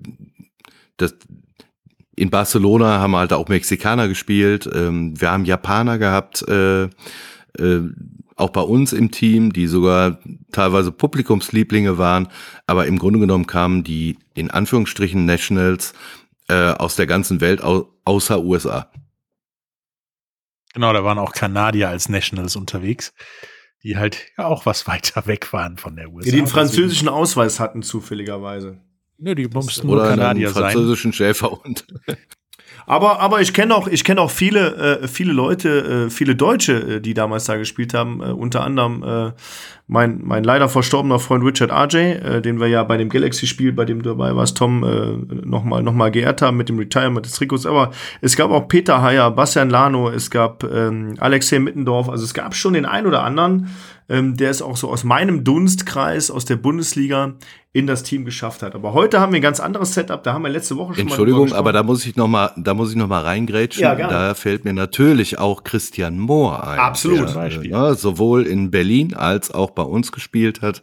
das, 0.96 1.14
in 2.16 2.30
Barcelona 2.30 3.00
haben 3.00 3.14
halt 3.14 3.34
auch 3.34 3.48
Mexikaner 3.48 4.08
gespielt. 4.08 4.68
Ähm, 4.72 5.20
wir 5.20 5.30
haben 5.30 5.44
Japaner 5.44 5.98
gehabt, 5.98 6.42
äh, 6.48 6.84
äh, 6.84 7.82
auch 8.36 8.50
bei 8.50 8.62
uns 8.62 8.94
im 8.94 9.10
Team, 9.10 9.52
die 9.52 9.66
sogar 9.66 10.18
teilweise 10.52 10.90
Publikumslieblinge 10.90 11.98
waren. 11.98 12.28
Aber 12.66 12.86
im 12.86 12.98
Grunde 12.98 13.20
genommen 13.20 13.46
kamen 13.46 13.84
die 13.84 14.16
in 14.34 14.50
Anführungsstrichen 14.50 15.26
Nationals 15.26 15.92
äh, 16.50 16.74
aus 16.78 16.96
der 16.96 17.06
ganzen 17.06 17.40
Welt, 17.40 17.62
au 17.62 17.92
außer 18.04 18.42
USA. 18.42 18.90
Genau, 20.74 20.92
da 20.92 21.04
waren 21.04 21.18
auch 21.18 21.32
Kanadier 21.32 21.88
als 21.88 22.08
Nationals 22.08 22.56
unterwegs, 22.56 23.12
die 23.82 23.96
halt 23.96 24.26
ja 24.36 24.46
auch 24.46 24.66
was 24.66 24.86
weiter 24.86 25.26
weg 25.26 25.52
waren 25.52 25.76
von 25.78 25.96
der 25.96 26.10
USA. 26.10 26.30
Die 26.30 26.36
den 26.36 26.46
französischen 26.46 27.08
Ausweis 27.08 27.60
hatten, 27.60 27.82
zufälligerweise. 27.82 28.80
Ne, 29.18 29.34
die 29.34 29.48
mussten 29.48 29.86
nur 29.86 30.02
Kanadier 30.02 30.50
sein. 30.50 30.62
französischen 30.62 31.12
Schäferhund. 31.12 31.86
Aber, 32.86 33.20
aber 33.20 33.40
ich 33.40 33.52
kenne 33.52 33.74
auch, 33.74 33.86
ich 33.88 34.04
kenne 34.04 34.20
auch 34.20 34.30
viele, 34.30 35.00
äh, 35.02 35.08
viele 35.08 35.32
Leute, 35.32 36.06
äh, 36.06 36.10
viele 36.10 36.36
Deutsche, 36.36 36.96
äh, 36.96 37.00
die 37.00 37.14
damals 37.14 37.44
da 37.44 37.56
gespielt 37.56 37.94
haben. 37.94 38.20
Äh, 38.20 38.32
unter 38.32 38.62
anderem 38.62 39.02
äh, 39.02 39.32
mein, 39.90 40.20
mein 40.22 40.44
leider 40.44 40.68
verstorbener 40.68 41.18
Freund 41.18 41.44
Richard 41.44 41.72
RJ, 41.72 41.96
äh, 41.96 42.40
den 42.40 42.60
wir 42.60 42.68
ja 42.68 42.84
bei 42.84 42.96
dem 42.96 43.08
Galaxy-Spiel, 43.08 43.72
bei 43.72 43.84
dem 43.84 44.02
du 44.02 44.10
dabei 44.10 44.36
warst, 44.36 44.56
Tom, 44.56 44.84
äh, 44.84 45.34
nochmal 45.44 45.82
noch 45.82 45.94
mal 45.94 46.12
geehrt 46.12 46.42
haben 46.42 46.56
mit 46.56 46.68
dem 46.68 46.78
Retirement 46.78 47.26
des 47.26 47.32
Trikots. 47.32 47.66
Aber 47.66 47.90
es 48.20 48.36
gab 48.36 48.52
auch 48.52 48.68
Peter 48.68 49.02
Heyer, 49.02 49.32
Bastian 49.32 49.68
Lano, 49.68 50.08
es 50.08 50.30
gab 50.30 50.62
ähm, 50.62 51.14
Alexei 51.18 51.58
Mittendorf. 51.58 52.08
Also 52.08 52.24
es 52.24 52.34
gab 52.34 52.54
schon 52.54 52.74
den 52.74 52.86
ein 52.86 53.04
oder 53.04 53.24
anderen, 53.24 53.70
ähm, 54.10 54.36
der 54.36 54.50
es 54.50 54.60
auch 54.60 54.76
so 54.76 54.90
aus 54.90 55.04
meinem 55.04 55.44
Dunstkreis, 55.44 56.30
aus 56.30 56.44
der 56.44 56.56
Bundesliga, 56.56 57.34
in 57.72 57.86
das 57.86 58.02
Team 58.02 58.24
geschafft 58.24 58.62
hat. 58.62 58.74
Aber 58.74 58.94
heute 58.94 59.20
haben 59.20 59.32
wir 59.32 59.38
ein 59.38 59.42
ganz 59.42 59.60
anderes 59.60 59.94
Setup. 59.94 60.24
Da 60.24 60.32
haben 60.32 60.42
wir 60.42 60.48
letzte 60.48 60.76
Woche 60.76 60.94
schon 60.94 61.02
Entschuldigung, 61.02 61.50
mal 61.50 61.56
aber 61.56 61.72
da 61.72 61.84
muss 61.84 62.04
ich 62.04 62.16
noch 62.16 62.26
mal, 62.26 62.50
da 62.56 62.74
muss 62.74 62.90
ich 62.90 62.96
noch 62.96 63.06
mal 63.06 63.22
reingrätschen. 63.22 63.82
Ja, 63.82 63.94
da 63.94 64.34
fällt 64.34 64.64
mir 64.64 64.72
natürlich 64.72 65.38
auch 65.38 65.62
Christian 65.62 66.18
Mohr 66.18 66.66
ein. 66.66 66.80
Absolut. 66.80 67.32
Der, 67.32 67.44
äh, 67.44 67.68
ja, 67.68 67.94
sowohl 67.94 68.48
in 68.48 68.72
Berlin 68.72 69.14
als 69.14 69.52
auch 69.52 69.70
bei 69.70 69.84
uns 69.84 70.10
gespielt 70.10 70.62
hat 70.62 70.82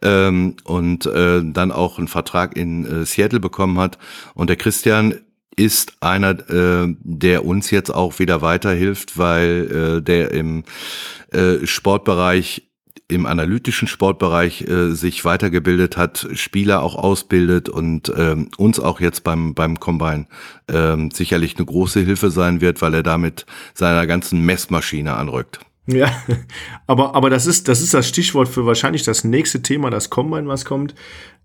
ähm, 0.00 0.56
und 0.64 1.04
äh, 1.04 1.42
dann 1.44 1.70
auch 1.70 1.98
einen 1.98 2.08
Vertrag 2.08 2.56
in 2.56 3.02
äh, 3.02 3.04
Seattle 3.04 3.40
bekommen 3.40 3.78
hat. 3.78 3.98
Und 4.34 4.48
der 4.48 4.56
Christian 4.56 5.16
ist 5.56 5.94
einer, 6.00 6.38
äh, 6.50 6.94
der 7.00 7.44
uns 7.44 7.70
jetzt 7.70 7.90
auch 7.90 8.18
wieder 8.18 8.42
weiterhilft, 8.42 9.18
weil 9.18 9.98
äh, 9.98 10.02
der 10.02 10.30
im 10.32 10.64
äh, 11.30 11.66
Sportbereich 11.66 12.68
im 13.08 13.26
analytischen 13.26 13.88
Sportbereich 13.88 14.62
äh, 14.62 14.92
sich 14.92 15.24
weitergebildet 15.24 15.96
hat, 15.96 16.26
Spieler 16.32 16.82
auch 16.82 16.94
ausbildet 16.94 17.68
und 17.68 18.12
ähm, 18.16 18.48
uns 18.56 18.80
auch 18.80 19.00
jetzt 19.00 19.22
beim 19.22 19.54
beim 19.54 19.78
Combine 19.78 20.26
ähm, 20.68 21.10
sicherlich 21.10 21.56
eine 21.56 21.66
große 21.66 22.00
Hilfe 22.00 22.30
sein 22.30 22.60
wird, 22.60 22.80
weil 22.80 22.94
er 22.94 23.02
damit 23.02 23.44
seiner 23.74 24.06
ganzen 24.06 24.40
Messmaschine 24.44 25.14
anrückt. 25.14 25.60
Ja, 25.86 26.10
aber 26.86 27.14
aber 27.14 27.28
das 27.28 27.46
ist 27.46 27.68
das 27.68 27.82
ist 27.82 27.92
das 27.92 28.08
Stichwort 28.08 28.48
für 28.48 28.66
wahrscheinlich 28.66 29.02
das 29.02 29.24
nächste 29.24 29.62
Thema, 29.62 29.90
das 29.90 30.08
Combine, 30.08 30.48
was 30.48 30.64
kommt. 30.64 30.94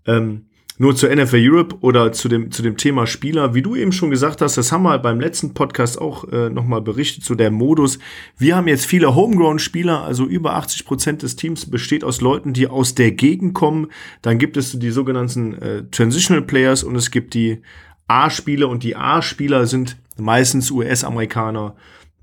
Ähm, 0.06 0.46
nur 0.78 0.94
zur 0.94 1.14
NFL 1.14 1.40
Europe 1.40 1.76
oder 1.80 2.12
zu 2.12 2.28
dem, 2.28 2.50
zu 2.52 2.62
dem 2.62 2.76
Thema 2.76 3.06
Spieler. 3.06 3.54
Wie 3.54 3.62
du 3.62 3.74
eben 3.74 3.92
schon 3.92 4.10
gesagt 4.10 4.40
hast, 4.40 4.56
das 4.56 4.70
haben 4.70 4.84
wir 4.84 4.98
beim 4.98 5.20
letzten 5.20 5.52
Podcast 5.52 6.00
auch 6.00 6.24
äh, 6.32 6.48
nochmal 6.48 6.80
berichtet, 6.80 7.24
so 7.24 7.34
der 7.34 7.50
Modus. 7.50 7.98
Wir 8.38 8.56
haben 8.56 8.68
jetzt 8.68 8.86
viele 8.86 9.14
Homegrown-Spieler, 9.14 10.04
also 10.04 10.24
über 10.24 10.54
80 10.54 10.86
Prozent 10.86 11.22
des 11.22 11.36
Teams 11.36 11.68
besteht 11.68 12.04
aus 12.04 12.20
Leuten, 12.20 12.52
die 12.52 12.68
aus 12.68 12.94
der 12.94 13.10
Gegend 13.10 13.54
kommen. 13.54 13.88
Dann 14.22 14.38
gibt 14.38 14.56
es 14.56 14.78
die 14.78 14.90
sogenannten 14.90 15.54
äh, 15.54 15.84
Transitional 15.90 16.42
Players 16.42 16.84
und 16.84 16.94
es 16.94 17.10
gibt 17.10 17.34
die 17.34 17.60
A-Spieler 18.06 18.68
und 18.68 18.84
die 18.84 18.96
A-Spieler 18.96 19.66
sind 19.66 19.96
meistens 20.16 20.70
US-Amerikaner, 20.70 21.74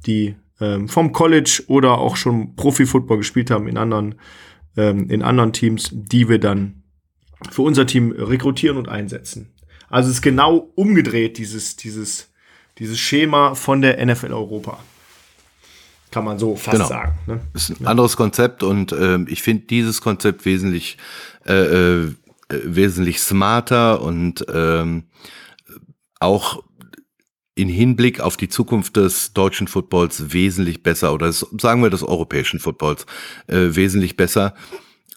die 0.06 0.36
ähm, 0.62 0.88
vom 0.88 1.12
College 1.12 1.64
oder 1.68 1.98
auch 1.98 2.16
schon 2.16 2.56
Profi-Football 2.56 3.18
gespielt 3.18 3.52
haben 3.52 3.68
in 3.68 3.78
anderen, 3.78 4.16
ähm, 4.78 5.10
in 5.10 5.22
anderen 5.22 5.52
Teams, 5.52 5.90
die 5.92 6.30
wir 6.30 6.40
dann 6.40 6.84
für 7.50 7.62
unser 7.62 7.86
Team 7.86 8.12
rekrutieren 8.12 8.78
und 8.78 8.90
einsetzen. 8.90 9.54
Also 9.90 10.10
es 10.10 10.18
ist 10.18 10.22
genau 10.22 10.72
umgedreht, 10.76 11.38
dieses, 11.38 11.76
dieses, 11.76 12.30
dieses 12.80 13.00
Schema 13.00 13.56
von 13.56 13.82
der 13.82 14.04
NFL 14.04 14.34
Europa. 14.34 14.80
Kann 16.12 16.26
man 16.26 16.40
so 16.40 16.56
fast 16.56 16.78
genau. 16.78 16.88
sagen. 16.88 17.18
Ne? 17.28 17.42
Ist 17.54 17.70
ein 17.70 17.78
ja. 17.82 17.88
anderes 17.88 18.16
Konzept 18.16 18.64
und 18.64 18.92
äh, 18.92 19.20
ich 19.28 19.42
finde 19.42 19.66
dieses 19.66 20.02
Konzept 20.02 20.46
wesentlich, 20.46 20.98
äh, 21.46 21.54
äh, 21.54 22.14
wesentlich 22.50 23.20
smarter 23.20 24.02
und 24.02 24.46
ähm, 24.54 25.06
auch 26.20 26.64
in 27.56 27.70
Hinblick 27.70 28.20
auf 28.20 28.38
die 28.38 28.50
Zukunft 28.50 28.98
des 28.98 29.34
deutschen 29.34 29.68
Footballs 29.68 30.34
wesentlich 30.34 30.84
besser 30.84 31.14
oder 31.14 31.28
des, 31.28 31.46
sagen 31.60 31.82
wir 31.82 31.90
des 31.90 32.04
europäischen 32.04 32.60
Footballs 32.60 33.06
äh, 33.48 33.76
wesentlich 33.76 34.18
besser, 34.18 34.54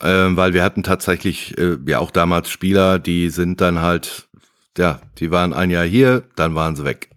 äh, 0.00 0.06
weil 0.06 0.54
wir 0.54 0.62
hatten 0.62 0.82
tatsächlich 0.82 1.56
äh, 1.58 1.76
ja 1.86 1.98
auch 1.98 2.10
damals 2.10 2.50
Spieler, 2.50 2.98
die 2.98 3.30
sind 3.30 3.60
dann 3.60 3.80
halt, 3.80 4.28
ja, 4.76 5.00
die 5.18 5.30
waren 5.30 5.52
ein 5.52 5.70
Jahr 5.70 5.84
hier, 5.84 6.24
dann 6.36 6.54
waren 6.54 6.76
sie 6.76 6.84
weg. 6.84 7.10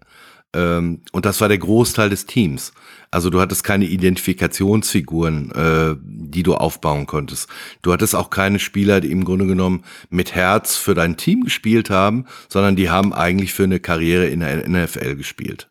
Ähm, 0.53 1.01
und 1.11 1.25
das 1.25 1.39
war 1.41 1.47
der 1.47 1.57
Großteil 1.57 2.09
des 2.09 2.25
Teams. 2.25 2.73
Also 3.09 3.29
du 3.29 3.41
hattest 3.41 3.63
keine 3.63 3.85
Identifikationsfiguren, 3.85 5.51
äh, 5.51 5.95
die 6.01 6.43
du 6.43 6.55
aufbauen 6.55 7.07
konntest. 7.07 7.49
Du 7.81 7.91
hattest 7.91 8.15
auch 8.15 8.29
keine 8.29 8.57
Spieler, 8.57 9.01
die 9.01 9.11
im 9.11 9.25
Grunde 9.25 9.45
genommen 9.45 9.83
mit 10.09 10.33
Herz 10.33 10.77
für 10.77 10.93
dein 10.93 11.17
Team 11.17 11.43
gespielt 11.43 11.89
haben, 11.89 12.25
sondern 12.47 12.77
die 12.77 12.89
haben 12.89 13.13
eigentlich 13.13 13.53
für 13.53 13.63
eine 13.63 13.81
Karriere 13.81 14.27
in 14.27 14.39
der 14.39 14.67
NFL 14.67 15.15
gespielt. 15.15 15.69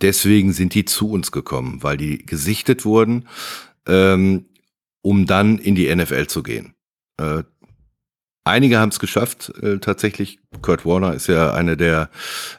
Deswegen 0.00 0.52
sind 0.52 0.74
die 0.74 0.86
zu 0.86 1.10
uns 1.10 1.32
gekommen, 1.32 1.82
weil 1.82 1.96
die 1.96 2.24
gesichtet 2.24 2.84
wurden. 2.84 3.28
Ähm, 3.86 4.46
um 5.04 5.26
dann 5.26 5.58
in 5.58 5.74
die 5.74 5.94
NFL 5.94 6.26
zu 6.26 6.42
gehen. 6.42 6.74
Äh, 7.18 7.42
einige 8.42 8.78
haben 8.78 8.88
es 8.88 8.98
geschafft, 8.98 9.52
äh, 9.62 9.78
tatsächlich 9.78 10.40
Kurt 10.62 10.84
Warner 10.86 11.14
ist 11.14 11.26
ja 11.26 11.52
eine 11.52 11.76
der 11.76 12.08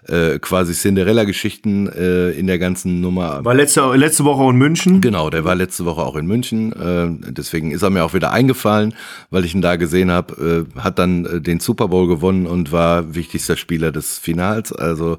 äh, 0.08 0.40
quasi 0.40 0.74
Cinderella-Geschichten 0.74 1.88
äh, 1.88 2.32
in 2.32 2.48
der 2.48 2.60
ganzen 2.60 3.02
Nummer. 3.02 3.44
War 3.44 3.54
letzte, 3.54 3.82
letzte 3.96 4.26
Woche 4.26 4.42
auch 4.42 4.50
in 4.50 4.58
München. 4.58 5.02
Genau, 5.02 5.30
der 5.30 5.46
war 5.46 5.56
letzte 5.56 5.86
Woche 5.86 6.02
auch 6.02 6.16
in 6.16 6.26
München. 6.26 6.72
Äh, 6.74 7.32
deswegen 7.32 7.72
ist 7.72 7.82
er 7.82 7.90
mir 7.90 8.04
auch 8.04 8.14
wieder 8.14 8.32
eingefallen, 8.32 8.94
weil 9.30 9.46
ich 9.46 9.56
ihn 9.56 9.62
da 9.62 9.76
gesehen 9.76 10.12
habe. 10.12 10.68
Äh, 10.76 10.80
hat 10.80 11.00
dann 11.00 11.26
äh, 11.26 11.42
den 11.42 11.60
Super 11.60 11.88
Bowl 11.88 12.08
gewonnen 12.08 12.46
und 12.46 12.72
war 12.72 13.16
wichtigster 13.16 13.58
Spieler 13.58 13.92
des 13.92 14.20
Finals. 14.20 14.72
Also 14.72 15.18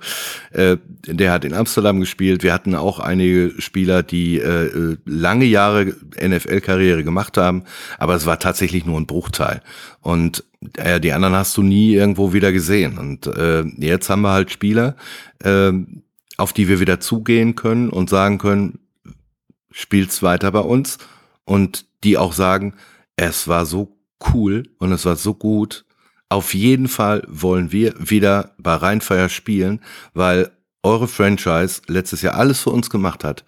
äh, 0.52 0.76
der 1.06 1.32
hat 1.32 1.44
in 1.44 1.54
Amsterdam 1.54 2.00
gespielt. 2.00 2.42
Wir 2.42 2.52
hatten 2.52 2.74
auch 2.74 3.00
einige 3.00 3.52
Spieler, 3.58 4.02
die 4.02 4.38
äh, 4.38 4.96
lange 5.04 5.44
Jahre 5.44 5.94
NFL-Karriere 6.20 7.04
gemacht 7.04 7.36
haben, 7.36 7.64
aber 7.98 8.14
es 8.14 8.26
war 8.26 8.38
tatsächlich 8.38 8.84
nur 8.84 8.98
ein 8.98 9.06
Bruchteil. 9.06 9.62
Und 10.00 10.44
äh, 10.76 11.00
die 11.00 11.12
anderen 11.12 11.34
hast 11.34 11.56
du 11.56 11.62
nie 11.62 11.94
irgendwo 11.94 12.32
wieder 12.32 12.52
gesehen. 12.52 12.65
Und 12.98 13.26
äh, 13.26 13.62
jetzt 13.78 14.10
haben 14.10 14.22
wir 14.22 14.32
halt 14.32 14.50
Spieler, 14.50 14.96
äh, 15.42 15.72
auf 16.36 16.52
die 16.52 16.68
wir 16.68 16.80
wieder 16.80 17.00
zugehen 17.00 17.54
können 17.54 17.90
und 17.90 18.10
sagen 18.10 18.38
können, 18.38 18.78
spielt's 19.70 20.22
weiter 20.22 20.52
bei 20.52 20.60
uns. 20.60 20.98
Und 21.44 21.86
die 22.04 22.18
auch 22.18 22.32
sagen, 22.32 22.74
es 23.16 23.48
war 23.48 23.66
so 23.66 23.96
cool 24.32 24.64
und 24.78 24.92
es 24.92 25.04
war 25.04 25.16
so 25.16 25.34
gut. 25.34 25.84
Auf 26.28 26.54
jeden 26.54 26.88
Fall 26.88 27.22
wollen 27.28 27.72
wir 27.72 27.94
wieder 27.98 28.54
bei 28.58 28.74
Rheinfeier 28.74 29.28
spielen, 29.28 29.80
weil 30.12 30.50
eure 30.82 31.08
Franchise 31.08 31.82
letztes 31.86 32.22
Jahr 32.22 32.34
alles 32.34 32.60
für 32.60 32.70
uns 32.70 32.90
gemacht 32.90 33.24
hat 33.24 33.44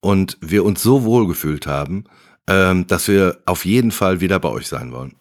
und 0.00 0.38
wir 0.40 0.64
uns 0.64 0.82
so 0.82 1.04
wohl 1.04 1.26
gefühlt 1.26 1.66
haben, 1.66 2.04
ähm, 2.48 2.86
dass 2.86 3.08
wir 3.08 3.38
auf 3.46 3.64
jeden 3.64 3.90
Fall 3.90 4.20
wieder 4.20 4.38
bei 4.38 4.48
euch 4.48 4.68
sein 4.68 4.92
wollen. 4.92 5.16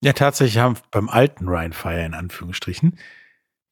Ja, 0.00 0.12
tatsächlich 0.12 0.58
haben 0.58 0.76
beim 0.90 1.08
alten 1.08 1.48
Rheinfire 1.48 2.04
in 2.04 2.14
Anführungsstrichen 2.14 2.98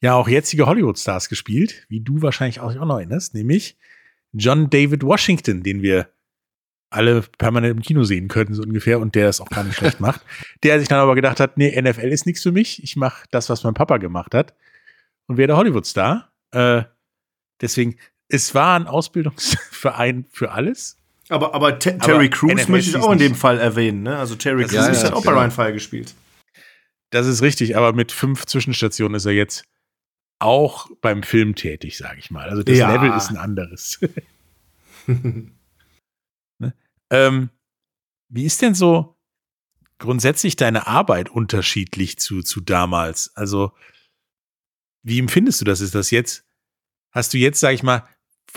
ja 0.01 0.15
auch 0.15 0.29
jetzige 0.29 0.67
Hollywood-Stars 0.67 1.29
gespielt, 1.29 1.87
wie 1.89 2.01
du 2.01 2.23
wahrscheinlich 2.23 2.61
auch 2.61 2.75
noch 2.75 2.97
erinnerst, 2.97 3.35
nämlich 3.35 3.77
John 4.33 4.69
David 4.69 5.03
Washington, 5.03 5.63
den 5.63 5.83
wir 5.83 6.09
alle 6.91 7.23
permanent 7.23 7.77
im 7.77 7.83
Kino 7.83 8.05
sehen 8.05 8.29
könnten, 8.29 8.55
so 8.55 8.63
ungefähr, 8.63 9.01
und 9.01 9.15
der 9.15 9.27
das 9.27 9.41
auch 9.41 9.49
gar 9.49 9.65
nicht 9.65 9.77
schlecht 9.77 10.01
macht. 10.01 10.21
Der 10.63 10.79
sich 10.79 10.89
dann 10.89 11.01
aber 11.01 11.15
gedacht 11.15 11.41
hat, 11.41 11.57
nee, 11.59 11.81
NFL 11.81 12.13
ist 12.13 12.27
nichts 12.27 12.43
für 12.43 12.53
mich, 12.53 12.83
ich 12.83 12.97
mache 12.97 13.27
das, 13.31 13.51
was 13.51 13.65
mein 13.65 13.75
Papa 13.75 13.99
gemacht 13.99 14.35
hat 14.35 14.55
und 15.27 15.37
werde 15.37 15.57
Hollywood-Star. 15.57 16.33
Äh, 16.53 16.85
deswegen, 17.61 17.97
es 18.29 18.55
war 18.55 18.79
ein 18.79 18.87
Ausbildungsverein 18.87 20.27
für 20.31 20.53
alles. 20.53 20.99
Aber, 21.29 21.55
aber 21.55 21.79
Te 21.79 21.99
Terry 21.99 22.31
Crews 22.31 22.69
möchte 22.69 22.91
ich 22.91 22.97
auch 22.97 23.13
in 23.13 23.19
dem 23.19 23.35
Fall 23.35 23.59
erwähnen. 23.59 24.03
Ne? 24.03 24.17
Also 24.17 24.37
Terry 24.37 24.63
Crews 24.63 24.73
ja, 24.73 24.93
ja, 24.93 25.03
hat 25.05 25.13
auch 25.13 25.25
bei 25.25 25.33
Ryan 25.33 25.51
Fire 25.51 25.73
gespielt. 25.73 26.15
Das 27.11 27.27
ist 27.27 27.43
richtig, 27.43 27.77
aber 27.77 27.93
mit 27.93 28.13
fünf 28.13 28.47
Zwischenstationen 28.47 29.17
ist 29.17 29.27
er 29.27 29.33
jetzt 29.33 29.65
auch 30.39 30.89
beim 31.01 31.23
Film 31.23 31.55
tätig, 31.55 31.97
sage 31.97 32.19
ich 32.19 32.31
mal. 32.31 32.49
Also 32.49 32.63
das 32.63 32.77
ja. 32.77 32.93
Level 32.93 33.17
ist 33.17 33.31
ein 33.31 33.37
anderes. 33.37 34.01
ne? 35.07 36.75
ähm, 37.11 37.51
wie 38.29 38.45
ist 38.45 38.63
denn 38.63 38.75
so 38.75 39.17
grundsätzlich 39.99 40.57
deine 40.57 40.87
Arbeit 40.87 41.31
unterschiedlich 41.31 42.19
zu, 42.19 42.43
zu 42.43 42.61
damals? 42.61 43.35
Also, 43.37 43.73
wie 45.03 45.19
empfindest 45.19 45.61
du 45.61 45.65
das? 45.65 45.81
Ist 45.81 45.95
das 45.95 46.11
jetzt, 46.11 46.45
hast 47.13 47.33
du 47.33 47.39
jetzt, 47.39 47.61
sage 47.61 47.75
ich 47.75 47.83
mal, 47.83 48.07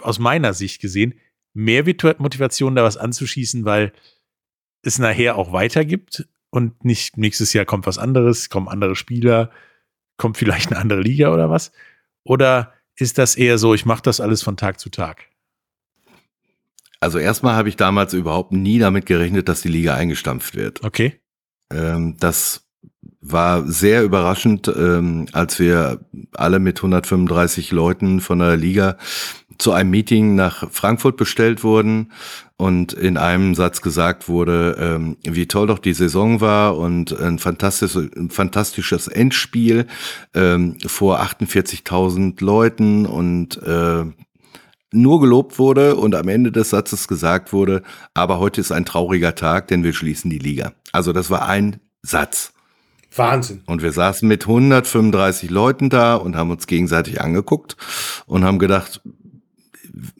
aus 0.01 0.19
meiner 0.19 0.53
Sicht 0.53 0.81
gesehen, 0.81 1.19
mehr 1.53 1.83
Motivation, 2.19 2.75
da 2.75 2.83
was 2.83 2.97
anzuschießen, 2.97 3.65
weil 3.65 3.91
es 4.81 4.99
nachher 4.99 5.35
auch 5.35 5.51
weitergibt 5.51 6.27
und 6.49 6.83
nicht 6.83 7.17
nächstes 7.17 7.53
Jahr 7.53 7.65
kommt 7.65 7.85
was 7.85 7.97
anderes, 7.97 8.49
kommen 8.49 8.67
andere 8.67 8.95
Spieler, 8.95 9.51
kommt 10.17 10.37
vielleicht 10.37 10.71
eine 10.71 10.79
andere 10.79 11.01
Liga 11.01 11.33
oder 11.33 11.49
was? 11.49 11.71
Oder 12.23 12.73
ist 12.95 13.17
das 13.17 13.35
eher 13.35 13.57
so, 13.57 13.73
ich 13.73 13.85
mache 13.85 14.01
das 14.03 14.19
alles 14.19 14.41
von 14.41 14.57
Tag 14.57 14.79
zu 14.79 14.89
Tag? 14.89 15.25
Also 16.99 17.17
erstmal 17.17 17.55
habe 17.55 17.69
ich 17.69 17.77
damals 17.77 18.13
überhaupt 18.13 18.51
nie 18.51 18.77
damit 18.77 19.05
gerechnet, 19.05 19.47
dass 19.47 19.61
die 19.61 19.69
Liga 19.69 19.95
eingestampft 19.95 20.55
wird. 20.55 20.83
Okay. 20.83 21.19
Ähm, 21.71 22.17
das 22.19 22.67
war 23.21 23.65
sehr 23.65 24.03
überraschend, 24.03 24.67
ähm, 24.67 25.27
als 25.31 25.59
wir 25.59 26.05
alle 26.33 26.59
mit 26.59 26.77
135 26.79 27.71
Leuten 27.71 28.19
von 28.19 28.39
der 28.39 28.57
Liga 28.57 28.97
zu 29.59 29.73
einem 29.73 29.91
Meeting 29.91 30.35
nach 30.35 30.71
Frankfurt 30.71 31.17
bestellt 31.17 31.63
wurden 31.63 32.11
und 32.57 32.93
in 32.93 33.17
einem 33.17 33.55
Satz 33.55 33.81
gesagt 33.81 34.27
wurde, 34.27 34.77
ähm, 34.79 35.17
wie 35.23 35.47
toll 35.47 35.67
doch 35.67 35.79
die 35.79 35.93
Saison 35.93 36.41
war 36.41 36.77
und 36.77 37.17
ein 37.19 37.39
fantastisches, 37.39 38.09
ein 38.15 38.29
fantastisches 38.31 39.07
Endspiel 39.07 39.85
ähm, 40.33 40.77
vor 40.87 41.21
48.000 41.21 42.43
Leuten 42.43 43.05
und 43.05 43.61
äh, 43.61 44.05
nur 44.91 45.21
gelobt 45.21 45.59
wurde 45.59 45.95
und 45.95 46.15
am 46.15 46.27
Ende 46.29 46.51
des 46.51 46.71
Satzes 46.71 47.07
gesagt 47.07 47.53
wurde, 47.53 47.83
aber 48.13 48.39
heute 48.39 48.61
ist 48.61 48.71
ein 48.71 48.85
trauriger 48.85 49.35
Tag, 49.35 49.67
denn 49.67 49.83
wir 49.83 49.93
schließen 49.93 50.31
die 50.31 50.39
Liga. 50.39 50.73
Also 50.91 51.13
das 51.13 51.29
war 51.29 51.47
ein 51.47 51.79
Satz. 52.01 52.53
Wahnsinn. 53.15 53.61
Und 53.65 53.81
wir 53.81 53.91
saßen 53.91 54.27
mit 54.27 54.43
135 54.43 55.49
Leuten 55.49 55.89
da 55.89 56.15
und 56.15 56.35
haben 56.35 56.51
uns 56.51 56.67
gegenseitig 56.67 57.21
angeguckt 57.21 57.75
und 58.25 58.43
haben 58.43 58.59
gedacht, 58.59 59.01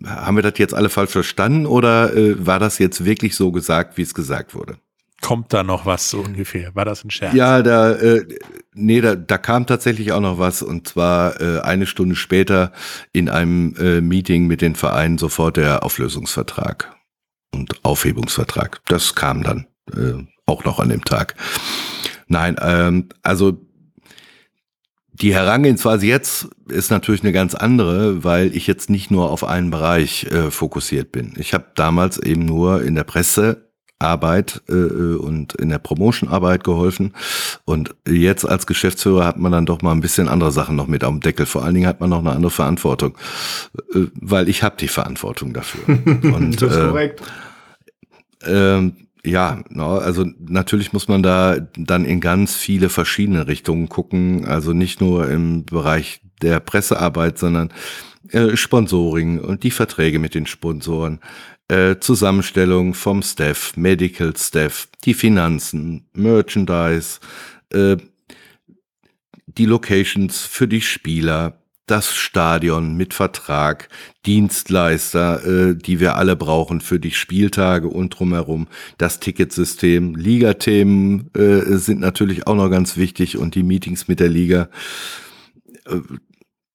haben 0.05 0.37
wir 0.37 0.43
das 0.43 0.57
jetzt 0.57 0.73
alle 0.73 0.89
falsch 0.89 1.11
verstanden 1.11 1.65
oder 1.65 2.15
äh, 2.15 2.45
war 2.45 2.59
das 2.59 2.79
jetzt 2.79 3.05
wirklich 3.05 3.35
so 3.35 3.51
gesagt, 3.51 3.97
wie 3.97 4.01
es 4.01 4.13
gesagt 4.13 4.55
wurde? 4.55 4.77
Kommt 5.21 5.51
da 5.51 5.63
noch 5.63 5.85
was 5.85 6.09
so 6.09 6.19
ungefähr? 6.19 6.73
War 6.75 6.85
das 6.85 7.03
ein 7.03 7.11
Scherz? 7.11 7.33
Ja, 7.33 7.61
da, 7.61 7.91
äh, 7.91 8.25
nee, 8.73 9.01
da, 9.01 9.15
da 9.15 9.37
kam 9.37 9.65
tatsächlich 9.65 10.13
auch 10.13 10.21
noch 10.21 10.39
was 10.39 10.61
und 10.61 10.87
zwar 10.87 11.41
äh, 11.41 11.59
eine 11.59 11.85
Stunde 11.85 12.15
später 12.15 12.71
in 13.11 13.27
einem 13.27 13.75
äh, 13.77 13.99
Meeting 13.99 14.47
mit 14.47 14.61
den 14.61 14.75
Vereinen 14.75 15.17
sofort 15.17 15.57
der 15.57 15.83
Auflösungsvertrag 15.83 16.95
und 17.53 17.83
Aufhebungsvertrag. 17.83 18.79
Das 18.87 19.15
kam 19.15 19.43
dann 19.43 19.67
äh, 19.93 20.23
auch 20.45 20.63
noch 20.63 20.79
an 20.79 20.89
dem 20.89 21.03
Tag. 21.03 21.35
Nein, 22.27 22.55
ähm, 22.61 23.09
also 23.21 23.59
die 25.21 25.33
Herangehensweise 25.33 26.05
jetzt 26.05 26.47
ist 26.67 26.91
natürlich 26.91 27.23
eine 27.23 27.33
ganz 27.33 27.55
andere, 27.55 28.23
weil 28.23 28.55
ich 28.55 28.67
jetzt 28.67 28.89
nicht 28.89 29.11
nur 29.11 29.29
auf 29.29 29.43
einen 29.43 29.69
Bereich 29.69 30.25
äh, 30.25 30.49
fokussiert 30.49 31.11
bin. 31.11 31.33
Ich 31.37 31.53
habe 31.53 31.65
damals 31.75 32.17
eben 32.17 32.45
nur 32.45 32.81
in 32.83 32.95
der 32.95 33.03
Pressearbeit 33.03 34.61
äh, 34.69 34.73
und 34.73 35.55
in 35.55 35.69
der 35.69 35.79
Promotionarbeit 35.79 36.63
geholfen. 36.63 37.13
Und 37.65 37.95
jetzt 38.07 38.47
als 38.47 38.65
Geschäftsführer 38.65 39.25
hat 39.25 39.37
man 39.37 39.51
dann 39.51 39.65
doch 39.65 39.81
mal 39.81 39.91
ein 39.91 40.01
bisschen 40.01 40.29
andere 40.29 40.53
Sachen 40.53 40.77
noch 40.77 40.87
mit 40.87 41.03
am 41.03 41.19
Deckel. 41.19 41.45
Vor 41.45 41.65
allen 41.65 41.73
Dingen 41.75 41.87
hat 41.87 41.99
man 41.99 42.09
noch 42.09 42.19
eine 42.19 42.31
andere 42.31 42.51
Verantwortung, 42.51 43.17
äh, 43.93 44.05
weil 44.13 44.47
ich 44.47 44.63
habe 44.63 44.77
die 44.79 44.87
Verantwortung 44.87 45.53
dafür. 45.53 45.81
Und, 46.33 46.61
das 46.61 46.71
ist 46.71 46.79
korrekt. 46.79 47.21
Äh, 48.43 48.77
ähm, 48.77 48.93
ja, 49.25 49.63
also 49.75 50.25
natürlich 50.39 50.93
muss 50.93 51.07
man 51.07 51.21
da 51.23 51.57
dann 51.75 52.05
in 52.05 52.21
ganz 52.21 52.55
viele 52.55 52.89
verschiedene 52.89 53.47
Richtungen 53.47 53.89
gucken. 53.89 54.45
Also 54.45 54.73
nicht 54.73 55.01
nur 55.01 55.29
im 55.29 55.65
Bereich 55.65 56.21
der 56.41 56.59
Pressearbeit, 56.59 57.37
sondern 57.37 57.71
äh, 58.31 58.55
Sponsoring 58.55 59.39
und 59.39 59.63
die 59.63 59.71
Verträge 59.71 60.19
mit 60.19 60.35
den 60.35 60.45
Sponsoren, 60.45 61.19
äh, 61.67 61.97
Zusammenstellung 61.99 62.93
vom 62.93 63.21
Staff, 63.21 63.75
Medical 63.75 64.35
Staff, 64.37 64.87
die 65.03 65.13
Finanzen, 65.13 66.07
Merchandise, 66.13 67.19
äh, 67.71 67.97
die 69.45 69.65
Locations 69.65 70.41
für 70.41 70.67
die 70.67 70.81
Spieler, 70.81 71.61
das 71.89 72.13
Stadion 72.13 72.95
mit 72.95 73.13
Vertrag, 73.13 73.89
Dienstleister, 74.25 75.45
äh, 75.45 75.75
die 75.75 75.99
wir 75.99 76.15
alle 76.15 76.35
brauchen 76.35 76.81
für 76.81 76.99
die 76.99 77.11
Spieltage 77.11 77.87
und 77.87 78.09
drumherum, 78.09 78.67
das 78.97 79.19
Ticketsystem, 79.19 80.15
Ligathemen 80.15 81.31
äh, 81.33 81.77
sind 81.77 81.99
natürlich 81.99 82.47
auch 82.47 82.55
noch 82.55 82.69
ganz 82.69 82.97
wichtig 82.97 83.37
und 83.37 83.55
die 83.55 83.63
Meetings 83.63 84.07
mit 84.07 84.19
der 84.19 84.29
Liga. 84.29 84.69
Äh, 85.85 86.01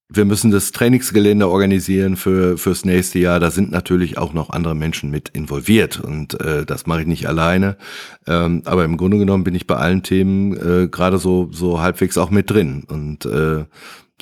wir 0.09 0.25
müssen 0.25 0.51
das 0.51 0.71
Trainingsgelände 0.71 1.49
organisieren 1.49 2.17
für 2.17 2.59
fürs 2.59 2.85
nächste 2.85 3.19
Jahr. 3.19 3.41
Da 3.41 3.51
sind 3.51 3.71
natürlich 3.71 4.19
auch 4.19 4.33
noch 4.33 4.51
andere 4.51 4.75
Menschen 4.75 5.11
mit 5.11 5.31
involviert 5.31 5.99
und 5.99 6.41
äh, 6.41 6.65
das 6.65 6.87
mache 6.87 7.03
ich 7.03 7.07
nicht 7.07 7.27
alleine. 7.27 7.77
Ähm, 8.27 8.63
aber 8.65 8.85
im 8.85 8.97
Grunde 8.97 9.19
genommen 9.19 9.45
bin 9.45 9.55
ich 9.55 9.67
bei 9.67 9.77
allen 9.77 10.03
Themen 10.03 10.53
äh, 10.57 10.89
gerade 10.89 11.19
so 11.19 11.49
so 11.53 11.81
halbwegs 11.81 12.19
auch 12.19 12.31
mit 12.31 12.51
drin 12.51 12.85
und 12.87 13.25
äh, 13.25 13.65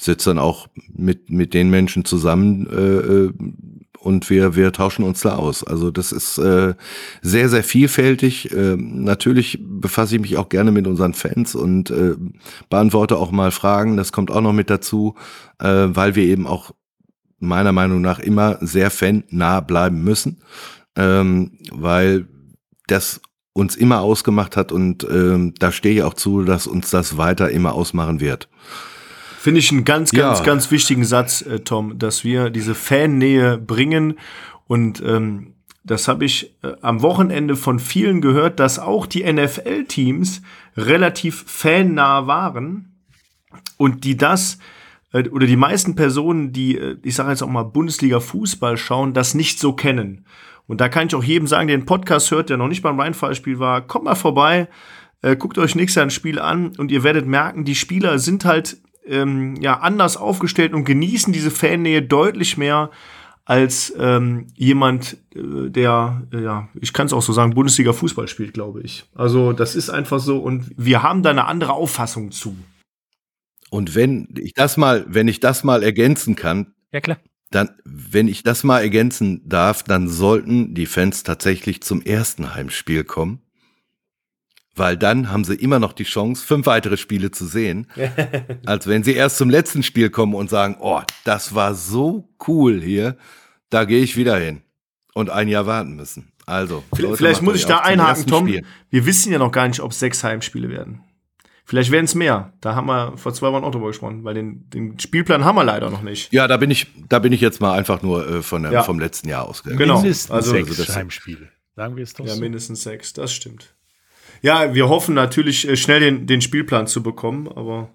sitze 0.01 0.31
dann 0.31 0.39
auch 0.39 0.69
mit, 0.93 1.31
mit 1.31 1.55
den 1.55 1.71
Menschen 1.71 2.05
zusammen 2.05 2.67
äh, 2.67 2.77
äh, 2.77 3.33
und 3.99 4.31
wir, 4.31 4.57
wir 4.57 4.73
tauschen 4.73 5.05
uns 5.05 5.21
da 5.21 5.37
aus. 5.37 5.63
Also 5.63 5.91
das 5.93 6.11
ist 6.11 6.39
äh, 6.39 6.75
sehr, 7.21 7.49
sehr 7.49 7.63
vielfältig. 7.63 8.53
Äh, 8.53 8.77
natürlich 8.77 9.59
befasse 9.63 10.17
ich 10.17 10.21
mich 10.21 10.37
auch 10.37 10.49
gerne 10.49 10.73
mit 10.73 10.89
unseren 10.89 11.15
Fans 11.15 11.55
und 11.55 11.91
äh, 11.91 12.17
beantworte 12.69 13.17
auch 13.17 13.31
mal 13.31 13.53
Fragen. 13.53 13.97
Das 13.97 14.11
kommt 14.11 14.31
auch 14.33 14.41
noch 14.41 14.53
mit 14.53 14.71
dazu, 14.71 15.15
äh, 15.61 15.67
weil 15.69 16.17
wir 16.17 16.25
eben 16.25 16.47
auch 16.49 16.73
meiner 17.39 17.73
Meinung 17.73 18.01
nach 18.01 18.19
immer 18.19 18.59
sehr 18.61 18.91
fannah 18.91 19.61
bleiben 19.61 20.03
müssen, 20.03 20.43
ähm, 20.97 21.59
weil 21.71 22.27
das 22.87 23.21
uns 23.53 23.77
immer 23.77 24.01
ausgemacht 24.01 24.57
hat 24.57 24.73
und 24.73 25.07
ähm, 25.11 25.55
da 25.59 25.73
stehe 25.73 25.97
ich 25.97 26.03
auch 26.03 26.15
zu, 26.15 26.43
dass 26.43 26.67
uns 26.67 26.91
das 26.91 27.19
weiter 27.19 27.51
immer 27.51 27.75
ausmachen 27.75 28.21
wird. 28.21 28.49
Finde 29.43 29.59
ich 29.59 29.73
einen 29.73 29.85
ganz, 29.85 30.13
ganz, 30.13 30.39
ja. 30.39 30.45
ganz 30.45 30.71
wichtigen 30.71 31.05
Satz, 31.05 31.43
äh, 31.43 31.59
Tom, 31.59 31.99
dass 31.99 32.23
wir 32.23 32.49
diese 32.49 32.77
Fannähe 32.77 33.59
bringen. 33.59 34.21
Und 34.69 35.03
ähm, 35.05 35.55
das 35.83 36.07
habe 36.07 36.25
ich 36.25 36.55
äh, 36.63 36.75
am 36.81 37.03
Wochenende 37.03 37.57
von 37.57 37.81
vielen 37.81 38.21
gehört, 38.21 38.61
dass 38.61 38.79
auch 38.79 39.05
die 39.05 39.25
NFL-Teams 39.25 40.43
relativ 40.77 41.43
fannah 41.49 42.29
waren 42.29 42.95
und 43.79 44.05
die 44.05 44.17
das 44.17 44.59
äh, 45.13 45.29
oder 45.29 45.49
die 45.49 45.57
meisten 45.57 45.97
Personen, 45.97 46.53
die, 46.53 46.79
äh, 46.79 46.99
ich 47.03 47.17
sage 47.17 47.31
jetzt 47.31 47.43
auch 47.43 47.49
mal 47.49 47.65
Bundesliga-Fußball 47.65 48.77
schauen, 48.77 49.13
das 49.13 49.35
nicht 49.35 49.59
so 49.59 49.73
kennen. 49.73 50.25
Und 50.69 50.81
da 50.81 50.89
kann 50.89 51.09
ich 51.09 51.17
auch 51.17 51.25
jedem 51.25 51.49
sagen, 51.49 51.67
der 51.67 51.77
den 51.77 51.85
Podcast 51.85 52.31
hört, 52.31 52.49
der 52.49 52.59
noch 52.59 52.69
nicht 52.69 52.83
beim 52.83 53.01
Rheinfallspiel 53.01 53.59
war, 53.59 53.81
kommt 53.89 54.05
mal 54.05 54.15
vorbei, 54.15 54.69
äh, 55.21 55.35
guckt 55.35 55.59
euch 55.59 55.75
nächstes 55.75 55.97
Jahr 55.97 56.07
ein 56.07 56.11
Spiel 56.11 56.39
an 56.39 56.77
und 56.79 56.93
ihr 56.93 57.03
werdet 57.03 57.27
merken, 57.27 57.65
die 57.65 57.75
Spieler 57.75 58.21
sind 58.21 58.45
halt 58.45 58.77
ähm, 59.07 59.57
ja, 59.57 59.81
anders 59.81 60.17
aufgestellt 60.17 60.75
und 60.75 60.85
genießen 60.85 61.33
diese 61.33 61.51
Fannähe 61.51 62.03
deutlich 62.03 62.57
mehr 62.57 62.91
als 63.45 63.93
ähm, 63.99 64.47
jemand, 64.55 65.17
äh, 65.35 65.69
der, 65.69 66.23
äh, 66.33 66.43
ja, 66.43 66.69
ich 66.81 66.93
kann 66.93 67.07
es 67.07 67.13
auch 67.13 67.23
so 67.23 67.33
sagen, 67.33 67.55
Bundesliga 67.55 67.93
Fußball 67.93 68.29
spielt, 68.29 68.55
glaube 68.55 68.83
ich. 68.83 69.05
Also 69.15 69.53
das 69.53 69.75
ist 69.75 69.91
einfach 69.91 70.21
so 70.21 70.39
und 70.39 70.71
wir 70.77 71.03
haben 71.03 71.23
da 71.23 71.31
eine 71.31 71.47
andere 71.47 71.73
Auffassung 71.73 72.31
zu. 72.31 72.57
Und 73.71 73.95
wenn 73.95 74.29
ich 74.39 74.55
das 74.55 74.77
mal, 74.77 75.05
wenn 75.09 75.29
ich 75.29 75.41
das 75.41 75.65
mal 75.65 75.83
ergänzen 75.83 76.37
kann, 76.37 76.75
Ja, 76.93 77.01
klar. 77.01 77.19
dann, 77.51 77.71
wenn 77.85 78.29
ich 78.29 78.43
das 78.43 78.65
mal 78.65 78.81
ergänzen 78.81 79.43
darf, 79.49 79.83
dann 79.83 80.09
sollten 80.09 80.75
die 80.75 80.87
Fans 80.87 81.23
tatsächlich 81.23 81.83
zum 81.83 82.01
ersten 82.03 82.55
Heimspiel 82.55 83.03
kommen. 83.05 83.42
Weil 84.75 84.97
dann 84.97 85.31
haben 85.31 85.45
sie 85.45 85.55
immer 85.55 85.79
noch 85.79 85.93
die 85.93 86.05
Chance, 86.05 86.47
fünf 86.47 86.65
weitere 86.67 86.97
Spiele 86.97 87.31
zu 87.31 87.45
sehen, 87.47 87.87
als 88.67 88.87
wenn 88.87 89.03
sie 89.05 89.13
erst 89.13 89.37
zum 89.37 89.51
letzten 89.51 89.83
Spiel 89.83 90.09
kommen 90.09 90.35
und 90.35 90.49
sagen, 90.49 90.77
oh, 90.81 91.01
das 91.25 91.55
war 91.55 91.75
so 91.75 92.29
cool 92.49 92.81
hier, 92.81 93.17
da 93.71 93.85
gehe 93.85 94.03
ich 94.03 94.17
wieder 94.17 94.37
hin. 94.39 94.63
Und 95.15 95.29
ein 95.29 95.49
Jahr 95.49 95.67
warten 95.67 95.95
müssen. 95.95 96.33
Also, 96.47 96.83
Vielleicht, 96.89 97.03
Leute, 97.03 97.17
vielleicht 97.19 97.43
muss 97.43 97.57
ich 97.57 97.67
da 97.67 97.79
einhaken, 97.81 98.27
Tom. 98.27 98.49
Spiel. 98.49 98.65
Wir 98.89 99.05
wissen 99.07 99.31
ja 99.31 99.39
noch 99.39 99.53
gar 99.53 99.69
nicht, 99.69 99.81
ob 99.81 99.91
es 99.93 99.99
sechs 100.01 100.25
Heimspiele 100.25 100.71
werden. 100.71 101.03
Vielleicht 101.65 101.91
werden 101.93 102.07
es 102.07 102.15
mehr. 102.15 102.53
Da 102.61 102.75
haben 102.75 102.87
wir 102.87 103.17
vor 103.19 103.33
zwei 103.35 103.53
Wochen 103.53 103.63
auch 103.65 103.71
drüber 103.71 103.89
gesprochen, 103.89 104.25
weil 104.25 104.35
den, 104.35 104.69
den 104.71 104.99
Spielplan 104.99 105.45
haben 105.45 105.55
wir 105.55 105.65
leider 105.65 105.91
noch 105.91 106.03
nicht. 106.03 106.33
Ja, 106.33 106.49
da 106.49 106.57
bin 106.57 106.71
ich, 106.71 106.87
da 107.09 107.19
bin 107.21 107.33
ich 107.33 107.41
jetzt 107.43 107.61
mal 107.61 107.75
einfach 107.79 108.03
nur 108.03 108.27
äh, 108.29 108.43
von 108.43 108.63
der, 108.63 108.73
Ja. 108.73 108.83
vom 108.83 108.99
letzten 108.99 109.29
Jahr 109.29 109.47
ausgegangen. 109.47 109.79
Genau. 109.79 110.01
Mindestens 110.01 110.31
Also- 110.31 110.51
sechs 110.51 110.71
also 110.71 110.83
das- 110.85 110.97
Heimspiele. 110.97 111.49
Sagen 111.77 111.97
wir 111.97 112.03
es 112.03 112.15
doch 112.15 112.27
Ja, 112.27 112.35
so. 112.35 112.41
mindestens 112.41 112.83
sechs, 112.83 113.13
das 113.13 113.33
stimmt. 113.33 113.75
Ja, 114.43 114.75
wir 114.75 114.89
hoffen 114.89 115.15
natürlich 115.15 115.67
äh, 115.69 115.77
schnell 115.77 116.01
den, 116.01 116.27
den 116.27 116.41
Spielplan 116.41 116.87
zu 116.87 117.03
bekommen, 117.03 117.49
aber 117.49 117.91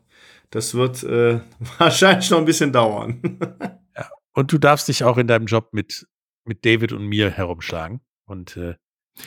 das 0.50 0.74
wird 0.74 1.04
äh, 1.04 1.42
wahrscheinlich 1.78 2.30
noch 2.30 2.40
ein 2.40 2.46
bisschen 2.46 2.72
dauern. 2.72 3.22
Und 4.34 4.52
du 4.52 4.60
darfst 4.60 4.88
dich 4.88 5.04
auch 5.04 5.18
in 5.18 5.28
deinem 5.28 5.48
Job 5.48 5.70
mit, 5.72 6.08
mit 6.46 6.64
David 6.64 6.92
und 6.94 7.08
mir 7.08 7.32
herumschlagen. 7.32 8.02
Und 8.28 8.56
äh, 8.56 8.76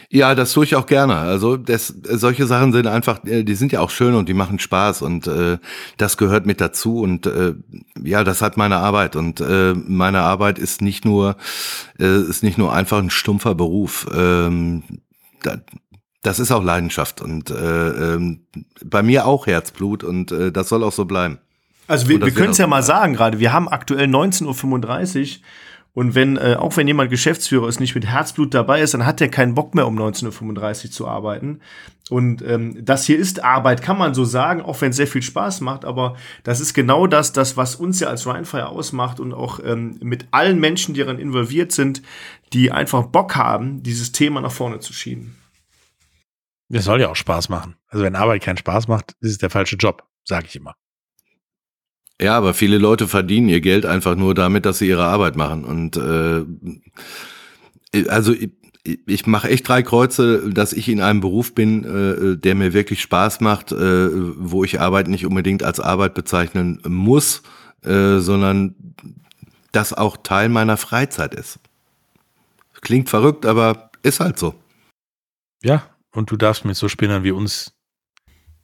Ja, 0.08 0.36
das 0.36 0.52
tue 0.52 0.64
ich 0.64 0.76
auch 0.76 0.86
gerne. 0.86 1.16
Also 1.16 1.56
das, 1.56 1.88
solche 1.88 2.46
Sachen 2.46 2.72
sind 2.72 2.86
einfach, 2.86 3.24
äh, 3.24 3.42
die 3.42 3.56
sind 3.56 3.72
ja 3.72 3.80
auch 3.80 3.90
schön 3.90 4.14
und 4.14 4.28
die 4.28 4.34
machen 4.34 4.60
Spaß 4.60 5.02
und 5.02 5.26
äh, 5.26 5.58
das 5.96 6.16
gehört 6.16 6.46
mit 6.46 6.60
dazu 6.60 7.00
und 7.00 7.26
äh, 7.26 7.54
ja, 8.00 8.22
das 8.22 8.40
hat 8.40 8.56
meine 8.56 8.76
Arbeit 8.76 9.16
und 9.16 9.40
äh, 9.40 9.74
meine 9.74 10.20
Arbeit 10.20 10.60
ist 10.60 10.80
nicht 10.80 11.04
nur 11.04 11.36
äh, 11.98 12.20
ist 12.20 12.44
nicht 12.44 12.56
nur 12.56 12.72
einfach 12.72 12.98
ein 12.98 13.10
stumpfer 13.10 13.56
Beruf. 13.56 14.06
Ähm, 14.14 14.84
da, 15.42 15.56
das 16.22 16.38
ist 16.38 16.50
auch 16.52 16.62
Leidenschaft 16.62 17.20
und 17.20 17.50
äh, 17.50 17.54
ähm, 18.14 18.40
bei 18.84 19.02
mir 19.02 19.26
auch 19.26 19.46
Herzblut 19.46 20.04
und 20.04 20.32
äh, 20.32 20.52
das 20.52 20.68
soll 20.68 20.84
auch 20.84 20.92
so 20.92 21.04
bleiben. 21.04 21.38
Also 21.86 22.08
wir, 22.08 22.20
wir 22.20 22.30
können 22.30 22.50
es 22.50 22.58
ja 22.58 22.66
mal 22.66 22.82
sagen 22.82 23.14
gerade, 23.14 23.40
wir 23.40 23.52
haben 23.52 23.68
aktuell 23.68 24.06
19.35 24.06 25.38
Uhr 25.38 25.44
und 25.92 26.14
wenn, 26.14 26.36
äh, 26.36 26.56
auch 26.56 26.76
wenn 26.76 26.86
jemand 26.86 27.10
Geschäftsführer 27.10 27.68
ist, 27.68 27.80
nicht 27.80 27.94
mit 27.94 28.06
Herzblut 28.06 28.54
dabei 28.54 28.80
ist, 28.80 28.94
dann 28.94 29.06
hat 29.06 29.20
er 29.20 29.28
keinen 29.28 29.54
Bock 29.54 29.74
mehr 29.74 29.88
um 29.88 29.98
19.35 29.98 30.84
Uhr 30.84 30.90
zu 30.92 31.08
arbeiten. 31.08 31.60
Und 32.10 32.42
ähm, 32.42 32.76
das 32.84 33.06
hier 33.06 33.18
ist 33.18 33.42
Arbeit, 33.42 33.82
kann 33.82 33.98
man 33.98 34.14
so 34.14 34.24
sagen, 34.24 34.62
auch 34.62 34.80
wenn 34.80 34.90
es 34.90 34.96
sehr 34.96 35.06
viel 35.06 35.22
Spaß 35.22 35.60
macht, 35.62 35.84
aber 35.84 36.16
das 36.44 36.60
ist 36.60 36.74
genau 36.74 37.06
das, 37.06 37.32
das 37.32 37.56
was 37.56 37.76
uns 37.76 38.00
ja 38.00 38.08
als 38.08 38.26
Rheinfire 38.26 38.68
ausmacht 38.68 39.20
und 39.20 39.32
auch 39.32 39.60
ähm, 39.64 39.98
mit 40.00 40.26
allen 40.30 40.60
Menschen, 40.60 40.94
die 40.94 41.00
daran 41.00 41.18
involviert 41.18 41.72
sind, 41.72 42.02
die 42.52 42.70
einfach 42.72 43.06
Bock 43.06 43.36
haben, 43.36 43.82
dieses 43.82 44.12
Thema 44.12 44.40
nach 44.40 44.52
vorne 44.52 44.80
zu 44.80 44.92
schieben. 44.92 45.39
Das 46.70 46.84
soll 46.84 47.00
ja 47.00 47.08
auch 47.10 47.16
Spaß 47.16 47.48
machen. 47.48 47.76
Also 47.88 48.04
wenn 48.04 48.14
Arbeit 48.16 48.42
keinen 48.42 48.56
Spaß 48.56 48.88
macht, 48.88 49.16
ist 49.20 49.32
es 49.32 49.38
der 49.38 49.50
falsche 49.50 49.76
Job, 49.76 50.04
sage 50.24 50.46
ich 50.48 50.56
immer. 50.56 50.74
Ja, 52.20 52.36
aber 52.36 52.54
viele 52.54 52.78
Leute 52.78 53.08
verdienen 53.08 53.48
ihr 53.48 53.60
Geld 53.60 53.86
einfach 53.86 54.14
nur 54.14 54.34
damit, 54.34 54.66
dass 54.66 54.78
sie 54.78 54.88
ihre 54.88 55.04
Arbeit 55.04 55.36
machen. 55.36 55.64
Und 55.64 55.96
äh, 55.96 56.44
also 58.08 58.32
ich, 58.32 58.50
ich 59.06 59.26
mache 59.26 59.48
echt 59.48 59.66
drei 59.66 59.82
Kreuze, 59.82 60.48
dass 60.50 60.72
ich 60.72 60.88
in 60.88 61.00
einem 61.00 61.20
Beruf 61.20 61.54
bin, 61.54 61.84
äh, 61.84 62.36
der 62.36 62.54
mir 62.54 62.72
wirklich 62.72 63.00
Spaß 63.00 63.40
macht, 63.40 63.72
äh, 63.72 64.08
wo 64.38 64.62
ich 64.62 64.80
Arbeit 64.80 65.08
nicht 65.08 65.26
unbedingt 65.26 65.62
als 65.64 65.80
Arbeit 65.80 66.14
bezeichnen 66.14 66.80
muss, 66.86 67.42
äh, 67.82 68.18
sondern 68.18 68.74
das 69.72 69.92
auch 69.92 70.16
Teil 70.18 70.50
meiner 70.50 70.76
Freizeit 70.76 71.34
ist. 71.34 71.58
Klingt 72.80 73.08
verrückt, 73.08 73.44
aber 73.44 73.90
ist 74.02 74.20
halt 74.20 74.38
so. 74.38 74.54
Ja, 75.62 75.82
und 76.12 76.30
du 76.30 76.36
darfst 76.36 76.64
mit 76.64 76.76
so 76.76 76.88
Spinnern 76.88 77.24
wie 77.24 77.30
uns 77.30 77.76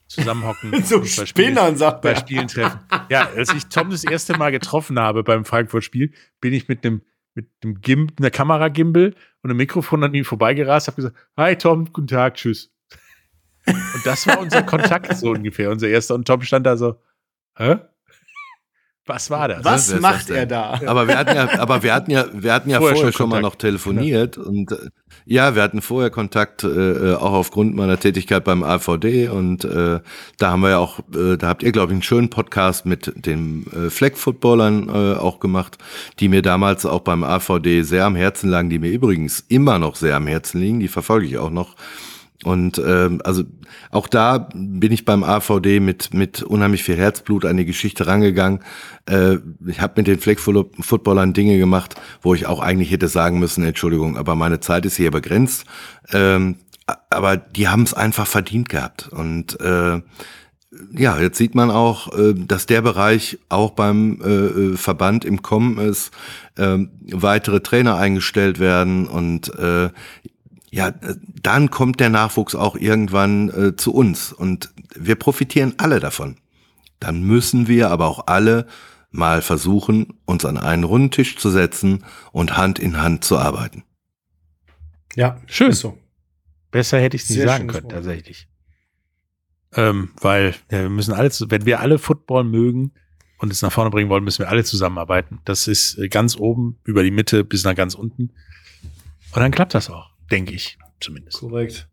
zusammenhocken. 0.08 0.72
So 0.84 1.00
bei 1.00 1.06
Spielen- 1.06 1.26
Spinnern, 1.26 1.76
sagt 1.76 2.02
bei 2.02 2.10
er. 2.10 2.16
Spielen 2.16 2.48
treffen. 2.48 2.80
Ja, 3.08 3.28
als 3.36 3.52
ich 3.54 3.66
Tom 3.66 3.90
das 3.90 4.04
erste 4.04 4.36
Mal 4.36 4.50
getroffen 4.52 4.98
habe 4.98 5.22
beim 5.24 5.44
Frankfurt-Spiel, 5.44 6.12
bin 6.40 6.52
ich 6.52 6.68
mit 6.68 6.84
einem 6.84 7.02
mit 7.34 7.50
einem 7.62 7.82
Gim 7.82 8.08
einer 8.18 8.30
Kameragimbal 8.30 9.14
und 9.42 9.50
einem 9.50 9.58
Mikrofon 9.58 10.02
an 10.02 10.14
ihm 10.14 10.24
vorbeigerast, 10.24 10.86
habe 10.88 10.96
gesagt, 10.96 11.16
hi 11.36 11.54
Tom, 11.56 11.92
guten 11.92 12.06
Tag, 12.06 12.36
tschüss. 12.36 12.72
Und 13.66 14.06
das 14.06 14.26
war 14.26 14.38
unser 14.38 14.62
Kontakt 14.62 15.14
so 15.18 15.32
ungefähr, 15.32 15.70
unser 15.70 15.88
erster. 15.88 16.14
Und 16.14 16.26
Tom 16.26 16.40
stand 16.40 16.64
da 16.66 16.76
so, 16.78 16.98
hä? 17.58 17.76
Was 19.04 19.28
war 19.28 19.48
das? 19.48 19.64
Was 19.64 19.88
ist 19.90 20.00
macht 20.00 20.30
das 20.30 20.36
er 20.36 20.46
da? 20.46 20.80
Aber 20.86 21.06
wir 21.08 21.18
hatten 21.18 21.36
ja, 21.36 21.58
aber 21.60 21.82
wir 21.82 21.92
hatten 21.94 22.10
ja, 22.10 22.26
wir 22.32 22.52
hatten 22.54 22.70
ja 22.70 22.78
Vorher 22.78 22.96
vorher, 22.96 23.12
schon 23.12 23.18
schon 23.18 23.28
mal 23.28 23.36
Kontakt. 23.36 23.54
noch 23.54 23.58
telefoniert 23.60 24.38
und 24.38 24.72
äh, 24.72 24.88
ja, 25.26 25.56
wir 25.56 25.62
hatten 25.62 25.82
vorher 25.82 26.10
Kontakt, 26.10 26.62
äh, 26.62 27.14
auch 27.14 27.32
aufgrund 27.32 27.74
meiner 27.74 27.98
Tätigkeit 27.98 28.44
beim 28.44 28.62
AVD 28.62 29.28
und 29.28 29.64
äh, 29.64 29.98
da 30.38 30.50
haben 30.50 30.62
wir 30.62 30.70
ja 30.70 30.78
auch, 30.78 31.00
äh, 31.14 31.36
da 31.36 31.48
habt 31.48 31.64
ihr 31.64 31.72
glaube 31.72 31.92
ich 31.92 31.96
einen 31.96 32.02
schönen 32.02 32.30
Podcast 32.30 32.86
mit 32.86 33.12
den 33.16 33.66
äh, 33.72 33.90
Flag-Footballern 33.90 34.88
äh, 34.88 35.18
auch 35.18 35.40
gemacht, 35.40 35.78
die 36.20 36.28
mir 36.28 36.42
damals 36.42 36.86
auch 36.86 37.00
beim 37.00 37.24
AVD 37.24 37.82
sehr 37.82 38.04
am 38.04 38.14
Herzen 38.14 38.50
lagen, 38.50 38.70
die 38.70 38.78
mir 38.78 38.90
übrigens 38.90 39.44
immer 39.48 39.80
noch 39.80 39.96
sehr 39.96 40.14
am 40.14 40.28
Herzen 40.28 40.60
liegen, 40.60 40.78
die 40.78 40.88
verfolge 40.88 41.26
ich 41.26 41.38
auch 41.38 41.50
noch. 41.50 41.74
Und 42.44 42.78
ähm, 42.78 43.20
also 43.24 43.44
auch 43.90 44.08
da 44.08 44.48
bin 44.54 44.92
ich 44.92 45.04
beim 45.04 45.24
AVD 45.24 45.80
mit 45.80 46.12
mit 46.12 46.42
unheimlich 46.42 46.84
viel 46.84 46.96
Herzblut 46.96 47.44
an 47.44 47.56
die 47.56 47.64
Geschichte 47.64 48.06
rangegangen. 48.06 48.60
Äh, 49.06 49.38
ich 49.66 49.80
habe 49.80 49.94
mit 49.96 50.06
den 50.06 50.18
Flag-Footballern 50.18 51.32
Dinge 51.32 51.58
gemacht, 51.58 51.94
wo 52.20 52.34
ich 52.34 52.46
auch 52.46 52.60
eigentlich 52.60 52.90
hätte 52.90 53.08
sagen 53.08 53.38
müssen, 53.38 53.64
Entschuldigung, 53.64 54.16
aber 54.16 54.34
meine 54.34 54.60
Zeit 54.60 54.84
ist 54.84 54.96
hier 54.96 55.10
begrenzt. 55.10 55.64
Ähm, 56.12 56.56
aber 57.10 57.36
die 57.36 57.68
haben 57.68 57.82
es 57.82 57.94
einfach 57.94 58.26
verdient 58.26 58.68
gehabt. 58.68 59.08
Und 59.08 59.58
äh, 59.60 60.00
ja, 60.92 61.18
jetzt 61.18 61.38
sieht 61.38 61.54
man 61.54 61.70
auch, 61.70 62.16
äh, 62.16 62.34
dass 62.34 62.66
der 62.66 62.82
Bereich 62.82 63.38
auch 63.48 63.70
beim 63.70 64.20
äh, 64.22 64.28
äh, 64.28 64.76
Verband 64.76 65.24
im 65.24 65.42
Kommen 65.42 65.78
ist, 65.78 66.12
ähm, 66.56 66.90
weitere 67.12 67.60
Trainer 67.60 67.96
eingestellt 67.96 68.58
werden 68.58 69.06
und 69.06 69.52
äh, 69.58 69.90
ja, 70.70 70.88
äh, 70.88 71.16
dann 71.42 71.70
kommt 71.70 72.00
der 72.00 72.10
Nachwuchs 72.10 72.54
auch 72.54 72.76
irgendwann 72.76 73.50
äh, 73.50 73.76
zu 73.76 73.94
uns 73.94 74.32
und 74.32 74.70
wir 74.94 75.16
profitieren 75.16 75.74
alle 75.78 76.00
davon. 76.00 76.36
Dann 77.00 77.22
müssen 77.22 77.68
wir 77.68 77.90
aber 77.90 78.06
auch 78.06 78.26
alle 78.26 78.66
mal 79.10 79.42
versuchen, 79.42 80.14
uns 80.24 80.44
an 80.44 80.58
einen 80.58 80.84
runden 80.84 81.10
Tisch 81.10 81.36
zu 81.36 81.50
setzen 81.50 82.04
und 82.32 82.56
Hand 82.56 82.78
in 82.78 83.00
Hand 83.00 83.24
zu 83.24 83.38
arbeiten. 83.38 83.84
Ja, 85.14 85.40
Schön. 85.46 85.70
ist 85.70 85.80
so. 85.80 85.98
Besser 86.70 87.00
hätte 87.00 87.16
ich 87.16 87.22
es 87.22 87.30
nicht 87.30 87.42
sagen 87.42 87.68
können, 87.68 87.84
Wort. 87.84 87.92
tatsächlich. 87.92 88.48
Ähm, 89.74 90.10
weil 90.20 90.54
ja, 90.70 90.82
wir 90.82 90.90
müssen 90.90 91.14
alle, 91.14 91.30
wenn 91.48 91.66
wir 91.66 91.80
alle 91.80 91.98
Football 91.98 92.44
mögen 92.44 92.92
und 93.38 93.52
es 93.52 93.62
nach 93.62 93.72
vorne 93.72 93.90
bringen 93.90 94.10
wollen, 94.10 94.24
müssen 94.24 94.40
wir 94.40 94.48
alle 94.48 94.64
zusammenarbeiten. 94.64 95.40
Das 95.44 95.68
ist 95.68 95.98
äh, 95.98 96.08
ganz 96.08 96.36
oben 96.36 96.78
über 96.84 97.02
die 97.02 97.10
Mitte 97.10 97.44
bis 97.44 97.64
nach 97.64 97.74
ganz 97.74 97.94
unten. 97.94 98.32
Und 99.32 99.40
dann 99.40 99.50
klappt 99.50 99.74
das 99.74 99.90
auch, 99.90 100.10
denke 100.30 100.54
ich 100.54 100.78
zumindest. 101.00 101.40
Korrekt. 101.40 101.88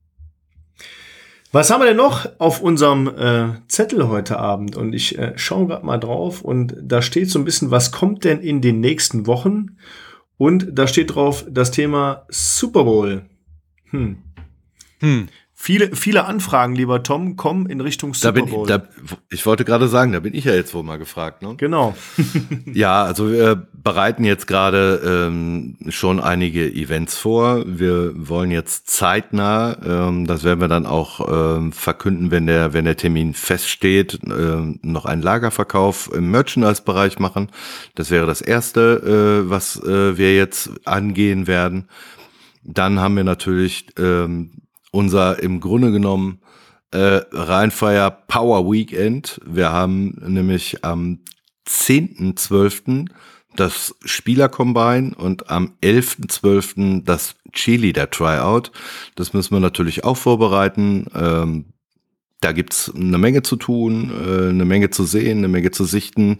Was 1.52 1.70
haben 1.70 1.82
wir 1.82 1.86
denn 1.86 1.98
noch 1.98 2.28
auf 2.40 2.62
unserem 2.62 3.08
äh, 3.08 3.60
Zettel 3.68 4.08
heute 4.08 4.40
Abend? 4.40 4.76
Und 4.76 4.94
ich 4.94 5.20
äh, 5.20 5.34
schaue 5.38 5.68
gerade 5.68 5.86
mal 5.86 6.00
drauf 6.00 6.42
und 6.42 6.76
da 6.82 7.04
steht 7.04 7.30
so 7.30 7.38
ein 7.38 7.46
bisschen, 7.46 7.70
was 7.70 7.92
kommt 7.92 8.24
denn 8.24 8.40
in 8.40 8.60
den 8.60 8.80
nächsten 8.80 9.28
Wochen? 9.28 9.78
Und 10.38 10.68
da 10.72 10.88
steht 10.88 11.14
drauf 11.14 11.46
das 11.48 11.70
Thema 11.70 12.26
Super 12.30 12.86
Bowl. 12.86 13.26
Hm. 13.92 14.18
Hm. 15.00 15.28
Viele, 15.66 15.96
viele 15.96 16.26
Anfragen, 16.26 16.76
lieber 16.76 17.04
Tom, 17.04 17.38
kommen 17.38 17.68
in 17.68 17.80
Richtung 17.80 18.12
Da 18.12 18.18
Super 18.18 18.32
bin 18.34 18.48
Bowl. 18.48 18.70
ich, 18.70 18.76
da, 18.76 18.84
ich 19.30 19.46
wollte 19.46 19.64
gerade 19.64 19.88
sagen, 19.88 20.12
da 20.12 20.20
bin 20.20 20.34
ich 20.34 20.44
ja 20.44 20.54
jetzt 20.54 20.74
wohl 20.74 20.84
mal 20.84 20.98
gefragt. 20.98 21.42
Ne? 21.42 21.56
genau. 21.56 21.96
Ja, 22.74 23.04
also 23.04 23.32
wir 23.32 23.66
bereiten 23.72 24.26
jetzt 24.26 24.46
gerade 24.46 25.28
ähm, 25.30 25.78
schon 25.88 26.20
einige 26.20 26.70
Events 26.70 27.18
vor. 27.18 27.64
Wir 27.66 28.12
wollen 28.14 28.52
jetzt 28.52 28.90
zeitnah, 28.90 29.78
ähm, 29.86 30.28
das 30.28 30.44
werden 30.44 30.60
wir 30.60 30.68
dann 30.68 30.86
auch 30.86 31.30
ähm, 31.32 31.72
verkünden, 31.72 32.30
wenn 32.30 32.46
der, 32.46 32.74
wenn 32.74 32.84
der 32.84 32.98
Termin 32.98 33.34
feststeht, 33.34 34.20
ähm, 34.26 34.82
noch 34.82 35.06
einen 35.06 35.22
Lagerverkauf 35.22 36.12
im 36.14 36.30
Merchandise-Bereich 36.30 37.20
machen. 37.20 37.48
Das 37.96 38.12
wäre 38.12 38.28
das 38.28 38.42
erste, 38.42 39.46
äh, 39.46 39.50
was 39.50 39.82
äh, 39.82 40.18
wir 40.18 40.36
jetzt 40.36 40.72
angehen 40.84 41.48
werden. 41.48 41.88
Dann 42.66 43.00
haben 43.00 43.16
wir 43.16 43.24
natürlich 43.24 43.88
ähm, 43.98 44.63
unser 44.94 45.42
im 45.42 45.60
Grunde 45.60 45.92
genommen 45.92 46.40
äh, 46.92 47.22
Rheinfire 47.32 48.16
Power 48.28 48.72
Weekend. 48.72 49.42
Wir 49.46 49.72
haben 49.72 50.16
nämlich 50.26 50.86
am 50.86 51.20
10.12. 51.68 53.08
das 53.56 53.96
Spieler-Combine 54.06 55.16
und 55.16 55.50
am 55.50 55.74
11.12. 55.82 57.04
das 57.04 57.36
Cheerleader-Tryout. 57.52 58.72
Das 59.16 59.34
müssen 59.34 59.56
wir 59.56 59.60
natürlich 59.60 60.04
auch 60.04 60.18
vorbereiten. 60.18 61.08
Ähm, 61.16 61.66
da 62.44 62.52
gibt's 62.52 62.92
eine 62.94 63.18
Menge 63.18 63.42
zu 63.42 63.56
tun, 63.56 64.12
äh, 64.12 64.50
eine 64.50 64.66
Menge 64.66 64.90
zu 64.90 65.06
sehen, 65.06 65.40
eine 65.40 65.48
Menge 65.48 65.72
zu 65.72 65.86
sichten, 65.86 66.40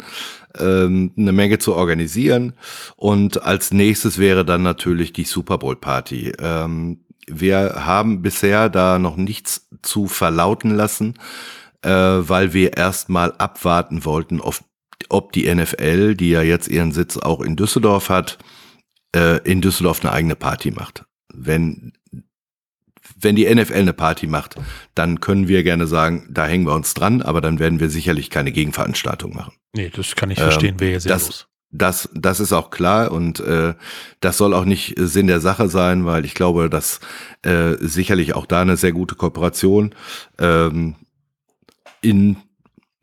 ähm, 0.60 1.12
eine 1.18 1.32
Menge 1.32 1.60
zu 1.60 1.74
organisieren. 1.74 2.54
Und 2.98 3.42
als 3.44 3.72
nächstes 3.72 4.18
wäre 4.18 4.44
dann 4.44 4.64
natürlich 4.64 5.14
die 5.14 5.24
Super 5.24 5.58
Bowl 5.58 5.78
Party. 5.78 6.34
Ähm, 6.40 7.03
wir 7.28 7.86
haben 7.86 8.22
bisher 8.22 8.70
da 8.70 9.00
noch 9.00 9.16
nichts 9.16 9.68
zu 9.82 10.08
verlauten 10.08 10.72
lassen, 10.72 11.16
äh, 11.82 11.90
weil 11.90 12.54
wir 12.54 12.78
erstmal 12.78 13.34
abwarten 13.34 14.06
wollten, 14.06 14.42
auf, 14.42 14.64
ob 15.10 15.32
die 15.32 15.54
NFL, 15.54 16.16
die 16.16 16.30
ja 16.30 16.42
jetzt 16.42 16.68
ihren 16.68 16.92
Sitz 16.92 17.18
auch 17.18 17.42
in 17.42 17.56
Düsseldorf 17.56 18.10
hat, 18.10 18.38
äh, 19.16 19.40
in 19.50 19.62
Düsseldorf 19.62 20.04
eine 20.04 20.14
eigene 20.14 20.36
Party 20.36 20.72
macht. 20.72 21.06
Wenn 21.34 21.94
wenn 23.20 23.36
die 23.36 23.54
NFL 23.54 23.74
eine 23.74 23.94
Party 23.94 24.28
macht, 24.28 24.56
dann 24.96 25.20
können 25.20 25.48
wir 25.48 25.64
gerne 25.64 25.88
sagen, 25.88 26.28
da 26.30 26.46
hängen 26.46 26.66
wir 26.66 26.74
uns 26.74 26.94
dran, 26.94 27.22
aber 27.22 27.42
dann 27.42 27.60
werden 27.60 27.80
wir 27.80 27.90
sicherlich 27.90 28.30
keine 28.30 28.52
Gegenveranstaltung 28.52 29.34
machen. 29.34 29.54
Nee, 29.74 29.90
das 29.90 30.16
kann 30.16 30.32
ich 30.32 30.40
verstehen, 30.40 30.76
ähm, 30.76 30.80
wäre 30.80 30.94
ja 30.94 31.00
sehr 31.00 31.20
das, 31.74 32.08
Das, 32.14 32.40
ist 32.40 32.54
auch 32.54 32.70
klar 32.70 33.12
und 33.12 33.40
äh, 33.40 33.74
das 34.22 34.38
soll 34.38 34.54
auch 34.54 34.66
nicht 34.66 34.96
Sinn 34.98 35.28
der 35.28 35.42
Sache 35.42 35.68
sein, 35.68 36.06
weil 36.06 36.24
ich 36.24 36.36
glaube, 36.36 36.70
dass 36.70 37.00
äh, 37.42 37.76
sicherlich 37.80 38.36
auch 38.36 38.46
da 38.46 38.62
eine 38.62 38.78
sehr 38.78 38.92
gute 38.92 39.16
Kooperation 39.16 39.94
ähm, 40.40 40.96
in 42.02 42.38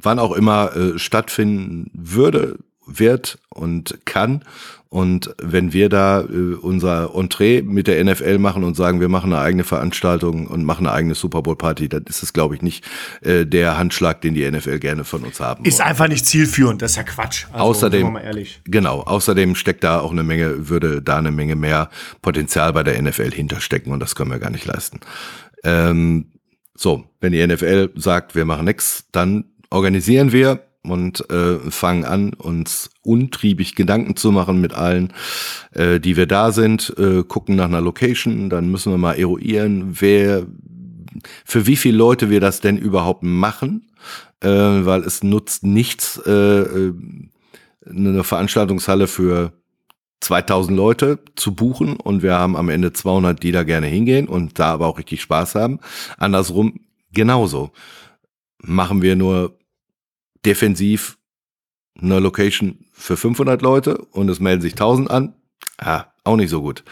wann 0.03 0.19
auch 0.19 0.33
immer 0.33 0.75
äh, 0.77 0.99
stattfinden 0.99 1.91
würde, 1.93 2.59
wird 2.87 3.39
und 3.51 4.01
kann. 4.05 4.45
Und 4.93 5.33
wenn 5.41 5.73
wir 5.73 5.89
da 5.89 6.23
äh, 6.23 6.55
unser 6.61 7.15
Entree 7.15 7.63
mit 7.63 7.87
der 7.87 8.05
NFL 8.05 8.39
machen 8.39 8.65
und 8.65 8.77
sagen, 8.77 9.01
wir 9.01 9.09
machen 9.09 9.33
eine 9.33 9.41
eigene 9.41 9.63
Veranstaltung 9.63 10.49
und 10.49 10.65
machen 10.65 10.85
eine 10.85 10.95
eigene 10.95 11.15
Super 11.15 11.43
Bowl 11.43 11.55
Party, 11.55 11.89
dann 11.89 12.03
ist 12.09 12.25
es, 12.25 12.33
glaube 12.33 12.57
ich, 12.57 12.63
nicht 12.63 12.85
äh, 13.21 13.47
der 13.47 13.79
Handschlag, 13.79 14.21
den 14.21 14.35
die 14.35 14.51
NFL 14.51 14.81
gerne 14.81 15.05
von 15.05 15.23
uns 15.23 15.39
haben. 15.39 15.65
Ist 15.65 15.79
wollen. 15.79 15.89
einfach 15.89 16.09
nicht 16.09 16.27
zielführend, 16.27 16.83
das 16.83 16.91
ist 16.93 16.97
ja 16.97 17.05
Quatsch. 17.05 17.47
Also, 17.53 17.65
außerdem, 17.67 18.19
genau, 18.65 19.03
außerdem 19.03 19.55
steckt 19.55 19.85
da 19.85 20.01
auch 20.01 20.11
eine 20.11 20.25
Menge, 20.25 20.69
würde 20.69 21.01
da 21.01 21.19
eine 21.19 21.31
Menge 21.31 21.55
mehr 21.55 21.89
Potenzial 22.21 22.73
bei 22.73 22.83
der 22.83 23.01
NFL 23.01 23.31
hinterstecken 23.31 23.93
und 23.93 24.01
das 24.01 24.17
können 24.17 24.33
wir 24.33 24.41
gar 24.41 24.51
nicht 24.51 24.67
leisten. 24.67 24.99
Ähm, 25.63 26.33
so, 26.75 27.05
wenn 27.21 27.31
die 27.31 27.47
NFL 27.47 27.91
sagt, 27.95 28.35
wir 28.35 28.45
machen 28.45 28.65
nix, 28.65 29.05
dann 29.13 29.45
organisieren 29.71 30.33
wir 30.33 30.65
und 30.83 31.29
äh, 31.31 31.59
fangen 31.71 32.05
an, 32.05 32.33
uns 32.35 32.91
untriebig 33.03 33.75
Gedanken 33.75 34.17
zu 34.17 34.33
machen 34.33 34.61
mit 34.61 34.73
allen, 34.73 35.13
äh, 35.73 36.01
die 36.01 36.17
wir 36.17 36.27
da 36.27 36.53
sind, 36.53 36.95
äh, 36.99 37.23
gucken 37.23 37.57
nach 37.57 37.67
einer 37.67 37.81
Location, 37.81 38.51
dann 38.51 38.71
müssen 38.71 38.93
wir 38.93 38.99
mal 38.99 39.15
eruieren, 39.15 39.97
wer, 40.01 40.47
für 41.45 41.67
wie 41.67 41.77
viele 41.77 41.99
Leute 41.99 42.31
wir 42.31 42.41
das 42.41 42.61
denn 42.61 42.79
überhaupt 42.79 43.23
machen, 43.23 43.91
äh, 44.41 44.49
weil 44.49 45.03
es 45.03 45.23
nutzt 45.23 45.65
nichts, 45.65 46.21
äh, 46.27 46.61
äh 46.61 46.95
eine 47.87 48.25
Veranstaltungshalle 48.25 49.07
für 49.07 49.53
2000 50.21 50.77
Leute 50.77 51.19
zu 51.35 51.55
buchen 51.55 51.97
und 51.97 52.23
wir 52.23 52.35
haben 52.35 52.57
am 52.57 52.69
Ende 52.69 52.93
200, 52.93 53.43
die 53.43 53.53
da 53.53 53.63
gerne 53.65 53.87
hingehen 53.87 54.29
und 54.29 54.59
da 54.59 54.73
aber 54.75 54.87
auch 54.87 54.99
richtig 54.99 55.23
Spaß 55.23 55.55
haben. 55.55 55.81
Andersrum 56.19 56.81
genauso. 57.11 57.71
Machen 58.63 59.01
wir 59.01 59.17
nur 59.17 59.59
defensiv 60.45 61.19
eine 62.01 62.19
Location 62.19 62.87
für 62.93 63.17
500 63.17 63.63
Leute 63.63 63.99
und 64.13 64.29
es 64.29 64.41
melden 64.41 64.63
sich 64.63 64.73
1000 64.73 65.11
an. 65.11 65.35
Ah, 65.79 66.07
auch 66.25 66.37
nicht 66.37 66.51
so 66.51 66.61
gut. 66.61 66.85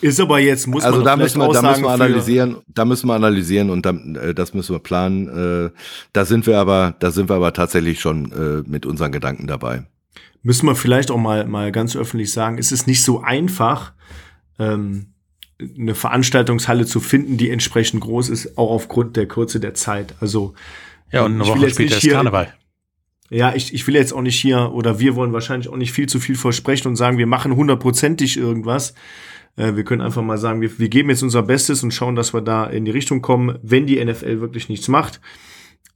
Ist 0.00 0.20
aber 0.20 0.38
jetzt, 0.38 0.66
muss 0.66 0.84
also 0.84 0.98
man 0.98 1.06
da 1.06 1.16
müssen 1.16 1.40
wir, 1.40 1.48
da 1.52 1.62
müssen 1.62 1.82
wir 1.82 1.90
analysieren, 1.90 2.56
da 2.66 2.84
müssen 2.84 3.08
wir 3.08 3.14
analysieren 3.14 3.70
und 3.70 3.86
dann, 3.86 4.16
äh, 4.16 4.34
das 4.34 4.52
müssen 4.52 4.74
wir 4.74 4.80
planen. 4.80 5.28
Äh, 5.28 5.70
da 6.12 6.24
sind 6.24 6.46
wir 6.46 6.58
aber, 6.58 6.94
da 6.98 7.10
sind 7.10 7.30
wir 7.30 7.36
aber 7.36 7.52
tatsächlich 7.52 8.00
schon 8.00 8.32
äh, 8.32 8.68
mit 8.68 8.84
unseren 8.84 9.12
Gedanken 9.12 9.46
dabei. 9.46 9.86
Müssen 10.42 10.66
wir 10.66 10.76
vielleicht 10.76 11.10
auch 11.10 11.18
mal, 11.18 11.46
mal 11.46 11.72
ganz 11.72 11.96
öffentlich 11.96 12.32
sagen, 12.32 12.58
es 12.58 12.70
ist 12.70 12.86
nicht 12.86 13.02
so 13.02 13.22
einfach, 13.22 13.92
ähm, 14.58 15.14
eine 15.58 15.94
Veranstaltungshalle 15.94 16.84
zu 16.84 17.00
finden, 17.00 17.38
die 17.38 17.48
entsprechend 17.48 18.02
groß 18.02 18.28
ist, 18.28 18.58
auch 18.58 18.70
aufgrund 18.70 19.16
der 19.16 19.26
Kürze 19.26 19.60
der 19.60 19.72
Zeit. 19.72 20.14
Also 20.20 20.54
ja, 21.10 21.24
und 21.24 21.40
eine 21.40 21.46
Woche 21.46 21.70
später 21.70 21.96
ist 21.96 22.10
Karneval. 22.10 22.52
Ja, 23.30 23.54
ich, 23.54 23.72
ich 23.72 23.86
will 23.86 23.94
jetzt 23.94 24.12
auch 24.12 24.22
nicht 24.22 24.38
hier, 24.38 24.72
oder 24.72 24.98
wir 24.98 25.16
wollen 25.16 25.32
wahrscheinlich 25.32 25.68
auch 25.68 25.76
nicht 25.76 25.92
viel 25.92 26.08
zu 26.08 26.20
viel 26.20 26.36
versprechen 26.36 26.88
und 26.88 26.96
sagen, 26.96 27.18
wir 27.18 27.26
machen 27.26 27.56
hundertprozentig 27.56 28.36
irgendwas. 28.36 28.94
Äh, 29.56 29.76
wir 29.76 29.84
können 29.84 30.02
einfach 30.02 30.22
mal 30.22 30.38
sagen, 30.38 30.60
wir, 30.60 30.78
wir 30.78 30.88
geben 30.88 31.10
jetzt 31.10 31.22
unser 31.22 31.42
Bestes 31.42 31.82
und 31.82 31.92
schauen, 31.92 32.16
dass 32.16 32.34
wir 32.34 32.42
da 32.42 32.66
in 32.66 32.84
die 32.84 32.90
Richtung 32.90 33.22
kommen, 33.22 33.58
wenn 33.62 33.86
die 33.86 34.04
NFL 34.04 34.40
wirklich 34.40 34.68
nichts 34.68 34.88
macht. 34.88 35.20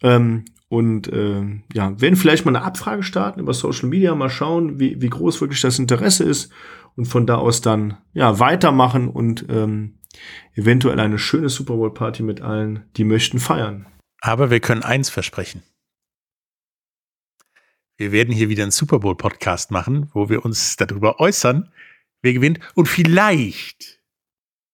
Ähm, 0.03 0.45
und 0.71 1.09
äh, 1.13 1.43
ja, 1.73 2.01
werden 2.01 2.17
vielleicht 2.17 2.45
mal 2.45 2.55
eine 2.55 2.65
Abfrage 2.65 3.03
starten 3.03 3.41
über 3.41 3.55
Social 3.55 3.89
Media, 3.89 4.15
mal 4.15 4.31
schauen, 4.31 4.79
wie, 4.79 5.01
wie 5.01 5.09
groß 5.09 5.41
wirklich 5.41 5.61
das 5.61 5.79
Interesse 5.79 6.25
ist 6.25 6.53
und 6.97 7.07
von 7.07 7.27
da 7.27 7.37
aus 7.37 7.61
dann 7.63 7.97
ja 8.13 8.39
weitermachen 8.39 9.09
und 9.09 9.47
ähm, 9.49 9.95
eventuell 10.55 11.01
eine 11.01 11.19
schöne 11.19 11.49
Super 11.49 11.75
Bowl 11.77 11.93
Party 11.93 12.23
mit 12.23 12.43
allen, 12.43 12.85
die 12.97 13.05
möchten 13.05 13.39
feiern. 13.39 13.87
Aber 14.21 14.51
wir 14.51 14.61
können 14.61 14.83
eins 14.83 15.09
versprechen 15.09 15.63
wir 17.99 18.13
werden 18.13 18.33
hier 18.33 18.49
wieder 18.49 18.63
einen 18.63 18.71
Super 18.71 19.01
Bowl 19.01 19.17
Podcast 19.17 19.73
machen, 19.73 20.09
wo 20.15 20.29
wir 20.29 20.45
uns 20.45 20.77
darüber 20.77 21.19
äußern, 21.19 21.69
wer 22.23 22.33
gewinnt. 22.33 22.61
Und 22.75 22.87
vielleicht, 22.87 24.01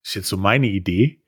ist 0.05 0.15
jetzt 0.15 0.29
so 0.29 0.37
meine 0.37 0.67
Idee, 0.67 1.23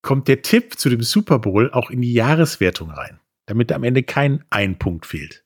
kommt 0.00 0.28
der 0.28 0.42
Tipp 0.42 0.78
zu 0.78 0.88
dem 0.88 1.02
Super 1.02 1.40
Bowl 1.40 1.72
auch 1.72 1.90
in 1.90 2.02
die 2.02 2.12
Jahreswertung 2.12 2.90
rein, 2.90 3.18
damit 3.46 3.72
am 3.72 3.82
Ende 3.82 4.04
kein 4.04 4.44
ein 4.48 4.78
Punkt 4.78 5.06
fehlt. 5.06 5.42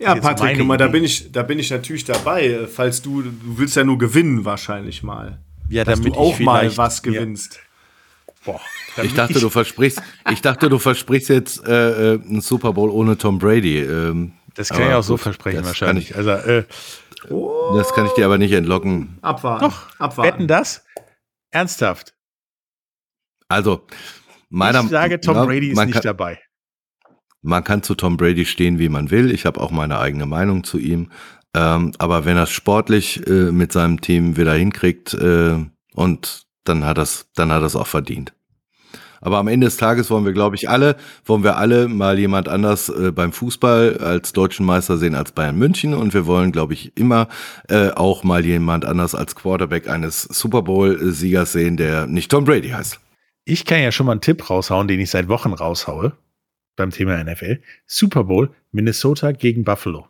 Ja, 0.00 0.16
Patrick, 0.16 0.62
mal, 0.64 0.76
da 0.76 0.88
bin 0.88 1.04
ich, 1.04 1.30
da 1.30 1.44
bin 1.44 1.60
ich 1.60 1.70
natürlich 1.70 2.04
dabei. 2.04 2.66
Falls 2.66 3.00
du, 3.00 3.22
du 3.22 3.32
willst 3.58 3.76
ja 3.76 3.84
nur 3.84 3.96
gewinnen 3.96 4.44
wahrscheinlich 4.44 5.04
mal. 5.04 5.40
Ja, 5.68 5.84
damit 5.84 6.16
du 6.16 6.18
auch 6.18 6.40
mal 6.40 6.76
was 6.76 7.00
gewinnst. 7.00 7.54
Ja. 7.54 8.34
Boah, 8.44 8.60
ich 9.02 9.14
dachte, 9.14 9.34
ich 9.34 9.40
du 9.40 9.48
versprichst, 9.48 10.02
ich 10.32 10.42
dachte, 10.42 10.68
du 10.68 10.80
versprichst 10.80 11.28
jetzt 11.28 11.64
äh, 11.64 12.14
äh 12.14 12.20
einen 12.20 12.40
Super 12.40 12.72
Bowl 12.72 12.90
ohne 12.90 13.16
Tom 13.16 13.38
Brady. 13.38 13.78
Ähm, 13.78 14.32
das 14.54 14.68
kann 14.68 14.82
aber 14.82 14.90
ich 14.90 14.94
auch 14.96 15.02
so 15.02 15.16
versprechen 15.16 15.64
wahrscheinlich. 15.64 16.10
Ich, 16.10 16.16
also, 16.16 16.30
äh, 16.30 16.64
oh, 17.30 17.74
das 17.76 17.92
kann 17.92 18.06
ich 18.06 18.12
dir 18.12 18.24
aber 18.24 18.38
nicht 18.38 18.52
entlocken. 18.52 19.18
Abwarten. 19.22 19.64
Doch, 19.64 19.98
abwarten. 19.98 20.32
Wetten 20.32 20.48
das? 20.48 20.84
Ernsthaft. 21.50 22.14
Also, 23.48 23.86
meiner 24.48 24.82
Ich 24.82 24.88
sage, 24.88 25.20
Tom 25.20 25.34
na, 25.36 25.44
Brady 25.44 25.70
ist 25.70 25.84
nicht 25.84 25.94
kann, 25.94 26.02
dabei. 26.02 26.40
Man 27.42 27.62
kann 27.62 27.82
zu 27.82 27.94
Tom 27.94 28.16
Brady 28.16 28.46
stehen, 28.46 28.78
wie 28.78 28.88
man 28.88 29.10
will. 29.10 29.30
Ich 29.30 29.46
habe 29.46 29.60
auch 29.60 29.70
meine 29.70 29.98
eigene 29.98 30.26
Meinung 30.26 30.64
zu 30.64 30.78
ihm. 30.78 31.10
Ähm, 31.54 31.92
aber 31.98 32.24
wenn 32.24 32.36
er 32.36 32.44
es 32.44 32.50
sportlich 32.50 33.24
äh, 33.26 33.52
mit 33.52 33.72
seinem 33.72 34.00
Team 34.00 34.36
wieder 34.36 34.54
hinkriegt 34.54 35.14
äh, 35.14 35.56
und 35.94 36.46
dann 36.64 36.84
hat 36.84 36.98
das, 36.98 37.30
dann 37.34 37.52
hat 37.52 37.62
das 37.62 37.76
auch 37.76 37.86
verdient. 37.86 38.34
Aber 39.24 39.38
am 39.38 39.48
Ende 39.48 39.66
des 39.66 39.78
Tages 39.78 40.10
wollen 40.10 40.26
wir, 40.26 40.34
glaube 40.34 40.54
ich, 40.54 40.68
alle, 40.68 40.96
wollen 41.24 41.42
wir 41.42 41.56
alle 41.56 41.88
mal 41.88 42.18
jemand 42.18 42.46
anders 42.46 42.90
äh, 42.90 43.10
beim 43.10 43.32
Fußball 43.32 43.96
als 43.96 44.34
deutschen 44.34 44.66
Meister 44.66 44.98
sehen 44.98 45.14
als 45.14 45.32
Bayern 45.32 45.56
München. 45.56 45.94
Und 45.94 46.12
wir 46.12 46.26
wollen, 46.26 46.52
glaube 46.52 46.74
ich, 46.74 46.94
immer 46.94 47.28
äh, 47.70 47.88
auch 47.88 48.22
mal 48.22 48.44
jemand 48.44 48.84
anders 48.84 49.14
als 49.14 49.34
Quarterback 49.34 49.88
eines 49.88 50.24
Super 50.24 50.60
Bowl-Siegers 50.60 51.52
sehen, 51.52 51.78
der 51.78 52.06
nicht 52.06 52.30
Tom 52.30 52.44
Brady 52.44 52.68
heißt. 52.68 53.00
Ich 53.46 53.64
kann 53.64 53.80
ja 53.80 53.92
schon 53.92 54.04
mal 54.04 54.12
einen 54.12 54.20
Tipp 54.20 54.50
raushauen, 54.50 54.88
den 54.88 55.00
ich 55.00 55.08
seit 55.08 55.28
Wochen 55.28 55.54
raushaue 55.54 56.12
beim 56.76 56.90
Thema 56.90 57.24
NFL. 57.24 57.62
Super 57.86 58.24
Bowl, 58.24 58.50
Minnesota 58.72 59.32
gegen 59.32 59.64
Buffalo. 59.64 60.06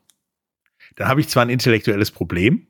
Da 0.96 1.06
habe 1.06 1.20
ich 1.20 1.28
zwar 1.28 1.44
ein 1.44 1.50
intellektuelles 1.50 2.10
Problem, 2.10 2.66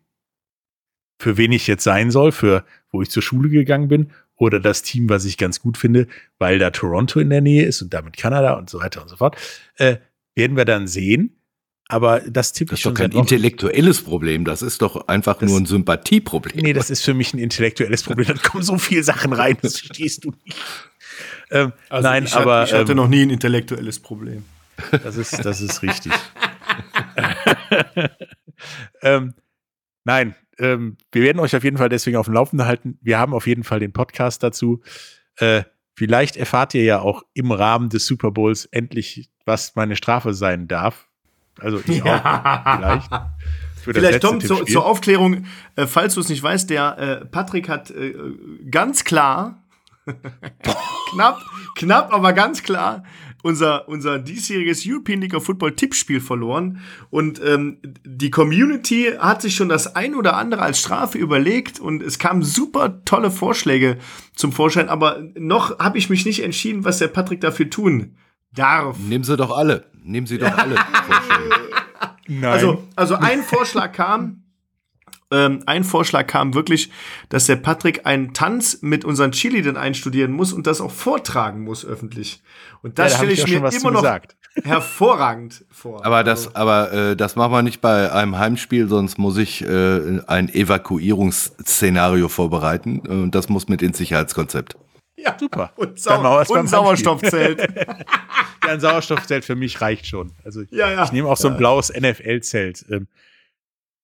für 1.19 1.39
wen 1.39 1.53
ich 1.53 1.67
jetzt 1.67 1.85
sein 1.85 2.11
soll, 2.11 2.33
für 2.33 2.67
wo 2.91 3.01
ich 3.01 3.11
zur 3.11 3.23
Schule 3.23 3.49
gegangen 3.49 3.89
bin 3.89 4.11
oder 4.37 4.61
das 4.61 4.83
Team, 4.83 5.09
was 5.09 5.25
ich 5.25 5.39
ganz 5.39 5.61
gut 5.61 5.79
finde, 5.79 6.07
weil 6.39 6.59
da 6.59 6.71
Toronto 6.71 7.21
in 7.21 7.31
der 7.31 7.41
Nähe 7.41 7.65
ist 7.65 7.83
und 7.83 7.95
damit 7.95 8.17
Kanada 8.17 8.55
und 8.55 8.69
so 8.69 8.81
weiter 8.81 9.03
und 9.03 9.09
so 9.09 9.17
fort, 9.17 9.37
äh, 9.77 9.97
werden 10.35 10.57
wir 10.57 10.65
dann 10.65 10.87
sehen. 10.87 11.37
Aber 11.89 12.21
das 12.21 12.53
tippe 12.53 12.75
ich 12.75 12.81
schon. 12.81 12.95
Das 12.95 13.01
ist 13.01 13.13
doch 13.13 13.13
kein 13.13 13.21
intellektuelles 13.21 14.03
Problem, 14.03 14.45
das 14.45 14.63
ist 14.63 14.81
doch 14.81 15.07
einfach 15.09 15.39
das, 15.39 15.51
nur 15.51 15.61
ein 15.61 15.67
Sympathieproblem. 15.67 16.65
Nee, 16.65 16.73
das 16.73 16.89
ist 16.89 17.03
für 17.03 17.13
mich 17.13 17.35
ein 17.35 17.39
intellektuelles 17.39 18.03
Problem. 18.03 18.27
Da 18.27 18.35
kommen 18.35 18.65
so 18.65 18.79
viele 18.79 19.03
Sachen 19.03 19.33
rein, 19.33 19.59
das 19.61 19.79
verstehst 19.79 20.25
du 20.25 20.33
nicht. 20.45 20.57
Ähm, 21.51 21.73
also 21.91 22.09
nein, 22.09 22.25
ich 22.25 22.35
aber. 22.35 22.61
Hatte, 22.61 22.71
ich 22.71 22.81
hatte 22.81 22.93
ähm, 22.93 22.97
noch 22.97 23.09
nie 23.09 23.23
ein 23.23 23.31
intellektuelles 23.31 24.01
Problem. 24.01 24.45
Das 24.91 25.17
ist, 25.17 25.45
das 25.45 25.61
ist 25.61 25.83
richtig. 25.83 26.13
ähm, 29.03 29.35
nein, 30.05 30.35
ähm, 30.59 30.97
wir 31.13 31.23
werden 31.23 31.41
euch 31.41 31.55
auf 31.57 31.65
jeden 31.65 31.79
Fall 31.79 31.89
deswegen 31.89 32.17
auf 32.17 32.27
dem 32.27 32.35
Laufenden 32.35 32.67
halten. 32.67 32.99
Wir 33.01 33.19
haben 33.19 33.35
auf 33.35 33.47
jeden 33.47 33.65
Fall 33.65 33.81
den 33.81 33.93
Podcast 33.93 34.43
dazu. 34.43 34.83
Äh, 35.37 35.65
vielleicht 35.95 36.37
erfahrt 36.37 36.75
ihr 36.75 36.85
ja 36.85 37.01
auch 37.01 37.23
im 37.35 37.53
Rahmen 37.53 37.89
des 37.89 38.07
Super 38.07 38.31
Bowls 38.31 38.67
endlich, 38.67 39.31
was 39.45 39.75
meine 39.77 39.97
Strafe 39.97 40.35
sein 40.35 40.69
darf. 40.69 41.09
Also 41.61 41.81
ich 41.87 42.05
ja. 42.05 42.65
auch 42.65 42.79
vielleicht. 42.79 43.11
Vielleicht, 43.85 44.23
Tom, 44.23 44.41
zu, 44.41 44.65
zur 44.65 44.87
Aufklärung, 44.87 45.45
äh, 45.77 45.87
falls 45.87 46.15
du 46.15 46.21
es 46.21 46.31
nicht 46.31 46.43
weißt, 46.43 46.71
der 46.71 46.99
äh, 46.99 47.25
Patrick 47.27 47.69
hat 47.69 47.91
äh, 47.91 48.15
ganz 48.71 49.05
klar, 49.05 49.63
knapp, 51.13 51.43
knapp, 51.77 52.13
aber 52.13 52.33
ganz 52.33 52.63
klar 52.63 53.05
unser, 53.45 53.89
unser 53.89 54.19
diesjähriges 54.19 54.85
European 54.87 55.21
League 55.21 55.35
of 55.35 55.45
Football 55.45 55.73
Tippspiel 55.73 56.21
verloren. 56.21 56.81
Und 57.11 57.41
ähm, 57.45 57.79
die 58.05 58.31
Community 58.31 59.13
hat 59.19 59.43
sich 59.43 59.55
schon 59.55 59.69
das 59.69 59.95
ein 59.95 60.15
oder 60.15 60.37
andere 60.37 60.63
als 60.63 60.81
Strafe 60.81 61.19
überlegt 61.19 61.79
und 61.79 62.03
es 62.03 62.19
kamen 62.19 62.43
super 62.43 63.05
tolle 63.05 63.31
Vorschläge 63.31 63.99
zum 64.35 64.51
Vorschein, 64.51 64.89
aber 64.89 65.23
noch 65.35 65.79
habe 65.79 65.99
ich 65.99 66.09
mich 66.09 66.25
nicht 66.25 66.43
entschieden, 66.43 66.85
was 66.85 66.99
der 66.99 67.09
Patrick 67.09 67.43
dafür 67.43 67.69
tun 67.69 68.17
darf. 68.55 68.99
Nehmen 68.99 69.25
Sie 69.25 69.37
doch 69.37 69.55
alle. 69.55 69.85
Nehmen 70.03 70.27
Sie 70.27 70.39
doch 70.39 70.57
alle 70.57 70.77
Vorschläge. 70.77 71.55
Nein. 72.27 72.45
Also, 72.45 72.83
also 72.97 73.17
ein 73.17 73.43
Vorschlag 73.43 73.93
kam, 73.93 74.44
ähm, 75.35 75.63
ein 75.67 75.85
Vorschlag 75.85 76.27
kam 76.27 76.55
wirklich, 76.55 76.91
dass 77.29 77.47
der 77.47 77.57
Patrick 77.57 78.07
einen 78.07 78.33
Tanz 78.33 78.79
mit 78.81 79.05
unseren 79.05 79.33
Cheerleadern 79.33 79.77
einstudieren 79.77 80.33
muss 80.33 80.53
und 80.53 80.67
das 80.67 80.81
auch 80.81 80.91
vortragen 80.91 81.65
muss 81.65 81.85
öffentlich. 81.85 82.43
Und 82.83 82.99
das 82.99 83.13
ja, 83.13 83.19
da 83.19 83.25
stelle 83.25 83.33
ich, 83.33 83.45
ich 83.45 83.61
mir 83.61 83.69
immer 83.69 83.91
noch 83.91 84.03
gesagt. 84.03 84.37
hervorragend 84.63 85.65
vor. 85.71 86.05
Aber 86.07 86.23
das, 86.23 86.47
also 86.47 86.57
aber 86.57 86.93
äh, 86.93 87.17
das 87.17 87.35
machen 87.35 87.53
wir 87.53 87.63
nicht 87.63 87.81
bei 87.81 88.13
einem 88.13 88.39
Heimspiel, 88.39 88.89
sonst 88.89 89.19
muss 89.19 89.37
ich 89.37 89.63
äh, 89.63 90.21
ein 90.27 90.49
Evakuierungsszenario 90.49 92.29
vorbereiten 92.29 93.01
und 93.01 93.35
das 93.35 93.49
muss 93.49 93.69
mit 93.69 93.83
ins 93.83 93.99
Sicherheitskonzept. 93.99 94.77
Ja, 95.17 95.37
super. 95.39 95.73
Und, 95.77 95.99
Sau 95.99 96.43
und 96.49 96.69
Sauerstoffzelt. 96.69 97.59
ja, 97.77 98.71
ein 98.71 98.81
Sauerstoffzelt 98.81 99.45
für 99.45 99.57
mich 99.57 99.81
reicht 99.81 100.07
schon. 100.07 100.33
Also 100.45 100.63
ja, 100.71 100.91
ja. 100.91 101.05
ich 101.05 101.13
nehme 101.13 101.29
auch 101.29 101.37
so 101.37 101.49
ein 101.49 101.57
blaues 101.57 101.93
NFL-Zelt. 101.93 102.85
Ähm, 102.91 103.09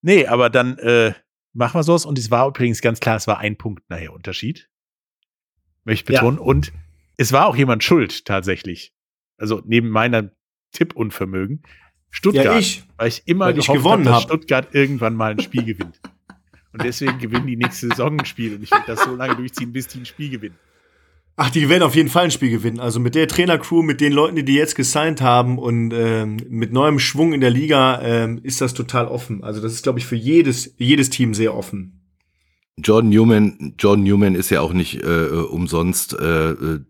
nee, 0.02 0.26
aber 0.26 0.50
dann 0.50 0.78
äh, 0.78 1.12
machen 1.52 1.78
wir 1.78 1.82
sowas. 1.82 2.04
Und 2.04 2.18
es 2.18 2.30
war 2.30 2.46
übrigens 2.48 2.80
ganz 2.80 3.00
klar, 3.00 3.16
es 3.16 3.26
war 3.26 3.38
ein 3.38 3.56
Punkt 3.56 3.88
nachher 3.88 4.12
Unterschied. 4.12 4.68
Möchte 5.84 6.12
ich 6.12 6.18
betonen. 6.18 6.38
Ja. 6.38 6.44
Und 6.44 6.72
es 7.16 7.32
war 7.32 7.46
auch 7.46 7.56
jemand 7.56 7.84
schuld, 7.84 8.24
tatsächlich. 8.24 8.94
Also 9.36 9.62
neben 9.64 9.88
meiner 9.88 10.30
Tippunvermögen. 10.72 11.62
Stuttgart, 12.10 12.44
ja, 12.44 12.58
ich, 12.58 12.84
weil 12.96 13.08
ich 13.08 13.22
immer 13.26 13.46
weil 13.46 13.54
gehofft 13.54 13.84
habe, 13.84 14.02
dass 14.02 14.14
hab. 14.14 14.22
Stuttgart 14.22 14.74
irgendwann 14.74 15.14
mal 15.14 15.32
ein 15.32 15.40
Spiel 15.40 15.64
gewinnt. 15.64 16.00
Und 16.72 16.82
deswegen 16.84 17.18
gewinnen 17.18 17.46
die 17.46 17.56
nächste 17.56 17.88
Saison 17.88 18.18
ein 18.18 18.26
Spiel. 18.26 18.54
Und 18.54 18.62
ich 18.62 18.70
will 18.70 18.82
das 18.86 19.02
so 19.02 19.14
lange 19.14 19.36
durchziehen, 19.36 19.72
bis 19.72 19.88
die 19.88 20.00
ein 20.00 20.06
Spiel 20.06 20.30
gewinnen. 20.30 20.58
Ach, 21.36 21.50
die 21.50 21.68
werden 21.68 21.82
auf 21.82 21.94
jeden 21.94 22.10
Fall 22.10 22.24
ein 22.24 22.30
Spiel 22.30 22.50
gewinnen. 22.50 22.80
Also 22.80 23.00
mit 23.00 23.14
der 23.14 23.26
Trainercrew, 23.26 23.82
mit 23.82 24.00
den 24.00 24.12
Leuten, 24.12 24.36
die 24.36 24.44
die 24.44 24.54
jetzt 24.54 24.74
gesigned 24.74 25.22
haben 25.22 25.58
und 25.58 25.92
ähm, 25.92 26.36
mit 26.50 26.72
neuem 26.72 26.98
Schwung 26.98 27.32
in 27.32 27.40
der 27.40 27.50
Liga 27.50 28.00
ähm, 28.02 28.40
ist 28.42 28.60
das 28.60 28.74
total 28.74 29.06
offen. 29.06 29.42
Also 29.42 29.62
das 29.62 29.72
ist, 29.72 29.82
glaube 29.82 29.98
ich, 29.98 30.06
für 30.06 30.16
jedes, 30.16 30.74
jedes 30.76 31.08
Team 31.08 31.32
sehr 31.32 31.54
offen. 31.54 32.00
Jordan 32.78 33.10
Newman, 33.10 33.74
Jordan 33.78 34.04
Newman 34.04 34.34
ist 34.34 34.50
ja 34.50 34.60
auch 34.60 34.72
nicht 34.72 35.02
äh, 35.02 35.26
umsonst 35.28 36.18
äh, 36.18 36.50
äh 36.50 36.80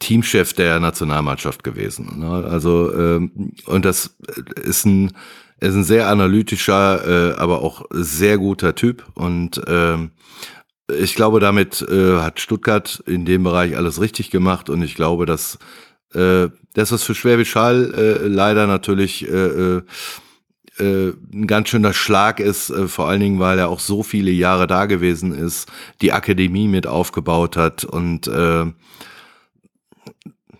Teamchef 0.00 0.52
der 0.52 0.80
Nationalmannschaft 0.80 1.62
gewesen. 1.62 2.18
Ne? 2.18 2.26
Also 2.26 2.92
ähm, 2.92 3.52
und 3.64 3.84
das 3.84 4.16
ist 4.62 4.84
ein 4.84 5.12
ist 5.60 5.74
ein 5.74 5.84
sehr 5.84 6.08
analytischer, 6.08 7.32
äh, 7.32 7.38
aber 7.38 7.62
auch 7.62 7.86
sehr 7.90 8.38
guter 8.38 8.74
Typ 8.74 9.06
und 9.14 9.62
ähm, 9.66 10.10
ich 10.88 11.14
glaube, 11.14 11.40
damit 11.40 11.82
äh, 11.82 12.18
hat 12.18 12.40
Stuttgart 12.40 13.02
in 13.06 13.24
dem 13.24 13.44
Bereich 13.44 13.76
alles 13.76 14.00
richtig 14.00 14.30
gemacht 14.30 14.68
und 14.68 14.82
ich 14.82 14.94
glaube, 14.94 15.26
dass, 15.26 15.58
äh, 16.12 16.48
dass 16.74 16.90
das 16.90 17.02
für 17.02 17.14
Schwäbisch 17.14 17.54
Hall 17.54 17.94
äh, 17.94 18.26
leider 18.26 18.66
natürlich 18.66 19.26
äh, 19.28 19.32
äh, 19.76 19.82
äh, 20.78 21.12
ein 21.32 21.46
ganz 21.46 21.68
schöner 21.68 21.92
Schlag 21.92 22.40
ist, 22.40 22.70
äh, 22.70 22.88
vor 22.88 23.08
allen 23.08 23.20
Dingen, 23.20 23.40
weil 23.40 23.58
er 23.58 23.68
auch 23.68 23.80
so 23.80 24.02
viele 24.02 24.30
Jahre 24.30 24.66
da 24.66 24.86
gewesen 24.86 25.32
ist, 25.32 25.70
die 26.02 26.12
Akademie 26.12 26.68
mit 26.68 26.86
aufgebaut 26.86 27.56
hat 27.56 27.84
und 27.84 28.26
äh, 28.26 28.66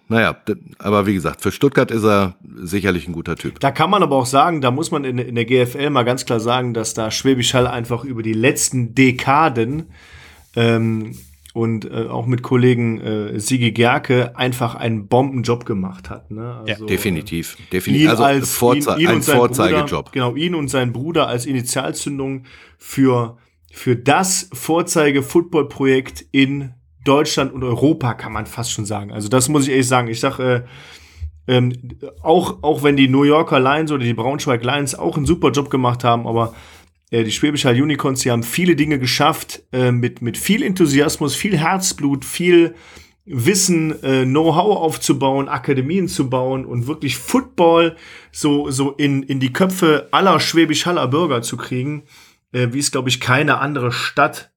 naja, 0.06 0.36
aber 0.78 1.06
wie 1.06 1.14
gesagt, 1.14 1.40
für 1.40 1.50
Stuttgart 1.50 1.90
ist 1.90 2.04
er 2.04 2.36
sicherlich 2.56 3.08
ein 3.08 3.14
guter 3.14 3.36
Typ. 3.36 3.58
Da 3.60 3.70
kann 3.70 3.88
man 3.88 4.02
aber 4.02 4.16
auch 4.16 4.26
sagen, 4.26 4.60
da 4.60 4.70
muss 4.70 4.90
man 4.90 5.04
in, 5.04 5.18
in 5.18 5.34
der 5.34 5.46
GFL 5.46 5.88
mal 5.90 6.04
ganz 6.04 6.26
klar 6.26 6.40
sagen, 6.40 6.74
dass 6.74 6.94
da 6.94 7.10
Schwäbisch 7.10 7.54
Hall 7.54 7.66
einfach 7.66 8.04
über 8.04 8.22
die 8.22 8.34
letzten 8.34 8.94
Dekaden 8.94 9.86
ähm, 10.56 11.14
und 11.54 11.84
äh, 11.84 12.08
auch 12.08 12.26
mit 12.26 12.42
Kollegen 12.42 13.00
äh, 13.00 13.38
Sigi 13.38 13.70
Gerke 13.70 14.36
einfach 14.36 14.74
einen 14.74 15.06
Bombenjob 15.06 15.64
gemacht 15.64 16.10
hat. 16.10 16.32
Ne? 16.32 16.62
Also, 16.66 16.82
ja, 16.82 16.86
definitiv. 16.86 17.56
definitiv. 17.72 18.10
Also 18.10 18.24
als, 18.24 18.52
Vorze 18.54 18.94
ihn, 18.94 19.00
ihn 19.02 19.08
ein 19.08 19.22
Vorzeigejob. 19.22 20.10
genau, 20.10 20.34
ihn 20.34 20.56
und 20.56 20.68
sein 20.68 20.92
Bruder 20.92 21.28
als 21.28 21.46
Initialzündung 21.46 22.44
für, 22.76 23.38
für 23.70 23.94
das 23.94 24.50
Vorzeige-Football-Projekt 24.52 26.26
in 26.32 26.74
Deutschland 27.04 27.52
und 27.52 27.62
Europa, 27.62 28.14
kann 28.14 28.32
man 28.32 28.46
fast 28.46 28.72
schon 28.72 28.84
sagen. 28.84 29.12
Also 29.12 29.28
das 29.28 29.48
muss 29.48 29.64
ich 29.64 29.70
ehrlich 29.70 29.86
sagen. 29.86 30.08
Ich 30.08 30.18
sage, 30.18 30.66
äh, 31.46 31.56
ähm, 31.56 31.72
auch, 32.22 32.62
auch 32.62 32.82
wenn 32.82 32.96
die 32.96 33.06
New 33.06 33.22
Yorker 33.22 33.60
Lions 33.60 33.92
oder 33.92 34.02
die 34.02 34.14
Braunschweig 34.14 34.64
Lions 34.64 34.94
auch 34.94 35.16
einen 35.16 35.26
super 35.26 35.50
Job 35.50 35.70
gemacht 35.70 36.02
haben, 36.02 36.26
aber 36.26 36.48
äh, 36.48 36.52
die 37.22 37.32
Schwäbische 37.32 37.68
Hall 37.68 37.80
Unicorns, 37.80 38.22
die 38.22 38.30
haben 38.30 38.42
viele 38.42 38.74
Dinge 38.74 38.98
geschafft, 38.98 39.62
äh, 39.72 39.92
mit, 39.92 40.22
mit 40.22 40.36
viel 40.36 40.62
Enthusiasmus, 40.62 41.36
viel 41.36 41.56
Herzblut, 41.56 42.24
viel 42.24 42.74
Wissen, 43.26 44.02
äh, 44.02 44.24
Know-how 44.24 44.76
aufzubauen, 44.76 45.48
Akademien 45.48 46.08
zu 46.08 46.28
bauen 46.28 46.66
und 46.66 46.86
wirklich 46.86 47.16
Football 47.16 47.96
so, 48.32 48.70
so 48.70 48.92
in, 48.92 49.22
in 49.22 49.40
die 49.40 49.52
Köpfe 49.52 50.08
aller 50.10 50.40
Schwäbisch 50.40 50.84
Haller 50.84 51.08
Bürger 51.08 51.40
zu 51.42 51.56
kriegen, 51.56 52.02
äh, 52.52 52.68
wie 52.72 52.80
es, 52.80 52.90
glaube 52.90 53.08
ich, 53.08 53.20
keine 53.20 53.58
andere 53.58 53.92
Stadt 53.92 54.52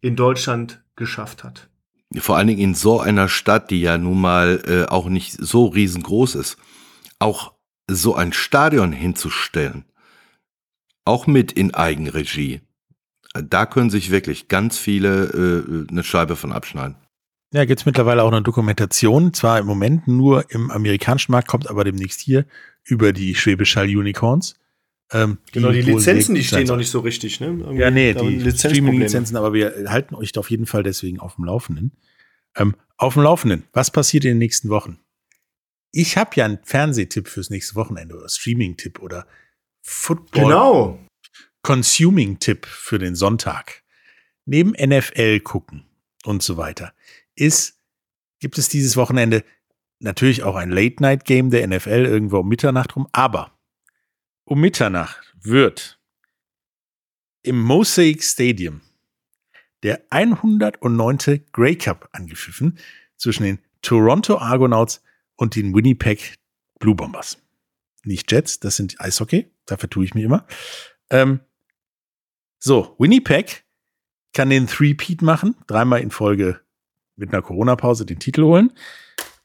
in 0.00 0.16
Deutschland 0.16 0.82
geschafft 0.96 1.44
hat. 1.44 1.68
Vor 2.16 2.36
allen 2.36 2.48
Dingen 2.48 2.60
in 2.60 2.74
so 2.74 3.00
einer 3.00 3.28
Stadt, 3.28 3.70
die 3.70 3.82
ja 3.82 3.98
nun 3.98 4.20
mal 4.20 4.62
äh, 4.66 4.90
auch 4.90 5.08
nicht 5.08 5.32
so 5.32 5.66
riesengroß 5.66 6.36
ist, 6.36 6.56
auch 7.18 7.52
so 7.88 8.14
ein 8.14 8.32
Stadion 8.32 8.92
hinzustellen, 8.92 9.84
auch 11.08 11.26
mit 11.26 11.52
in 11.52 11.74
Eigenregie. 11.74 12.60
Da 13.32 13.66
können 13.66 13.90
sich 13.90 14.10
wirklich 14.10 14.48
ganz 14.48 14.78
viele 14.78 15.86
äh, 15.88 15.90
eine 15.90 16.04
Scheibe 16.04 16.36
von 16.36 16.52
abschneiden. 16.52 16.96
Ja, 17.52 17.64
gibt 17.64 17.80
es 17.80 17.86
mittlerweile 17.86 18.22
auch 18.22 18.30
eine 18.30 18.42
Dokumentation, 18.42 19.32
zwar 19.32 19.58
im 19.58 19.66
Moment 19.66 20.06
nur 20.06 20.50
im 20.50 20.70
amerikanischen 20.70 21.32
Markt, 21.32 21.48
kommt 21.48 21.68
aber 21.68 21.84
demnächst 21.84 22.20
hier 22.20 22.44
über 22.84 23.14
die 23.14 23.34
Schwäbisch 23.34 23.76
Hall 23.76 23.86
Unicorns. 23.86 24.56
Ähm, 25.10 25.38
genau, 25.50 25.70
die, 25.70 25.82
die 25.82 25.92
Lizenzen, 25.92 26.34
die 26.34 26.44
stehen 26.44 26.66
noch 26.66 26.76
nicht 26.76 26.90
so 26.90 27.00
richtig, 27.00 27.40
ne? 27.40 27.46
Irgendwie 27.46 27.78
ja, 27.78 27.90
nee, 27.90 28.12
die 28.12 28.50
Streaming-Lizenzen, 28.52 29.36
aber 29.38 29.54
wir 29.54 29.86
halten 29.86 30.14
euch 30.14 30.32
da 30.32 30.40
auf 30.40 30.50
jeden 30.50 30.66
Fall 30.66 30.82
deswegen 30.82 31.20
auf 31.20 31.36
dem 31.36 31.46
Laufenden. 31.46 31.92
Ähm, 32.54 32.74
auf 32.98 33.14
dem 33.14 33.22
Laufenden, 33.22 33.64
was 33.72 33.90
passiert 33.90 34.26
in 34.26 34.32
den 34.32 34.38
nächsten 34.38 34.68
Wochen? 34.68 34.98
Ich 35.90 36.18
habe 36.18 36.32
ja 36.34 36.44
einen 36.44 36.58
Fernsehtipp 36.64 37.28
fürs 37.28 37.48
nächste 37.48 37.76
Wochenende 37.76 38.14
oder 38.14 38.28
Streaming-Tipp 38.28 39.00
oder 39.00 39.26
Football. 39.90 40.44
Genau. 40.44 40.98
Consuming-Tipp 41.62 42.66
für 42.66 42.98
den 42.98 43.14
Sonntag. 43.14 43.82
Neben 44.44 44.72
NFL 44.72 45.40
gucken 45.40 45.86
und 46.24 46.42
so 46.42 46.58
weiter 46.58 46.92
ist, 47.34 47.80
gibt 48.38 48.58
es 48.58 48.68
dieses 48.68 48.96
Wochenende 48.98 49.44
natürlich 49.98 50.42
auch 50.42 50.56
ein 50.56 50.70
Late-Night-Game 50.70 51.50
der 51.50 51.66
NFL 51.66 52.04
irgendwo 52.04 52.40
um 52.40 52.48
Mitternacht 52.48 52.96
rum, 52.96 53.08
aber 53.12 53.58
um 54.44 54.60
Mitternacht 54.60 55.34
wird 55.40 55.98
im 57.42 57.58
Mosaic 57.58 58.22
Stadium 58.22 58.82
der 59.82 60.02
109. 60.10 61.46
Grey 61.52 61.76
Cup 61.76 62.10
angepfiffen 62.12 62.78
zwischen 63.16 63.44
den 63.44 63.58
Toronto 63.80 64.36
Argonauts 64.36 65.02
und 65.36 65.56
den 65.56 65.74
Winnipeg 65.74 66.34
Blue 66.78 66.94
Bombers. 66.94 67.38
Nicht 68.04 68.30
Jets, 68.30 68.60
das 68.60 68.76
sind 68.76 69.00
Eishockey, 69.00 69.50
dafür 69.66 69.90
tue 69.90 70.04
ich 70.04 70.14
mir 70.14 70.24
immer. 70.24 70.46
Ähm, 71.10 71.40
so, 72.58 72.96
Winnipeg 72.98 73.64
kann 74.32 74.50
den 74.50 74.66
Three-Peat 74.66 75.22
machen, 75.22 75.56
dreimal 75.66 76.00
in 76.00 76.10
Folge 76.10 76.60
mit 77.16 77.32
einer 77.32 77.42
Corona-Pause 77.42 78.06
den 78.06 78.18
Titel 78.18 78.42
holen 78.42 78.72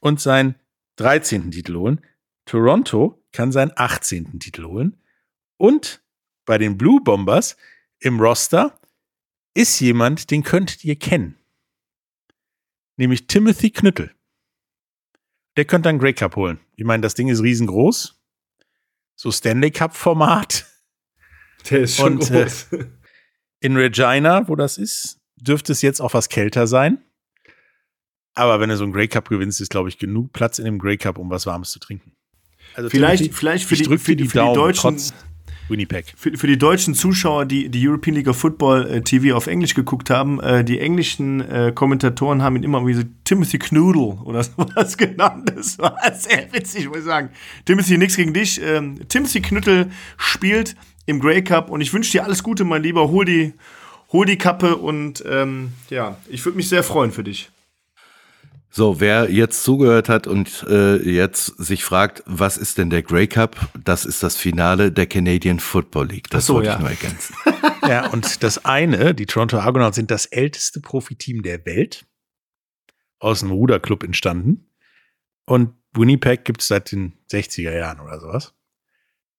und 0.00 0.20
seinen 0.20 0.54
13. 0.96 1.50
Titel 1.50 1.76
holen. 1.76 2.00
Toronto 2.44 3.22
kann 3.32 3.52
seinen 3.52 3.72
18. 3.74 4.38
Titel 4.38 4.64
holen. 4.64 4.96
Und 5.56 6.02
bei 6.44 6.58
den 6.58 6.76
Blue 6.76 7.00
Bombers 7.02 7.56
im 7.98 8.20
Roster 8.20 8.78
ist 9.54 9.80
jemand, 9.80 10.30
den 10.30 10.42
könntet 10.42 10.84
ihr 10.84 10.96
kennen. 10.96 11.36
Nämlich 12.96 13.26
Timothy 13.26 13.70
Knüttel. 13.70 14.14
Der 15.56 15.64
könnte 15.64 15.88
dann 15.88 15.98
Grey 15.98 16.12
Cup 16.12 16.36
holen. 16.36 16.60
Ich 16.76 16.84
meine, 16.84 17.00
das 17.00 17.14
Ding 17.14 17.28
ist 17.28 17.42
riesengroß. 17.42 18.20
So 19.24 19.30
Stanley 19.30 19.70
Cup-Format. 19.70 20.66
Der 21.70 21.80
ist 21.80 21.96
schon 21.96 22.18
Und, 22.18 22.30
äh, 22.30 22.42
groß. 22.42 22.72
Äh, 22.72 22.84
in 23.60 23.74
Regina, 23.74 24.46
wo 24.48 24.54
das 24.54 24.76
ist, 24.76 25.18
dürfte 25.36 25.72
es 25.72 25.80
jetzt 25.80 26.02
auch 26.02 26.12
was 26.12 26.28
kälter 26.28 26.66
sein. 26.66 27.02
Aber 28.34 28.60
wenn 28.60 28.68
du 28.68 28.76
so 28.76 28.84
einen 28.84 28.92
Grey 28.92 29.08
Cup 29.08 29.30
gewinnst, 29.30 29.62
ist, 29.62 29.70
glaube 29.70 29.88
ich, 29.88 29.96
genug 29.96 30.34
Platz 30.34 30.58
in 30.58 30.66
dem 30.66 30.78
Grey 30.78 30.98
Cup, 30.98 31.16
um 31.16 31.30
was 31.30 31.46
Warmes 31.46 31.70
zu 31.70 31.78
trinken. 31.78 32.14
Also 32.74 32.90
vielleicht, 32.90 33.32
vielleicht 33.32 33.64
für 33.64 33.76
die, 33.76 33.84
für 33.96 34.14
die, 34.14 34.28
für 34.28 34.46
die 34.46 34.52
Deutschen, 34.52 35.00
Winnipeg. 35.68 36.12
Für, 36.16 36.36
für, 36.36 36.46
die 36.46 36.58
deutschen 36.58 36.94
Zuschauer, 36.94 37.46
die 37.46 37.68
die 37.68 37.88
European 37.88 38.16
League 38.16 38.28
of 38.28 38.36
Football 38.36 38.86
äh, 38.86 39.00
TV 39.02 39.36
auf 39.36 39.46
Englisch 39.46 39.74
geguckt 39.74 40.10
haben, 40.10 40.40
äh, 40.40 40.64
die 40.64 40.78
englischen 40.78 41.40
äh, 41.40 41.72
Kommentatoren 41.74 42.42
haben 42.42 42.56
ihn 42.56 42.62
immer 42.62 42.86
wie 42.86 42.94
so 42.94 43.02
Timothy 43.24 43.58
Knoodle 43.58 44.18
oder 44.24 44.42
sowas 44.44 44.96
genannt. 44.96 45.52
Das 45.54 45.78
war 45.78 45.96
sehr 46.14 46.52
witzig, 46.52 46.88
muss 46.88 46.98
ich 46.98 47.04
sagen. 47.04 47.30
Timothy, 47.64 47.98
nichts 47.98 48.16
gegen 48.16 48.34
dich. 48.34 48.60
Ähm, 48.62 49.00
Timothy 49.08 49.40
Knüttel 49.40 49.90
spielt 50.16 50.76
im 51.06 51.20
Grey 51.20 51.42
Cup 51.42 51.70
und 51.70 51.80
ich 51.80 51.92
wünsche 51.92 52.12
dir 52.12 52.24
alles 52.24 52.42
Gute, 52.42 52.64
mein 52.64 52.82
Lieber. 52.82 53.08
Hol 53.08 53.24
die, 53.24 53.54
hol 54.12 54.26
die 54.26 54.38
Kappe 54.38 54.76
und 54.76 55.24
ähm, 55.26 55.72
ja, 55.90 56.18
ich 56.28 56.44
würde 56.44 56.56
mich 56.56 56.68
sehr 56.68 56.82
freuen 56.82 57.10
für 57.10 57.24
dich. 57.24 57.50
So, 58.76 58.98
wer 58.98 59.30
jetzt 59.30 59.62
zugehört 59.62 60.08
hat 60.08 60.26
und 60.26 60.64
äh, 60.68 60.96
jetzt 60.96 61.46
sich 61.58 61.84
fragt, 61.84 62.24
was 62.26 62.56
ist 62.56 62.76
denn 62.76 62.90
der 62.90 63.04
Grey 63.04 63.28
Cup? 63.28 63.68
Das 63.84 64.04
ist 64.04 64.24
das 64.24 64.36
Finale 64.36 64.90
der 64.90 65.06
Canadian 65.06 65.60
Football 65.60 66.08
League. 66.08 66.28
Das 66.30 66.46
so, 66.46 66.54
wollte 66.54 66.70
ja. 66.70 66.74
ich 66.74 66.80
nur 66.80 66.90
ergänzen. 66.90 67.36
ja, 67.88 68.10
und 68.10 68.42
das 68.42 68.64
eine, 68.64 69.14
die 69.14 69.26
Toronto 69.26 69.60
Argonauts 69.60 69.94
sind 69.94 70.10
das 70.10 70.26
älteste 70.26 70.80
Profiteam 70.80 71.44
der 71.44 71.64
Welt. 71.64 72.04
Aus 73.20 73.44
einem 73.44 73.52
Ruderclub 73.52 74.02
entstanden. 74.02 74.66
Und 75.46 75.74
Winnipeg 75.92 76.44
gibt 76.44 76.60
es 76.60 76.66
seit 76.66 76.90
den 76.90 77.12
60er 77.30 77.78
Jahren 77.78 78.00
oder 78.00 78.18
sowas. 78.18 78.54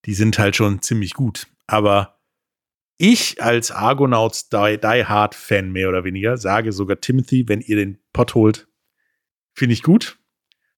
Die 0.06 0.14
sind 0.14 0.40
halt 0.40 0.56
schon 0.56 0.82
ziemlich 0.82 1.14
gut. 1.14 1.48
Aber 1.68 2.22
ich 2.98 3.44
als 3.44 3.70
Argonauts 3.70 4.48
Die, 4.48 4.80
Die 4.82 5.06
Hard 5.06 5.36
Fan 5.36 5.74
mehr 5.74 5.90
oder 5.90 6.06
weniger 6.06 6.38
sage 6.38 6.72
sogar 6.72 7.02
Timothy, 7.02 7.50
wenn 7.50 7.60
ihr 7.60 7.76
den 7.76 7.98
Pott 8.14 8.34
holt, 8.34 8.70
Finde 9.56 9.74
ich 9.74 9.82
gut. 9.82 10.20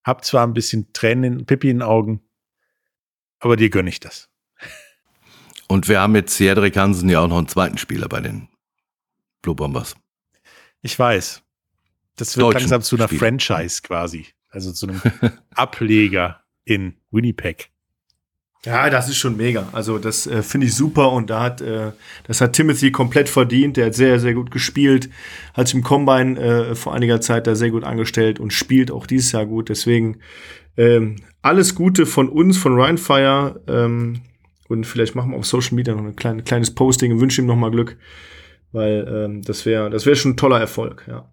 Hab 0.03 0.23
zwar 0.23 0.47
ein 0.47 0.53
bisschen 0.53 0.93
Tränen 0.93 1.39
in 1.39 1.45
Pippi 1.45 1.69
in 1.69 1.77
den 1.77 1.81
Augen, 1.81 2.21
aber 3.39 3.57
dir 3.57 3.69
gönne 3.69 3.89
ich 3.89 3.99
das. 3.99 4.29
Und 5.67 5.89
wir 5.89 5.99
haben 5.99 6.13
mit 6.13 6.29
Cedric 6.29 6.77
Hansen 6.77 7.09
ja 7.09 7.19
auch 7.19 7.27
noch 7.27 7.39
einen 7.39 7.49
zweiten 7.49 7.77
Spieler 7.77 8.07
bei 8.07 8.21
den 8.21 8.47
Blue 9.41 9.55
Bombers. 9.55 9.95
Ich 10.81 10.97
weiß. 10.97 11.41
Das 12.15 12.37
wird 12.37 12.45
Deutschen 12.45 12.61
langsam 12.61 12.81
zu 12.83 12.95
einer 12.95 13.07
Spieler. 13.07 13.19
Franchise 13.19 13.81
quasi. 13.81 14.27
Also 14.49 14.71
zu 14.71 14.87
einem 14.87 15.01
Ableger 15.55 16.43
in 16.63 16.95
Winnipeg. 17.11 17.71
Ja, 18.65 18.89
das 18.89 19.07
ist 19.07 19.17
schon 19.17 19.37
mega. 19.37 19.69
Also 19.71 19.97
das 19.97 20.27
äh, 20.27 20.41
finde 20.41 20.67
ich 20.67 20.75
super 20.75 21.11
und 21.11 21.29
da 21.29 21.43
hat 21.43 21.61
äh, 21.61 21.91
das 22.25 22.41
hat 22.41 22.53
Timothy 22.53 22.91
komplett 22.91 23.29
verdient. 23.29 23.77
Der 23.77 23.87
hat 23.87 23.93
sehr 23.93 24.19
sehr 24.19 24.33
gut 24.33 24.51
gespielt, 24.51 25.09
hat 25.53 25.67
sich 25.67 25.75
im 25.75 25.83
Combine 25.83 26.39
äh, 26.39 26.75
vor 26.75 26.93
einiger 26.93 27.21
Zeit 27.21 27.47
da 27.47 27.55
sehr 27.55 27.69
gut 27.69 27.83
angestellt 27.83 28.39
und 28.39 28.51
spielt 28.51 28.91
auch 28.91 29.05
dieses 29.05 29.31
Jahr 29.31 29.45
gut. 29.45 29.69
Deswegen 29.69 30.17
ähm, 30.75 31.17
alles 31.41 31.75
Gute 31.75 32.05
von 32.05 32.29
uns, 32.29 32.57
von 32.57 32.79
Rheinfire 32.79 33.61
ähm, 33.67 34.21
und 34.67 34.85
vielleicht 34.85 35.15
machen 35.15 35.31
wir 35.31 35.37
auf 35.37 35.45
Social 35.45 35.75
Media 35.75 35.93
noch 35.95 36.03
ein 36.03 36.15
kleine, 36.15 36.43
kleines 36.43 36.73
Posting 36.73 37.13
und 37.13 37.21
wünsche 37.21 37.41
ihm 37.41 37.47
nochmal 37.47 37.71
Glück, 37.71 37.97
weil 38.71 39.07
ähm, 39.07 39.41
das 39.43 39.65
wäre 39.65 39.89
das 39.89 40.05
wäre 40.05 40.15
schon 40.15 40.31
ein 40.31 40.37
toller 40.37 40.59
Erfolg. 40.59 41.05
Ja. 41.07 41.31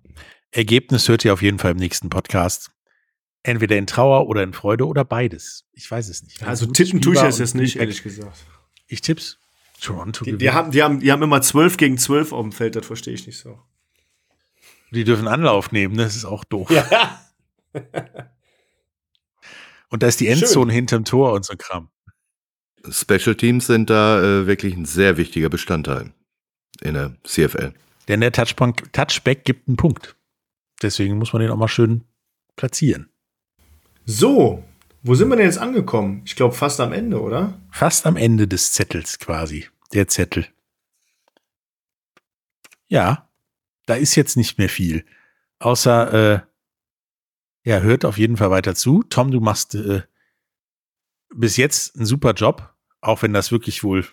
Ergebnis 0.53 1.09
hört 1.09 1.25
ihr 1.25 1.33
auf 1.33 1.43
jeden 1.43 1.59
Fall 1.59 1.72
im 1.72 1.79
nächsten 1.79 2.11
Podcast. 2.11 2.74
Entweder 3.47 3.76
in 3.76 3.86
Trauer 3.86 4.26
oder 4.26 4.42
in 4.42 4.55
Freude 4.55 4.86
oder 4.86 5.05
beides. 5.05 5.66
Ich 5.72 5.88
weiß 5.90 6.09
es 6.09 6.22
nicht. 6.22 6.42
Also 6.42 6.66
tippen 6.66 7.01
tue 7.01 7.14
ich 7.14 7.22
es 7.22 7.38
jetzt 7.38 7.55
nicht, 7.55 7.76
ehrlich 7.76 8.03
gesagt. 8.03 8.45
Ich 8.88 9.03
tipp's. 9.03 9.38
Toronto. 9.80 10.24
Die, 10.24 10.38
die, 10.38 10.51
haben, 10.51 10.70
die, 10.70 10.82
haben, 10.82 11.01
die 11.01 11.12
haben 11.12 11.22
immer 11.22 11.42
12 11.42 11.76
gegen 11.76 11.99
12 11.99 12.32
auf 12.32 12.42
dem 12.42 12.53
Feld, 12.53 12.74
das 12.74 12.86
verstehe 12.86 13.12
ich 13.12 13.26
nicht 13.26 13.38
so. 13.38 13.61
Die 14.92 15.05
dürfen 15.05 15.28
Anlauf 15.28 15.72
nehmen, 15.72 15.97
das 15.99 16.16
ist 16.16 16.24
auch 16.24 16.45
doof. 16.45 16.70
Ja. 16.70 17.20
und 19.90 20.03
da 20.03 20.07
ist 20.07 20.20
die 20.20 20.28
Endzone 20.28 20.70
Schön. 20.70 20.74
hinterm 20.74 21.05
Tor 21.05 21.32
und 21.32 21.45
so 21.45 21.55
Kram. 21.57 21.90
Special 22.88 23.34
Teams 23.34 23.66
sind 23.66 23.90
da 23.90 24.22
äh, 24.22 24.47
wirklich 24.47 24.74
ein 24.74 24.86
sehr 24.86 25.18
wichtiger 25.18 25.51
Bestandteil 25.51 26.14
in 26.80 26.95
der 26.95 27.16
CFL. 27.24 27.74
Denn 28.09 28.20
der 28.20 28.32
Touchback 28.32 29.45
gibt 29.45 29.68
einen 29.68 29.76
Punkt. 29.76 30.16
Deswegen 30.82 31.18
muss 31.18 31.32
man 31.32 31.42
den 31.42 31.51
auch 31.51 31.57
mal 31.57 31.68
schön 31.68 32.05
platzieren. 32.57 33.11
So, 34.07 34.62
wo 35.02 35.14
sind 35.14 35.28
wir 35.28 35.36
denn 35.36 35.46
jetzt 35.46 35.59
angekommen? 35.59 36.22
Ich 36.24 36.36
glaube 36.36 36.55
fast 36.55 36.80
am 36.80 36.92
Ende, 36.92 37.20
oder? 37.20 37.59
Fast 37.70 38.07
am 38.07 38.16
Ende 38.16 38.46
des 38.46 38.72
Zettels 38.72 39.18
quasi. 39.18 39.68
Der 39.92 40.09
Zettel. 40.09 40.46
Ja, 42.86 43.30
da 43.86 43.94
ist 43.94 44.14
jetzt 44.14 44.36
nicht 44.36 44.59
mehr 44.59 44.68
viel. 44.68 45.05
Außer, 45.59 46.12
äh, 46.34 46.40
ja, 47.64 47.80
hört 47.80 48.05
auf 48.05 48.18
jeden 48.18 48.36
Fall 48.36 48.50
weiter 48.50 48.74
zu. 48.74 49.02
Tom, 49.05 49.30
du 49.30 49.40
machst 49.40 49.74
äh, 49.74 50.02
bis 51.34 51.57
jetzt 51.57 51.96
einen 51.96 52.07
super 52.07 52.32
Job, 52.32 52.74
auch 53.00 53.22
wenn 53.22 53.32
das 53.32 53.52
wirklich 53.52 53.82
wohl 53.82 54.05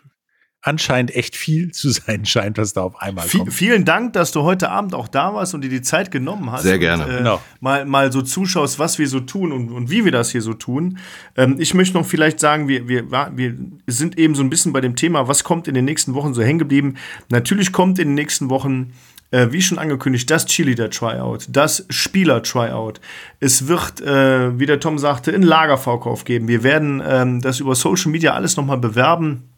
anscheinend 0.61 1.15
echt 1.15 1.35
viel 1.35 1.71
zu 1.71 1.89
sein 1.89 2.25
scheint, 2.25 2.57
was 2.57 2.73
da 2.73 2.81
auf 2.81 3.01
einmal 3.01 3.27
kommt. 3.27 3.51
Vielen 3.51 3.83
Dank, 3.83 4.13
dass 4.13 4.31
du 4.31 4.43
heute 4.43 4.69
Abend 4.69 4.93
auch 4.93 5.07
da 5.07 5.33
warst 5.33 5.55
und 5.55 5.61
dir 5.61 5.69
die 5.69 5.81
Zeit 5.81 6.11
genommen 6.11 6.51
hast. 6.51 6.63
Sehr 6.63 6.77
gerne. 6.77 7.05
Und, 7.05 7.11
äh, 7.11 7.17
genau. 7.17 7.41
mal, 7.59 7.85
mal 7.85 8.11
so 8.11 8.21
zuschaust, 8.21 8.77
was 8.77 8.99
wir 8.99 9.07
so 9.07 9.19
tun 9.19 9.51
und, 9.51 9.71
und 9.71 9.89
wie 9.89 10.05
wir 10.05 10.11
das 10.11 10.31
hier 10.31 10.41
so 10.41 10.53
tun. 10.53 10.99
Ähm, 11.35 11.55
ich 11.57 11.73
möchte 11.73 11.97
noch 11.97 12.05
vielleicht 12.05 12.39
sagen, 12.39 12.67
wir, 12.67 12.87
wir, 12.87 13.09
wir 13.09 13.55
sind 13.87 14.17
eben 14.19 14.35
so 14.35 14.43
ein 14.43 14.49
bisschen 14.49 14.71
bei 14.71 14.81
dem 14.81 14.95
Thema, 14.95 15.27
was 15.27 15.43
kommt 15.43 15.67
in 15.67 15.73
den 15.73 15.85
nächsten 15.85 16.13
Wochen 16.13 16.33
so 16.33 16.43
hängen 16.43 16.59
geblieben. 16.59 16.95
Natürlich 17.29 17.71
kommt 17.71 17.97
in 17.97 18.09
den 18.09 18.15
nächsten 18.15 18.49
Wochen 18.51 18.93
äh, 19.31 19.47
wie 19.51 19.61
schon 19.61 19.79
angekündigt, 19.79 20.29
das 20.29 20.45
Cheerleader-Tryout, 20.45 21.47
das 21.49 21.85
Spieler-Tryout. 21.89 22.99
Es 23.39 23.67
wird, 23.67 24.01
äh, 24.01 24.59
wie 24.59 24.65
der 24.65 24.79
Tom 24.79 24.99
sagte, 24.99 25.33
einen 25.33 25.43
Lagerverkauf 25.43 26.25
geben. 26.25 26.47
Wir 26.47 26.63
werden 26.63 27.01
ähm, 27.05 27.41
das 27.41 27.59
über 27.59 27.73
Social 27.73 28.11
Media 28.11 28.33
alles 28.33 28.57
nochmal 28.57 28.77
bewerben. 28.77 29.50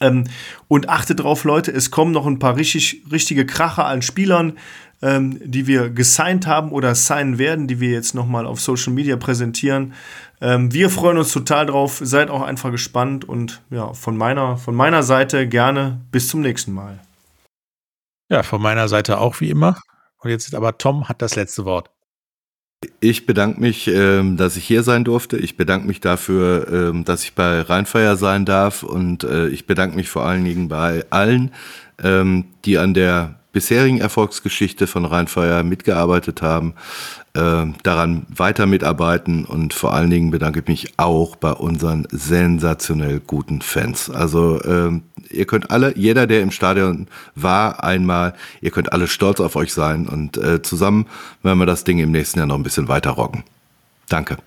Ähm, 0.00 0.24
und 0.68 0.88
achtet 0.88 1.20
drauf, 1.20 1.44
Leute, 1.44 1.70
es 1.72 1.90
kommen 1.90 2.12
noch 2.12 2.26
ein 2.26 2.38
paar 2.38 2.56
richtig, 2.56 3.02
richtige 3.10 3.46
Kracher 3.46 3.86
an 3.86 4.02
Spielern, 4.02 4.58
ähm, 5.02 5.40
die 5.42 5.66
wir 5.66 5.90
gesigned 5.90 6.46
haben 6.46 6.70
oder 6.70 6.94
signen 6.94 7.38
werden, 7.38 7.66
die 7.68 7.80
wir 7.80 7.90
jetzt 7.90 8.14
nochmal 8.14 8.46
auf 8.46 8.60
Social 8.60 8.92
Media 8.92 9.16
präsentieren. 9.16 9.94
Ähm, 10.40 10.72
wir 10.72 10.90
freuen 10.90 11.18
uns 11.18 11.32
total 11.32 11.66
drauf. 11.66 12.00
Seid 12.02 12.30
auch 12.30 12.42
einfach 12.42 12.70
gespannt 12.70 13.24
und 13.24 13.62
ja, 13.70 13.92
von 13.94 14.16
meiner, 14.16 14.56
von 14.56 14.74
meiner 14.74 15.02
Seite 15.02 15.48
gerne 15.48 16.00
bis 16.10 16.28
zum 16.28 16.40
nächsten 16.40 16.72
Mal. 16.72 17.00
Ja, 18.28 18.42
von 18.42 18.60
meiner 18.60 18.88
Seite 18.88 19.18
auch 19.18 19.40
wie 19.40 19.50
immer. 19.50 19.80
Und 20.18 20.30
jetzt 20.30 20.54
aber 20.54 20.78
Tom 20.78 21.08
hat 21.08 21.22
das 21.22 21.36
letzte 21.36 21.64
Wort. 21.64 21.90
Ich 23.00 23.26
bedanke 23.26 23.60
mich, 23.60 23.88
ähm, 23.88 24.36
dass 24.36 24.56
ich 24.56 24.64
hier 24.64 24.82
sein 24.82 25.04
durfte. 25.04 25.36
Ich 25.36 25.56
bedanke 25.56 25.86
mich 25.86 26.00
dafür, 26.00 26.66
ähm, 26.70 27.04
dass 27.04 27.24
ich 27.24 27.34
bei 27.34 27.60
Rheinfeier 27.60 28.16
sein 28.16 28.44
darf. 28.44 28.82
Und 28.82 29.24
äh, 29.24 29.48
ich 29.48 29.66
bedanke 29.66 29.96
mich 29.96 30.08
vor 30.08 30.24
allen 30.24 30.44
Dingen 30.44 30.68
bei 30.68 31.04
allen, 31.10 31.52
ähm, 32.02 32.46
die 32.64 32.78
an 32.78 32.94
der 32.94 33.36
bisherigen 33.52 33.98
Erfolgsgeschichte 33.98 34.86
von 34.86 35.06
Rheinfeier 35.06 35.62
mitgearbeitet 35.62 36.42
haben, 36.42 36.74
äh, 37.36 37.72
daran 37.82 38.26
weiter 38.28 38.66
mitarbeiten 38.66 39.44
und 39.44 39.74
vor 39.74 39.94
allen 39.94 40.10
Dingen 40.10 40.30
bedanke 40.30 40.60
ich 40.60 40.66
mich 40.66 40.98
auch 40.98 41.36
bei 41.36 41.52
unseren 41.52 42.06
sensationell 42.10 43.20
guten 43.20 43.60
Fans. 43.62 44.10
Also 44.10 44.60
äh, 44.62 45.00
ihr 45.30 45.46
könnt 45.46 45.70
alle, 45.70 45.96
jeder, 45.96 46.26
der 46.26 46.40
im 46.40 46.50
Stadion 46.50 47.08
war 47.34 47.84
einmal, 47.84 48.34
ihr 48.60 48.70
könnt 48.70 48.92
alle 48.92 49.06
stolz 49.06 49.40
auf 49.40 49.56
euch 49.56 49.72
sein 49.72 50.08
und 50.08 50.36
äh, 50.36 50.62
zusammen 50.62 51.06
werden 51.42 51.58
wir 51.58 51.66
das 51.66 51.84
Ding 51.84 51.98
im 51.98 52.10
nächsten 52.10 52.38
Jahr 52.38 52.46
noch 52.46 52.56
ein 52.56 52.62
bisschen 52.62 52.88
weiter 52.88 53.10
rocken. 53.10 53.44
Danke. 54.08 54.38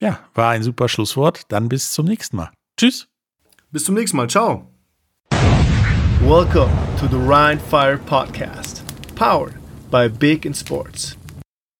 Ja, 0.00 0.20
war 0.34 0.50
ein 0.50 0.62
super 0.62 0.88
Schlusswort. 0.88 1.42
Dann 1.48 1.68
bis 1.68 1.92
zum 1.92 2.06
nächsten 2.06 2.36
Mal. 2.36 2.50
Tschüss. 2.76 3.08
Bis 3.70 3.84
zum 3.84 3.96
nächsten 3.96 4.16
Mal. 4.16 4.28
Ciao. 4.28 4.70
Welcome 6.22 6.72
to 6.98 7.06
the 7.08 7.16
Rhine 7.16 7.58
Fire 7.58 7.98
Podcast, 7.98 8.82
powered 9.14 9.54
by 9.90 10.08
Big 10.08 10.44
in 10.44 10.54
Sports. 10.54 11.17